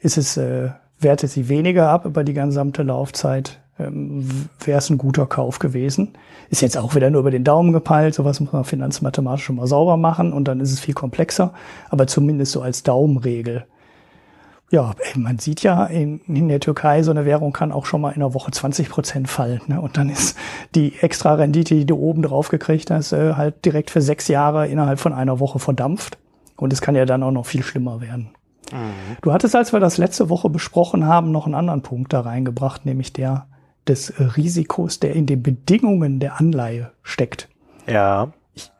[0.00, 4.26] ist es, äh, wertet sie weniger ab über die gesamte Laufzeit, ähm,
[4.64, 6.14] wäre es ein guter Kauf gewesen.
[6.48, 9.66] Ist jetzt auch wieder nur über den Daumen gepeilt, sowas muss man finanzmathematisch schon mal
[9.66, 11.52] sauber machen und dann ist es viel komplexer,
[11.88, 13.66] aber zumindest so als Daumenregel.
[14.72, 18.10] Ja, man sieht ja, in, in der Türkei so eine Währung kann auch schon mal
[18.10, 19.60] in einer Woche 20 Prozent fallen.
[19.66, 19.80] Ne?
[19.80, 20.36] Und dann ist
[20.76, 24.68] die extra Rendite, die du oben drauf gekriegt hast, äh, halt direkt für sechs Jahre
[24.68, 26.18] innerhalb von einer Woche verdampft.
[26.56, 28.30] Und es kann ja dann auch noch viel schlimmer werden.
[28.72, 29.16] Mhm.
[29.22, 32.86] Du hattest, als wir das letzte Woche besprochen haben, noch einen anderen Punkt da reingebracht,
[32.86, 33.46] nämlich der
[33.90, 37.48] des Risikos, der in den Bedingungen der Anleihe steckt.
[37.86, 38.32] Ja.
[38.52, 38.70] Ich,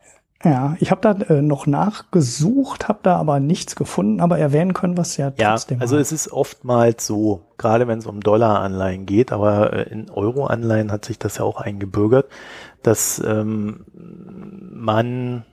[0.44, 4.96] ja, ich habe da äh, noch nachgesucht, habe da aber nichts gefunden, aber erwähnen können
[4.96, 5.78] was ja trotzdem.
[5.78, 6.00] Ja, also mal.
[6.00, 11.04] es ist oftmals so, gerade wenn es um Dollaranleihen geht, aber äh, in Euroanleihen hat
[11.04, 12.28] sich das ja auch eingebürgert,
[12.82, 15.44] dass ähm, man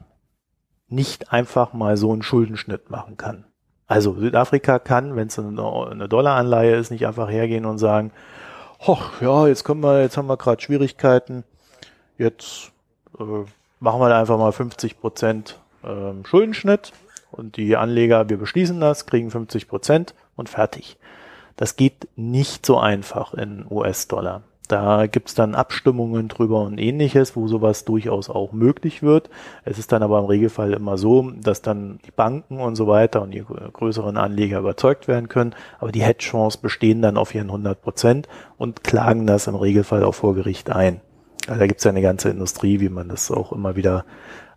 [0.89, 3.45] nicht einfach mal so einen Schuldenschnitt machen kann.
[3.88, 8.11] Also Südafrika kann, wenn es eine, Dollaranleihe ist, nicht einfach hergehen und sagen,
[8.85, 11.45] ach ja, jetzt können wir, jetzt haben wir gerade Schwierigkeiten,
[12.18, 12.72] jetzt
[13.18, 13.23] äh,
[13.80, 16.91] machen wir da einfach mal 50 Prozent äh, Schuldenschnitt
[17.31, 20.97] und die Anleger, wir beschließen das, kriegen 50 Prozent und fertig.
[21.55, 24.43] Das geht nicht so einfach in US-Dollar.
[24.68, 29.30] Da gibt's dann Abstimmungen drüber und ähnliches, wo sowas durchaus auch möglich wird.
[29.64, 33.22] Es ist dann aber im Regelfall immer so, dass dann die Banken und so weiter
[33.22, 37.81] und die größeren Anleger überzeugt werden können, aber die Hedgefonds bestehen dann auf ihren 100
[37.81, 38.27] Prozent
[38.57, 40.99] und klagen das im Regelfall auch vor Gericht ein.
[41.48, 44.03] Also da gibt's ja eine ganze Industrie, wie man das auch immer wieder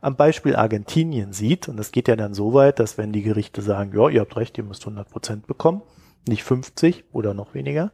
[0.00, 1.68] am Beispiel Argentinien sieht.
[1.68, 4.36] Und es geht ja dann so weit, dass wenn die Gerichte sagen, ja, ihr habt
[4.36, 5.82] recht, ihr müsst 100 Prozent bekommen,
[6.26, 7.92] nicht 50 oder noch weniger,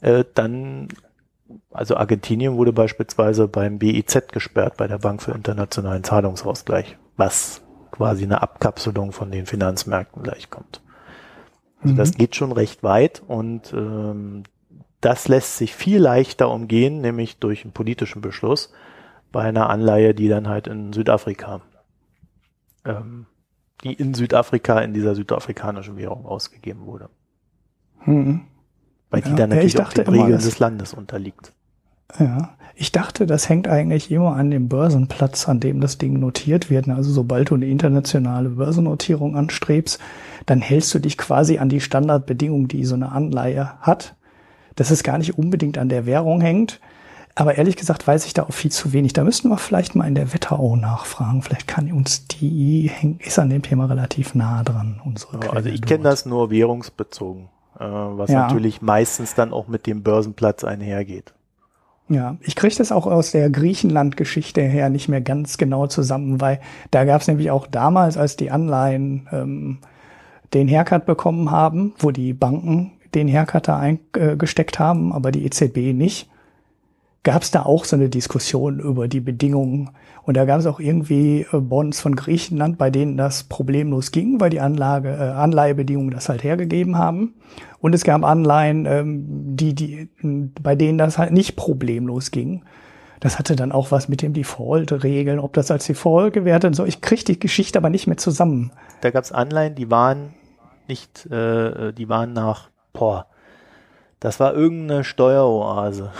[0.00, 0.88] äh, dann
[1.70, 8.24] also Argentinien wurde beispielsweise beim BIZ gesperrt, bei der Bank für internationalen Zahlungsausgleich, was quasi
[8.24, 10.82] eine Abkapselung von den Finanzmärkten gleichkommt.
[11.80, 11.98] Also mhm.
[11.98, 14.42] das geht schon recht weit und ähm,
[15.00, 18.72] das lässt sich viel leichter umgehen, nämlich durch einen politischen Beschluss
[19.30, 21.60] bei einer Anleihe, die dann halt in Südafrika,
[22.84, 23.26] ähm,
[23.84, 27.10] die in Südafrika in dieser südafrikanischen Währung ausgegeben wurde.
[28.04, 28.46] Mhm.
[29.16, 31.52] Weil ja, die dann natürlich auch den Regeln des Landes unterliegt.
[32.18, 36.68] Ja, ich dachte, das hängt eigentlich immer an dem Börsenplatz, an dem das Ding notiert
[36.68, 36.88] wird.
[36.88, 39.98] Also sobald du eine internationale Börsennotierung anstrebst,
[40.44, 44.14] dann hältst du dich quasi an die Standardbedingungen, die so eine Anleihe hat.
[44.74, 46.80] Dass es gar nicht unbedingt an der Währung hängt.
[47.34, 49.14] Aber ehrlich gesagt weiß ich da auch viel zu wenig.
[49.14, 51.40] Da müssten wir vielleicht mal in der Wetterau nachfragen.
[51.40, 52.90] Vielleicht kann uns die,
[53.20, 55.00] ist an dem Thema relativ nah dran.
[55.02, 58.42] Unsere ja, also ich kenne das nur währungsbezogen äh, was ja.
[58.46, 61.34] natürlich meistens dann auch mit dem Börsenplatz einhergeht.
[62.08, 66.60] Ja, ich kriege das auch aus der Griechenland-Geschichte her nicht mehr ganz genau zusammen, weil
[66.92, 69.78] da gab es nämlich auch damals, als die Anleihen ähm,
[70.54, 75.92] den Haircut bekommen haben, wo die Banken den Haircut da eingesteckt haben, aber die EZB
[75.92, 76.30] nicht,
[77.26, 79.90] gab es da auch so eine Diskussion über die Bedingungen.
[80.22, 84.40] Und da gab es auch irgendwie äh, Bonds von Griechenland, bei denen das problemlos ging,
[84.40, 87.34] weil die Anlage, äh, Anleihebedingungen das halt hergegeben haben.
[87.80, 89.24] Und es gab Anleihen, ähm,
[89.56, 90.08] die, die,
[90.62, 92.64] bei denen das halt nicht problemlos ging.
[93.18, 96.84] Das hatte dann auch was mit dem Default-Regeln, ob das als Default gewertet so.
[96.84, 98.70] Ich kriege die Geschichte aber nicht mehr zusammen.
[99.00, 100.34] Da gab es Anleihen, die waren
[100.86, 103.26] nicht, äh, die waren nach, boah,
[104.20, 106.12] das war irgendeine Steueroase.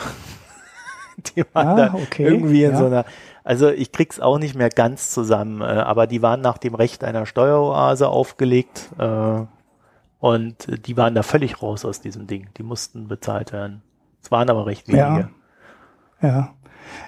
[1.35, 2.79] Die waren ah, da okay, irgendwie in ja.
[2.79, 3.05] so einer,
[3.45, 7.05] also ich krieg's auch nicht mehr ganz zusammen, äh, aber die waren nach dem Recht
[7.05, 9.41] einer Steueroase aufgelegt äh,
[10.19, 12.49] und die waren da völlig raus aus diesem Ding.
[12.57, 13.83] Die mussten bezahlt werden.
[14.23, 15.31] Es waren aber recht wenige.
[16.23, 16.29] Ja.
[16.29, 16.51] ja.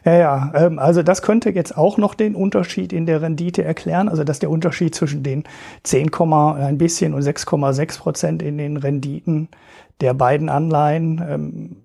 [0.05, 4.09] Ja, ja, ähm, also das könnte jetzt auch noch den Unterschied in der Rendite erklären,
[4.09, 5.45] also dass der Unterschied zwischen den
[5.85, 9.49] 10, ein bisschen und 6,6 Prozent in den Renditen
[10.01, 11.77] der beiden Anleihen ähm,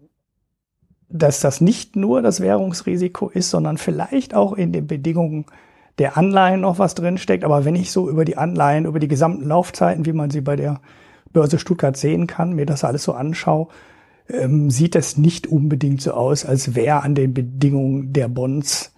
[1.13, 5.45] dass das nicht nur das Währungsrisiko ist, sondern vielleicht auch in den Bedingungen
[5.99, 7.43] der Anleihen noch was drinsteckt.
[7.43, 10.55] Aber wenn ich so über die Anleihen, über die gesamten Laufzeiten, wie man sie bei
[10.55, 10.81] der
[11.31, 13.67] Börse Stuttgart sehen kann, mir das alles so anschaue,
[14.27, 18.95] ähm, sieht es nicht unbedingt so aus, als wäre an den Bedingungen der Bonds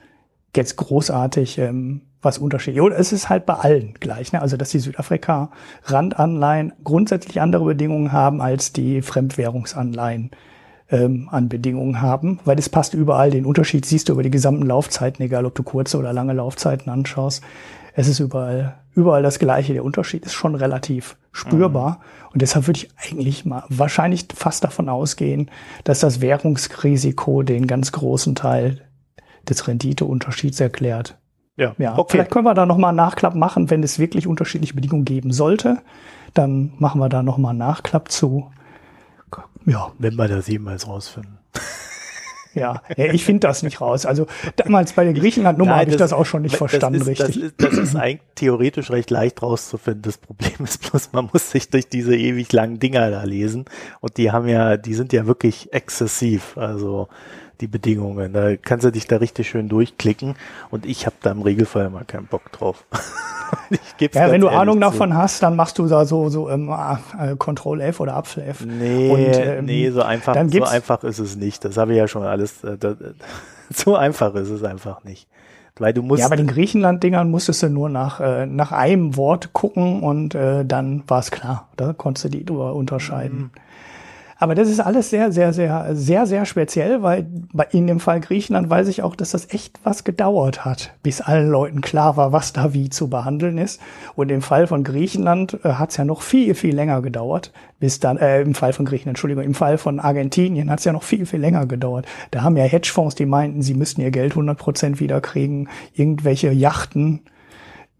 [0.56, 2.80] jetzt großartig ähm, was Unterschied.
[2.80, 4.32] Oder es ist halt bei allen gleich.
[4.32, 4.42] Ne?
[4.42, 10.32] Also dass die Südafrika-Randanleihen grundsätzlich andere Bedingungen haben als die Fremdwährungsanleihen
[10.90, 13.32] ähm, an Bedingungen haben, weil es passt überall.
[13.32, 16.92] Den Unterschied siehst du über die gesamten Laufzeiten, egal ob du kurze oder lange Laufzeiten
[16.92, 17.44] anschaust.
[17.94, 19.74] Es ist überall, überall das Gleiche.
[19.74, 21.90] Der Unterschied ist schon relativ spürbar.
[21.90, 22.30] Mhm.
[22.34, 25.50] Und deshalb würde ich eigentlich mal wahrscheinlich fast davon ausgehen,
[25.86, 28.82] dass das Währungsrisiko den ganz großen Teil
[29.48, 31.18] des Renditeunterschieds erklärt.
[31.58, 31.98] Ja, ja.
[31.98, 32.18] Okay.
[32.18, 35.78] Vielleicht können wir da nochmal einen Nachklapp machen, wenn es wirklich unterschiedliche Bedingungen geben sollte.
[36.34, 38.52] Dann machen wir da nochmal einen Nachklapp zu.
[39.66, 39.92] Ja.
[39.98, 41.38] Wenn wir das jemals rausfinden.
[42.56, 44.06] Ja, ich finde das nicht raus.
[44.06, 47.36] Also damals bei der Griechenland-Nummer habe ich das auch schon nicht verstanden, das ist, richtig.
[47.36, 50.04] Das ist, das ist eigentlich theoretisch recht leicht rauszufinden.
[50.04, 53.66] Das Problem ist bloß, man muss sich durch diese ewig langen Dinger da lesen.
[54.00, 56.58] Und die haben ja, die sind ja wirklich exzessiv.
[56.58, 57.10] Also
[57.62, 58.34] die Bedingungen.
[58.34, 60.36] Da kannst du dich da richtig schön durchklicken
[60.72, 62.86] und ich habe da im Regelfall immer keinen Bock drauf.
[64.00, 64.82] ja, wenn du Ahnung zu.
[64.82, 68.66] davon hast, dann machst du da so so ähm, äh, Control F oder Apfel F.
[68.66, 71.64] Nee, und, ähm, nee, so einfach so einfach ist es nicht.
[71.66, 72.98] Das habe ich ja schon alles äh, das,
[73.70, 75.28] so einfach ist es einfach nicht.
[75.78, 79.52] Weil du musst ja, bei den Griechenland-Dingern musstest du nur nach, äh, nach einem Wort
[79.52, 81.68] gucken und äh, dann war es klar.
[81.76, 83.38] Da konntest du die drüber unterscheiden.
[83.38, 83.52] Mhm.
[84.46, 87.26] Aber das ist alles sehr, sehr, sehr, sehr, sehr speziell, weil
[87.72, 91.50] in dem Fall Griechenland weiß ich auch, dass das echt was gedauert hat, bis allen
[91.50, 93.82] Leuten klar war, was da wie zu behandeln ist.
[94.16, 98.00] Und im Fall von Griechenland äh, hat es ja noch viel, viel länger gedauert, bis
[98.00, 101.02] dann, äh, im Fall von Griechenland, Entschuldigung, im Fall von Argentinien hat es ja noch
[101.02, 102.06] viel, viel länger gedauert.
[102.30, 107.22] Da haben ja Hedgefonds, die meinten, sie müssten ihr Geld 100 Prozent wiederkriegen, irgendwelche Yachten,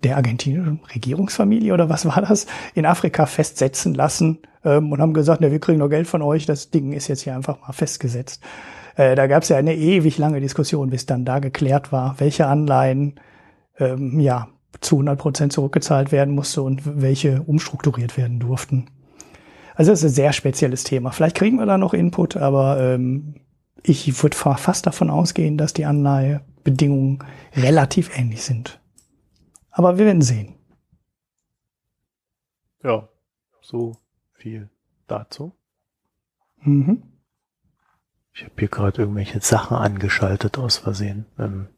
[0.04, 2.46] der argentinischen Regierungsfamilie oder was war das,
[2.76, 6.46] in Afrika festsetzen lassen ähm, und haben gesagt, ja, wir kriegen noch Geld von euch,
[6.46, 8.44] das Ding ist jetzt hier einfach mal festgesetzt.
[8.96, 12.48] Äh, da gab es ja eine ewig lange Diskussion, bis dann da geklärt war, welche
[12.48, 13.20] Anleihen
[13.78, 14.48] ähm, ja
[14.82, 18.90] zu 100 Prozent zurückgezahlt werden musste und welche umstrukturiert werden durften.
[19.76, 21.12] Also das ist ein sehr spezielles Thema.
[21.12, 23.36] Vielleicht kriegen wir da noch Input, aber ähm,
[23.84, 27.20] ich würde fast davon ausgehen, dass die Anleihebedingungen
[27.56, 28.80] relativ ähnlich sind.
[29.72, 30.56] Aber wir werden sehen.
[32.84, 33.10] Ja,
[33.62, 33.98] so
[34.46, 34.70] viel
[35.08, 35.54] dazu.
[36.62, 37.02] Mhm.
[38.32, 41.26] Ich habe hier gerade irgendwelche Sachen angeschaltet aus Versehen.
[41.40, 41.70] Ähm,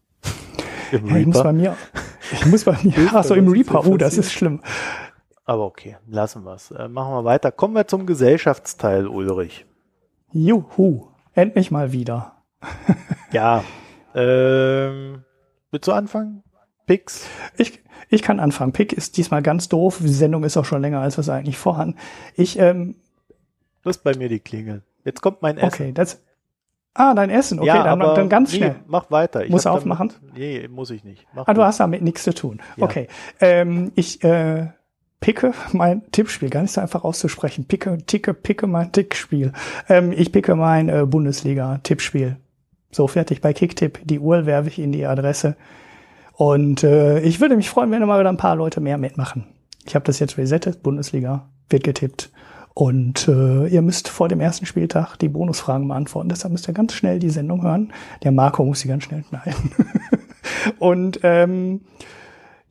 [0.91, 1.77] Im ja, ich muss bei mir,
[2.33, 4.61] ich muss bei mir, ach so, im Reaper, oh, das ist schlimm.
[5.45, 6.71] Aber okay, lassen wir's.
[6.71, 7.53] Äh, machen wir weiter.
[7.53, 9.65] Kommen wir zum Gesellschaftsteil, Ulrich.
[10.33, 12.43] Juhu, endlich mal wieder.
[13.31, 13.63] ja,
[14.13, 15.23] ähm,
[15.71, 16.43] willst du anfangen?
[16.87, 17.27] Pix?
[17.57, 18.71] Ich, ich kann anfangen.
[18.71, 19.99] Pick ist diesmal ganz doof.
[20.01, 21.95] Die Sendung ist auch schon länger, als wir eigentlich vorhaben.
[22.35, 22.95] Ich, ähm,
[23.83, 24.81] Das ist bei mir die Klingel.
[25.05, 25.67] Jetzt kommt mein Essen.
[25.67, 26.19] Okay, das,
[26.97, 27.59] Ah, dein Essen.
[27.59, 28.71] Okay, ja, dann, dann ganz schnell.
[28.71, 29.45] Nee, mach weiter.
[29.45, 30.13] Ich muss du aufmachen?
[30.19, 31.27] Damit, nee, muss ich nicht.
[31.35, 32.59] Mach ah, du hast damit nichts zu tun.
[32.75, 32.85] Ja.
[32.85, 33.07] Okay.
[33.39, 34.69] Ähm, ich äh,
[35.19, 37.65] picke mein Tippspiel, gar nicht so einfach auszusprechen.
[37.65, 39.53] Picke, ticke, picke mein Tippspiel.
[39.87, 42.37] Ähm, ich picke mein äh, Bundesliga-Tippspiel.
[42.91, 43.99] So, fertig bei Kicktipp.
[44.03, 45.55] Die Uhr werfe ich in die Adresse
[46.37, 49.47] und äh, ich würde mich freuen, wenn mal wieder ein paar Leute mehr mitmachen.
[49.87, 52.29] Ich habe das jetzt resettet, Bundesliga wird getippt.
[52.75, 56.29] Und äh, ihr müsst vor dem ersten Spieltag die Bonusfragen beantworten.
[56.29, 57.91] Deshalb müsst ihr ganz schnell die Sendung hören.
[58.21, 59.71] Der Marco muss sie ganz schnell schneiden.
[60.77, 61.81] und ähm,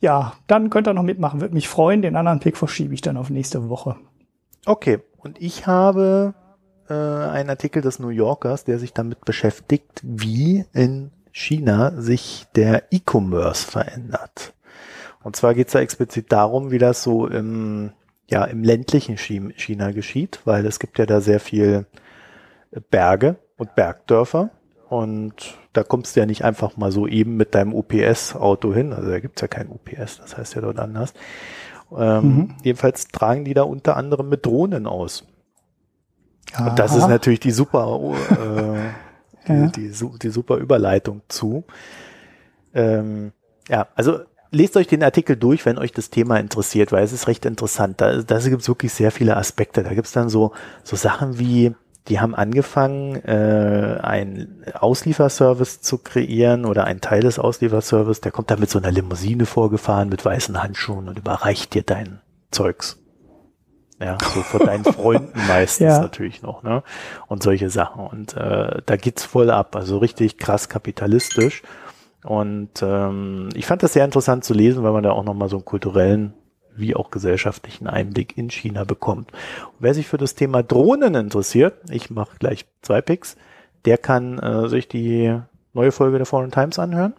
[0.00, 1.40] ja, dann könnt ihr noch mitmachen.
[1.40, 2.02] Würde mich freuen.
[2.02, 3.96] Den anderen Pick verschiebe ich dann auf nächste Woche.
[4.64, 5.00] Okay.
[5.16, 6.34] Und ich habe
[6.88, 12.84] äh, einen Artikel des New Yorkers, der sich damit beschäftigt, wie in China sich der
[12.90, 14.54] E-Commerce verändert.
[15.22, 17.92] Und zwar geht es da explizit darum, wie das so im,
[18.30, 21.84] ja, im ländlichen China geschieht, weil es gibt ja da sehr viel
[22.90, 24.48] Berge und Bergdörfer
[24.88, 29.10] und da kommst du ja nicht einfach mal so eben mit deinem UPS-Auto hin, also
[29.10, 31.12] da gibt's ja kein UPS, das heißt ja dort anders.
[31.94, 32.54] Ähm, mhm.
[32.62, 35.26] Jedenfalls tragen die da unter anderem mit Drohnen aus.
[36.54, 36.70] Aha.
[36.70, 38.00] Und das ist natürlich die super
[38.30, 38.88] äh,
[39.48, 39.66] die, ja.
[39.68, 39.92] die,
[40.22, 41.64] die, super Überleitung zu.
[42.74, 43.32] Ähm,
[43.68, 44.20] ja, also
[44.50, 48.00] lest euch den Artikel durch, wenn euch das Thema interessiert, weil es ist recht interessant.
[48.00, 49.82] Da, da gibt es wirklich sehr viele Aspekte.
[49.82, 50.52] Da gibt es dann so,
[50.84, 51.74] so Sachen wie,
[52.08, 58.50] die haben angefangen, äh, einen Auslieferservice zu kreieren oder einen Teil des Auslieferservice, der kommt
[58.50, 62.20] da mit so einer Limousine vorgefahren mit weißen Handschuhen und überreicht dir dein
[62.50, 62.98] Zeugs.
[63.98, 66.00] Ja, so vor deinen Freunden meistens ja.
[66.00, 66.82] natürlich noch, ne?
[67.28, 68.06] Und solche Sachen.
[68.06, 71.62] Und äh, da geht's voll ab, also richtig krass kapitalistisch.
[72.24, 75.56] Und ähm, ich fand das sehr interessant zu lesen, weil man da auch nochmal so
[75.56, 76.34] einen kulturellen
[76.74, 79.32] wie auch gesellschaftlichen Einblick in China bekommt.
[79.32, 83.36] Und wer sich für das Thema Drohnen interessiert, ich mache gleich zwei Picks,
[83.86, 85.38] der kann äh, sich die
[85.72, 87.14] neue Folge der Foreign Times anhören.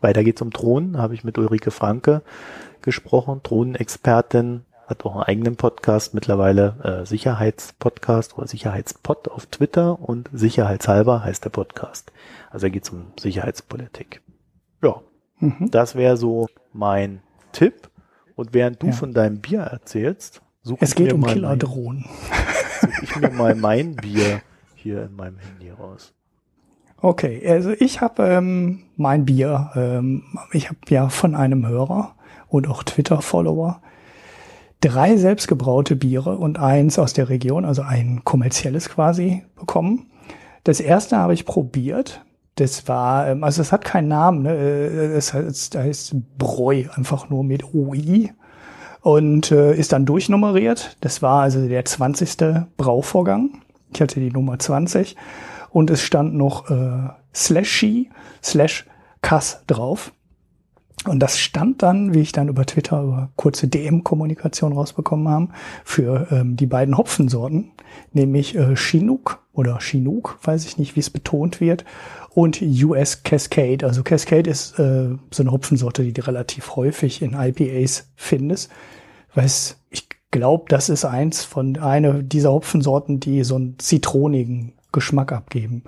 [0.00, 2.22] Weiter geht's um Drohnen, habe ich mit Ulrike Franke
[2.82, 10.30] gesprochen, Drohnenexpertin, hat auch einen eigenen Podcast mittlerweile, äh, Sicherheitspodcast oder Sicherheitspod auf Twitter und
[10.32, 12.12] Sicherheitshalber heißt der Podcast.
[12.50, 14.22] Also er geht um Sicherheitspolitik.
[14.82, 15.00] Ja,
[15.40, 15.70] mhm.
[15.70, 17.20] das wäre so mein
[17.52, 17.90] Tipp.
[18.36, 18.92] Und während du ja.
[18.92, 22.04] von deinem Bier erzählst, suche ich mir um mal Killerdrohnen.
[22.80, 24.42] Suche ich mir mal mein Bier
[24.74, 26.12] hier in meinem Handy raus.
[26.98, 32.14] Okay, also ich habe ähm, mein Bier, ähm, ich habe ja von einem Hörer
[32.48, 33.80] und auch Twitter-Follower
[34.80, 40.10] drei selbstgebraute Biere und eins aus der Region, also ein kommerzielles quasi, bekommen.
[40.64, 42.24] Das erste habe ich probiert.
[42.56, 44.54] Das war, ähm, also es hat keinen Namen, ne?
[44.54, 48.32] Äh, es heißt, heißt Bräu, einfach nur mit OI
[49.02, 50.96] und äh, ist dann durchnummeriert.
[51.00, 52.66] Das war also der 20.
[52.76, 53.60] Brauvorgang.
[53.92, 55.16] Ich hatte die Nummer 20
[55.70, 58.10] und es stand noch äh, Slashy
[58.42, 58.86] slash
[59.22, 60.12] Kass drauf.
[61.04, 65.50] Und das stand dann, wie ich dann über Twitter über kurze DM-Kommunikation rausbekommen haben,
[65.84, 67.70] für ähm, die beiden Hopfensorten,
[68.12, 71.84] nämlich äh, Chinook oder Chinook, weiß ich nicht, wie es betont wird,
[72.30, 73.86] und US Cascade.
[73.86, 78.70] Also Cascade ist äh, so eine Hopfensorte, die du relativ häufig in IPAs findest.
[79.34, 85.32] Weiß, ich glaube, das ist eins von eine dieser Hopfensorten, die so einen zitronigen Geschmack
[85.32, 85.82] abgeben.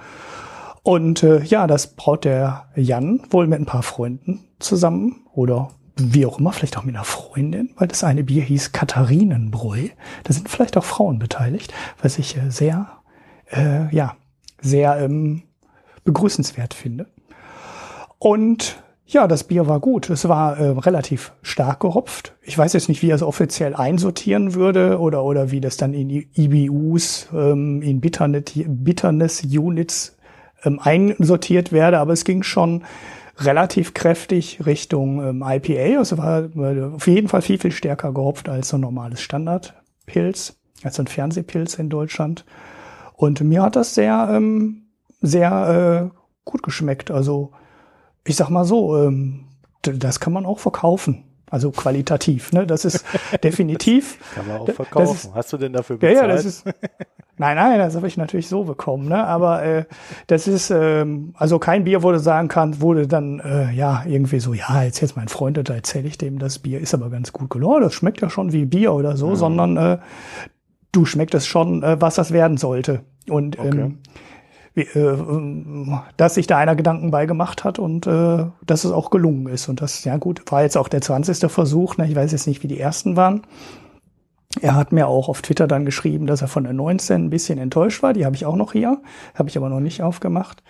[0.89, 6.25] Und äh, ja, das braut der Jan wohl mit ein paar Freunden zusammen oder wie
[6.25, 9.89] auch immer, vielleicht auch mit einer Freundin, weil das eine Bier hieß Katharinenbräu.
[10.25, 12.89] Da sind vielleicht auch Frauen beteiligt, was ich äh, sehr,
[13.51, 14.17] äh, ja,
[14.63, 15.43] sehr ähm,
[16.05, 17.05] begrüßenswert finde.
[18.19, 20.09] Und ja, das Bier war gut.
[20.09, 22.35] Es war äh, relativ stark gehopft.
[22.41, 25.93] Ich weiß jetzt nicht, wie er es offiziell einsortieren würde oder, oder wie das dann
[25.93, 30.18] in IBUs, ähm, in Bitterness-Units
[30.65, 32.85] ähm, einsortiert werde, aber es ging schon
[33.39, 35.99] relativ kräftig Richtung ähm, IPA.
[35.99, 36.49] Also war
[36.95, 41.07] auf jeden Fall viel, viel stärker gehopft als so ein normales Standardpilz, als so ein
[41.07, 42.45] Fernsehpilz in Deutschland.
[43.15, 44.89] Und mir hat das sehr, ähm,
[45.21, 47.11] sehr äh, gut geschmeckt.
[47.11, 47.53] Also
[48.25, 49.45] ich sag mal so, ähm,
[49.83, 51.25] das kann man auch verkaufen.
[51.51, 52.67] Also qualitativ, ne?
[52.67, 53.05] Das ist
[53.43, 54.19] definitiv.
[54.19, 55.15] Das kann man auch verkaufen.
[55.15, 56.17] Ist, Hast du denn dafür bezahlt?
[56.17, 56.65] Ja, ja, das ist.
[57.41, 59.25] Nein, nein, das habe ich natürlich so bekommen, ne?
[59.25, 59.85] Aber äh,
[60.27, 64.41] das ist ähm, also kein Bier, wo du sagen kannst, wurde dann äh, ja irgendwie
[64.41, 67.33] so, ja, jetzt jetzt mein Freund, da erzähle ich dem, das Bier ist aber ganz
[67.33, 69.37] gut gelaufen, das schmeckt ja schon wie Bier oder so, mhm.
[69.37, 69.99] sondern äh,
[70.91, 73.03] du schmeckt es schon, äh, was das werden sollte.
[73.31, 73.69] Und okay.
[73.69, 74.28] ähm, wie, äh,
[76.17, 79.69] dass sich da einer Gedanken beigemacht hat und äh, dass es auch gelungen ist.
[79.69, 81.51] Und das, ja gut, war jetzt auch der 20.
[81.51, 82.07] Versuch, ne?
[82.07, 83.43] ich weiß jetzt nicht, wie die ersten waren.
[84.61, 87.59] Er hat mir auch auf Twitter dann geschrieben, dass er von der 19 ein bisschen
[87.59, 88.13] enttäuscht war.
[88.13, 89.01] Die habe ich auch noch hier,
[89.35, 90.63] habe ich aber noch nicht aufgemacht,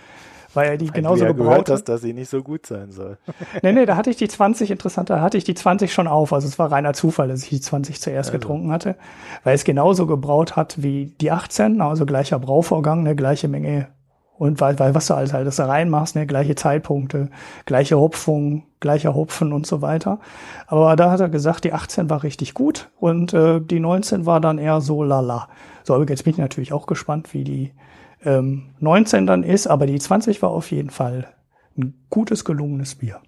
[0.53, 3.19] weil er die genauso du ja gebraut hast, dass sie nicht so gut sein soll.
[3.63, 6.33] nee, nee, da hatte ich die 20, interessant, da hatte ich die 20 schon auf.
[6.33, 8.39] Also es war reiner Zufall, dass ich die 20 zuerst also.
[8.41, 8.97] getrunken hatte,
[9.45, 13.89] weil es genauso gebraut hat wie die 18, also gleicher Brauvorgang, eine gleiche Menge
[14.39, 17.29] und weil, weil was du alles halt da reinmachst, ne, gleiche Zeitpunkte,
[17.67, 20.21] gleiche Hopfung, gleicher Hopfen und so weiter.
[20.69, 24.41] Aber da hat er gesagt, die 18 war richtig gut und äh, die 19 war
[24.41, 25.49] dann eher so lala.
[25.83, 27.73] So, aber jetzt bin ich natürlich auch gespannt, wie die
[28.25, 31.29] ähm, 19 dann ist, aber die 20 war auf jeden Fall
[31.77, 33.21] ein gutes, gelungenes Bier.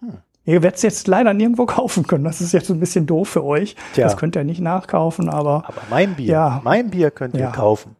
[0.00, 0.18] Hm.
[0.44, 2.24] Ihr werdet es jetzt leider nirgendwo kaufen können.
[2.24, 3.74] Das ist jetzt ein bisschen doof für euch.
[3.94, 4.04] Tja.
[4.04, 5.64] Das könnt ihr nicht nachkaufen, aber.
[5.66, 7.50] Aber mein Bier, ja, mein Bier könnt ihr ja.
[7.50, 7.96] kaufen.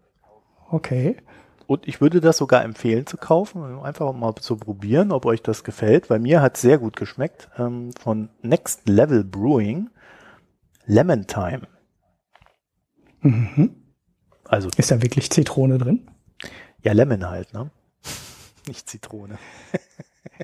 [0.71, 1.17] Okay.
[1.67, 5.65] Und ich würde das sogar empfehlen zu kaufen, einfach mal zu probieren, ob euch das
[5.65, 7.49] gefällt, weil mir hat sehr gut geschmeckt.
[7.59, 9.91] Ähm, von Next Level Brewing
[10.87, 11.63] Lemon Time.
[13.21, 13.75] Mhm.
[14.45, 16.11] Also ist da wirklich Zitrone drin?
[16.83, 17.71] Ja, Lemon halt, ne?
[18.67, 19.39] Nicht Zitrone.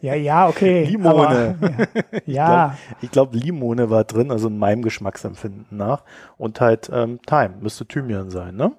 [0.02, 0.84] Ja, ja, okay.
[0.84, 1.58] Limone.
[1.60, 1.88] Aber,
[2.26, 2.76] ja.
[3.00, 6.04] Ich glaube, glaub, Limone war drin, also in meinem Geschmacksempfinden nach.
[6.38, 8.72] Und halt ähm, Time, müsste Thymian sein, ne?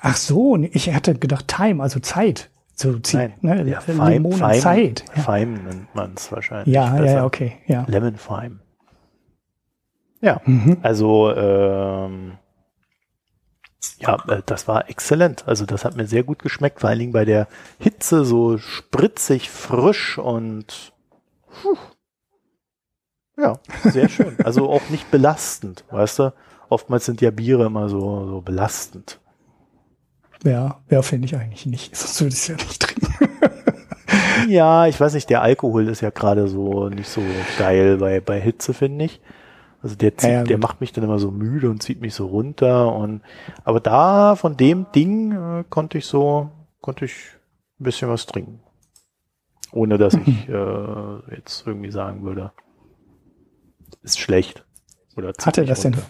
[0.00, 2.50] Ach so, ich hatte gedacht Time, also Zeit.
[2.74, 3.64] So Nein, ne?
[3.64, 5.04] ja, Feim, Limone Feim, Zeit.
[5.16, 5.22] Ja.
[5.22, 6.74] Feim nennt man es wahrscheinlich.
[6.74, 7.56] Ja, ja, okay.
[7.66, 7.86] Ja.
[7.88, 8.60] Lemon Feim.
[10.20, 10.78] Ja, mhm.
[10.82, 12.32] also ähm,
[13.98, 15.46] ja, äh, das war exzellent.
[15.46, 17.48] Also das hat mir sehr gut geschmeckt, vor allen Dingen bei der
[17.78, 20.92] Hitze so spritzig, frisch und
[21.62, 21.76] puh.
[23.38, 24.36] ja, sehr schön.
[24.44, 26.32] Also auch nicht belastend, weißt du?
[26.68, 29.20] Oftmals sind ja Biere immer so, so belastend.
[30.46, 31.96] Ja, ja, finde ich eigentlich nicht.
[31.96, 33.12] Sonst würde ich es ja nicht trinken.
[34.48, 37.20] ja, ich weiß nicht, der Alkohol ist ja gerade so nicht so
[37.58, 39.20] geil bei, bei Hitze, finde ich.
[39.82, 42.14] Also der zieht, ja, ja, der macht mich dann immer so müde und zieht mich
[42.14, 43.22] so runter und
[43.64, 46.50] aber da von dem Ding äh, konnte ich so,
[46.80, 47.12] konnte ich
[47.78, 48.60] ein bisschen was trinken.
[49.72, 52.52] Ohne dass ich äh, jetzt irgendwie sagen würde,
[54.02, 54.64] ist schlecht.
[55.16, 55.98] Oder hatte das runter.
[55.98, 56.06] denn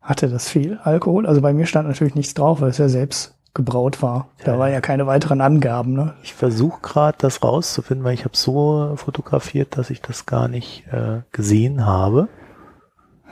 [0.00, 1.26] hatte das viel Alkohol?
[1.26, 4.28] Also bei mir stand natürlich nichts drauf, weil es ja selbst gebraut war.
[4.44, 4.58] Da ja.
[4.60, 5.94] waren ja keine weiteren Angaben.
[5.94, 6.14] Ne?
[6.22, 10.86] Ich versuche gerade das rauszufinden, weil ich habe so fotografiert, dass ich das gar nicht
[10.92, 12.28] äh, gesehen habe.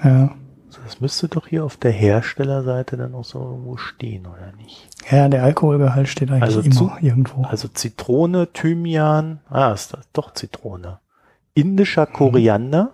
[0.03, 0.31] Ja.
[0.67, 4.89] Also das müsste doch hier auf der Herstellerseite dann auch so irgendwo stehen, oder nicht?
[5.09, 7.45] Ja, der Alkoholgehalt steht eigentlich also immer zu, irgendwo.
[7.45, 10.99] Also Zitrone, Thymian, ah, ist das doch Zitrone.
[11.53, 12.91] Indischer Koriander mhm.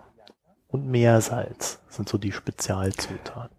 [0.69, 3.57] und Meersalz sind so die Spezialzutaten.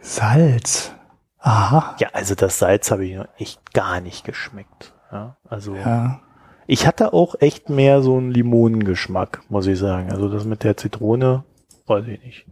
[0.00, 0.92] Salz.
[1.38, 1.96] Aha.
[1.98, 4.94] Ja, also das Salz habe ich noch echt gar nicht geschmeckt.
[5.12, 6.20] Ja, also ja.
[6.66, 10.10] ich hatte auch echt mehr so einen Limonengeschmack, muss ich sagen.
[10.10, 11.44] Also das mit der Zitrone,
[11.86, 12.46] weiß ich nicht.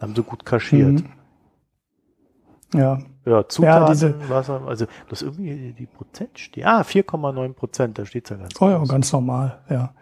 [0.00, 1.02] Haben sie gut kaschiert.
[1.02, 1.12] Mhm.
[2.74, 2.98] Ja.
[3.24, 6.64] Ja, Zutaten, ja, diese, Wasser, also das irgendwie die Prozent steht.
[6.64, 9.92] Ah, 4,9 Prozent, da steht ja ganz Oh ja, ganz normal, ja.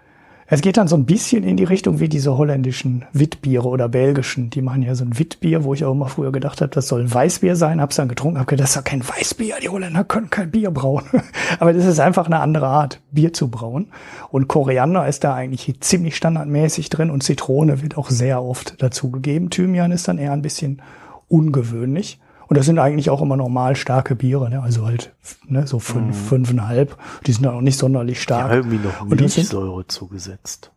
[0.46, 4.50] Es geht dann so ein bisschen in die Richtung wie diese holländischen Witbiere oder belgischen.
[4.50, 7.00] Die machen ja so ein Witbier, wo ich auch immer früher gedacht habe, das soll
[7.00, 7.80] ein Weißbier sein.
[7.80, 9.56] Hab's dann getrunken, hab gedacht, das ist doch kein Weißbier.
[9.62, 11.04] Die Holländer können kein Bier brauen.
[11.58, 13.88] Aber das ist einfach eine andere Art, Bier zu brauen.
[14.30, 19.48] Und Koriander ist da eigentlich ziemlich standardmäßig drin und Zitrone wird auch sehr oft dazugegeben.
[19.48, 20.82] Thymian ist dann eher ein bisschen
[21.28, 22.20] ungewöhnlich.
[22.54, 24.62] Und das sind eigentlich auch immer normal starke Biere, ne?
[24.62, 25.12] also halt
[25.48, 26.24] ne, so fünf, mhm.
[26.28, 26.96] fünfeinhalb.
[27.26, 28.48] Die sind dann auch nicht sonderlich stark.
[28.48, 30.70] Ja, irgendwie noch Milchsäure zugesetzt.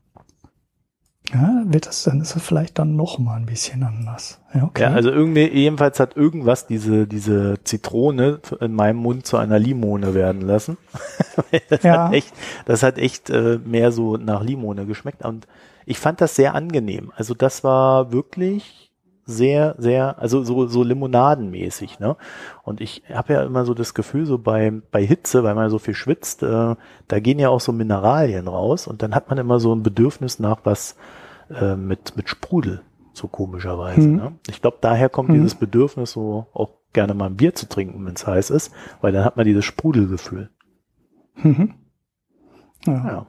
[1.31, 4.39] Ja, wird das, dann ist das vielleicht dann noch mal ein bisschen anders.
[4.55, 4.81] Ja, okay.
[4.81, 10.15] ja also irgendwie, jedenfalls hat irgendwas diese, diese Zitrone in meinem Mund zu einer Limone
[10.15, 10.77] werden lassen.
[11.69, 12.05] das ja.
[12.05, 12.33] hat echt,
[12.65, 15.45] das hat echt äh, mehr so nach Limone geschmeckt und
[15.85, 17.11] ich fand das sehr angenehm.
[17.15, 18.86] Also das war wirklich
[19.27, 22.15] sehr, sehr, also so, so limonadenmäßig, ne?
[22.63, 25.79] Und ich habe ja immer so das Gefühl, so bei, bei Hitze, weil man so
[25.79, 26.75] viel schwitzt, äh,
[27.07, 30.39] da gehen ja auch so Mineralien raus und dann hat man immer so ein Bedürfnis
[30.39, 30.95] nach was
[31.49, 32.81] äh, mit, mit Sprudel,
[33.11, 34.07] so komischerweise.
[34.07, 34.15] Mhm.
[34.15, 34.31] Ne?
[34.49, 35.33] Ich glaube, daher kommt mhm.
[35.33, 38.71] dieses Bedürfnis, so auch gerne mal ein Bier zu trinken, wenn es heiß ist,
[39.01, 40.49] weil dann hat man dieses Sprudelgefühl.
[41.35, 41.73] Mhm.
[42.85, 42.93] Ja.
[42.93, 43.25] ja.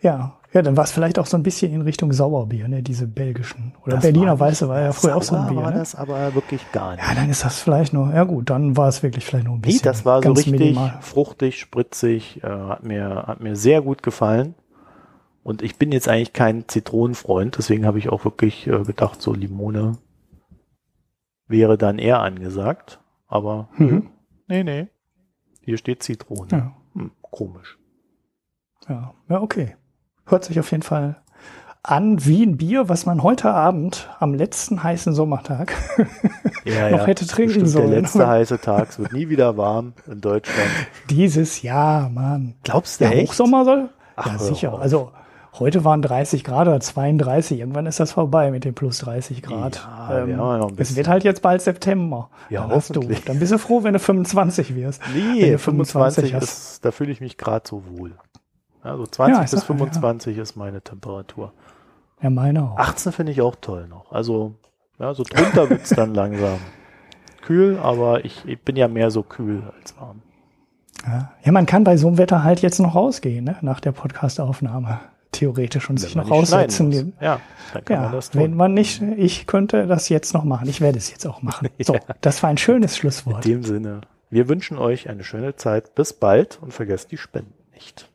[0.00, 0.39] ja.
[0.52, 3.72] Ja, dann war es vielleicht auch so ein bisschen in Richtung Sauerbier, ne, diese belgischen.
[3.82, 5.62] Oder das Berliner war Weiße war ja früher auch so ein Bier.
[5.62, 5.78] war ne?
[5.78, 7.06] das aber wirklich gar nicht.
[7.06, 9.60] Ja, dann ist das vielleicht nur, ja gut, dann war es wirklich vielleicht nur ein
[9.60, 9.78] bisschen.
[9.78, 10.98] Nee, das war so richtig minimal.
[11.02, 14.56] fruchtig, spritzig, äh, hat mir, hat mir sehr gut gefallen.
[15.44, 19.32] Und ich bin jetzt eigentlich kein Zitronenfreund, deswegen habe ich auch wirklich äh, gedacht, so
[19.32, 19.98] Limone
[21.46, 23.00] wäre dann eher angesagt.
[23.28, 24.08] Aber mhm.
[24.48, 24.88] nee, nee.
[25.62, 26.48] Hier steht Zitrone.
[26.50, 26.76] Ja.
[26.94, 27.78] Hm, komisch.
[28.88, 29.76] Ja, ja, okay.
[30.30, 31.16] Hört sich auf jeden Fall
[31.82, 35.72] an wie ein Bier, was man heute Abend am letzten heißen Sommertag
[36.64, 37.90] ja, noch hätte trinken sollen.
[37.90, 38.90] Der letzte heiße Tag.
[38.90, 40.70] Es wird nie wieder warm in Deutschland.
[41.08, 42.54] Dieses Jahr, Mann.
[42.62, 43.30] Glaubst du, der echt?
[43.30, 43.88] Hochsommer soll?
[44.14, 44.78] Ach, ja, sicher.
[44.78, 45.10] Also
[45.58, 47.58] heute waren 30 Grad oder 32.
[47.58, 49.76] Irgendwann ist das vorbei mit den plus 30 Grad.
[49.76, 52.28] Ja, ähm, ja es wird halt jetzt bald September.
[52.50, 55.02] Ja, dann, hast du, dann bist du froh, wenn du 25 wirst.
[55.14, 58.12] Nee, 25, 25 ist, da fühle ich mich gerade so wohl.
[58.82, 60.42] Also 20 ja, bis 25 ja.
[60.42, 61.52] ist meine Temperatur.
[62.22, 62.78] Ja, meine auch.
[62.78, 64.12] 18 finde ich auch toll noch.
[64.12, 64.54] Also,
[64.98, 66.58] ja, so drunter wird's dann langsam
[67.42, 70.22] kühl, aber ich, ich, bin ja mehr so kühl als warm.
[71.06, 71.32] Ja.
[71.42, 73.56] ja, man kann bei so einem Wetter halt jetzt noch rausgehen, ne?
[73.62, 75.00] nach der Podcastaufnahme.
[75.32, 77.12] Theoretisch und wenn sich noch raussetzen.
[77.20, 77.40] Ja,
[77.72, 78.42] dann kann ja, man das tun.
[78.42, 80.68] Wenn man nicht, ich könnte das jetzt noch machen.
[80.68, 81.68] Ich werde es jetzt auch machen.
[81.80, 82.00] So, ja.
[82.20, 83.46] das war ein schönes Schlusswort.
[83.46, 84.00] In dem Sinne.
[84.28, 85.94] Wir wünschen euch eine schöne Zeit.
[85.94, 88.09] Bis bald und vergesst die Spenden nicht.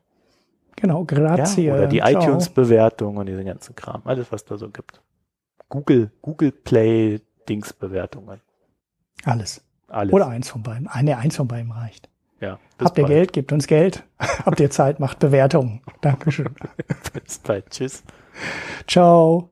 [0.75, 1.65] Genau, grazie.
[1.65, 4.01] Ja, oder die iTunes-Bewertung und diesen ganzen Kram.
[4.05, 5.01] Alles, was da so gibt.
[5.69, 8.41] Google, Google Play Dings-Bewertungen.
[9.23, 9.63] Alles.
[9.87, 10.13] Alles.
[10.13, 10.87] Oder eins von beiden.
[10.87, 12.09] Eine, eins von beiden reicht.
[12.39, 12.59] Ja.
[12.79, 13.33] Habt ihr Geld?
[13.33, 14.03] Gebt uns Geld.
[14.19, 14.99] Habt ihr Zeit?
[14.99, 15.81] Macht Bewertungen.
[16.01, 16.53] Dankeschön.
[17.25, 17.69] bis bald.
[17.69, 18.03] Tschüss.
[18.87, 19.43] Ciao.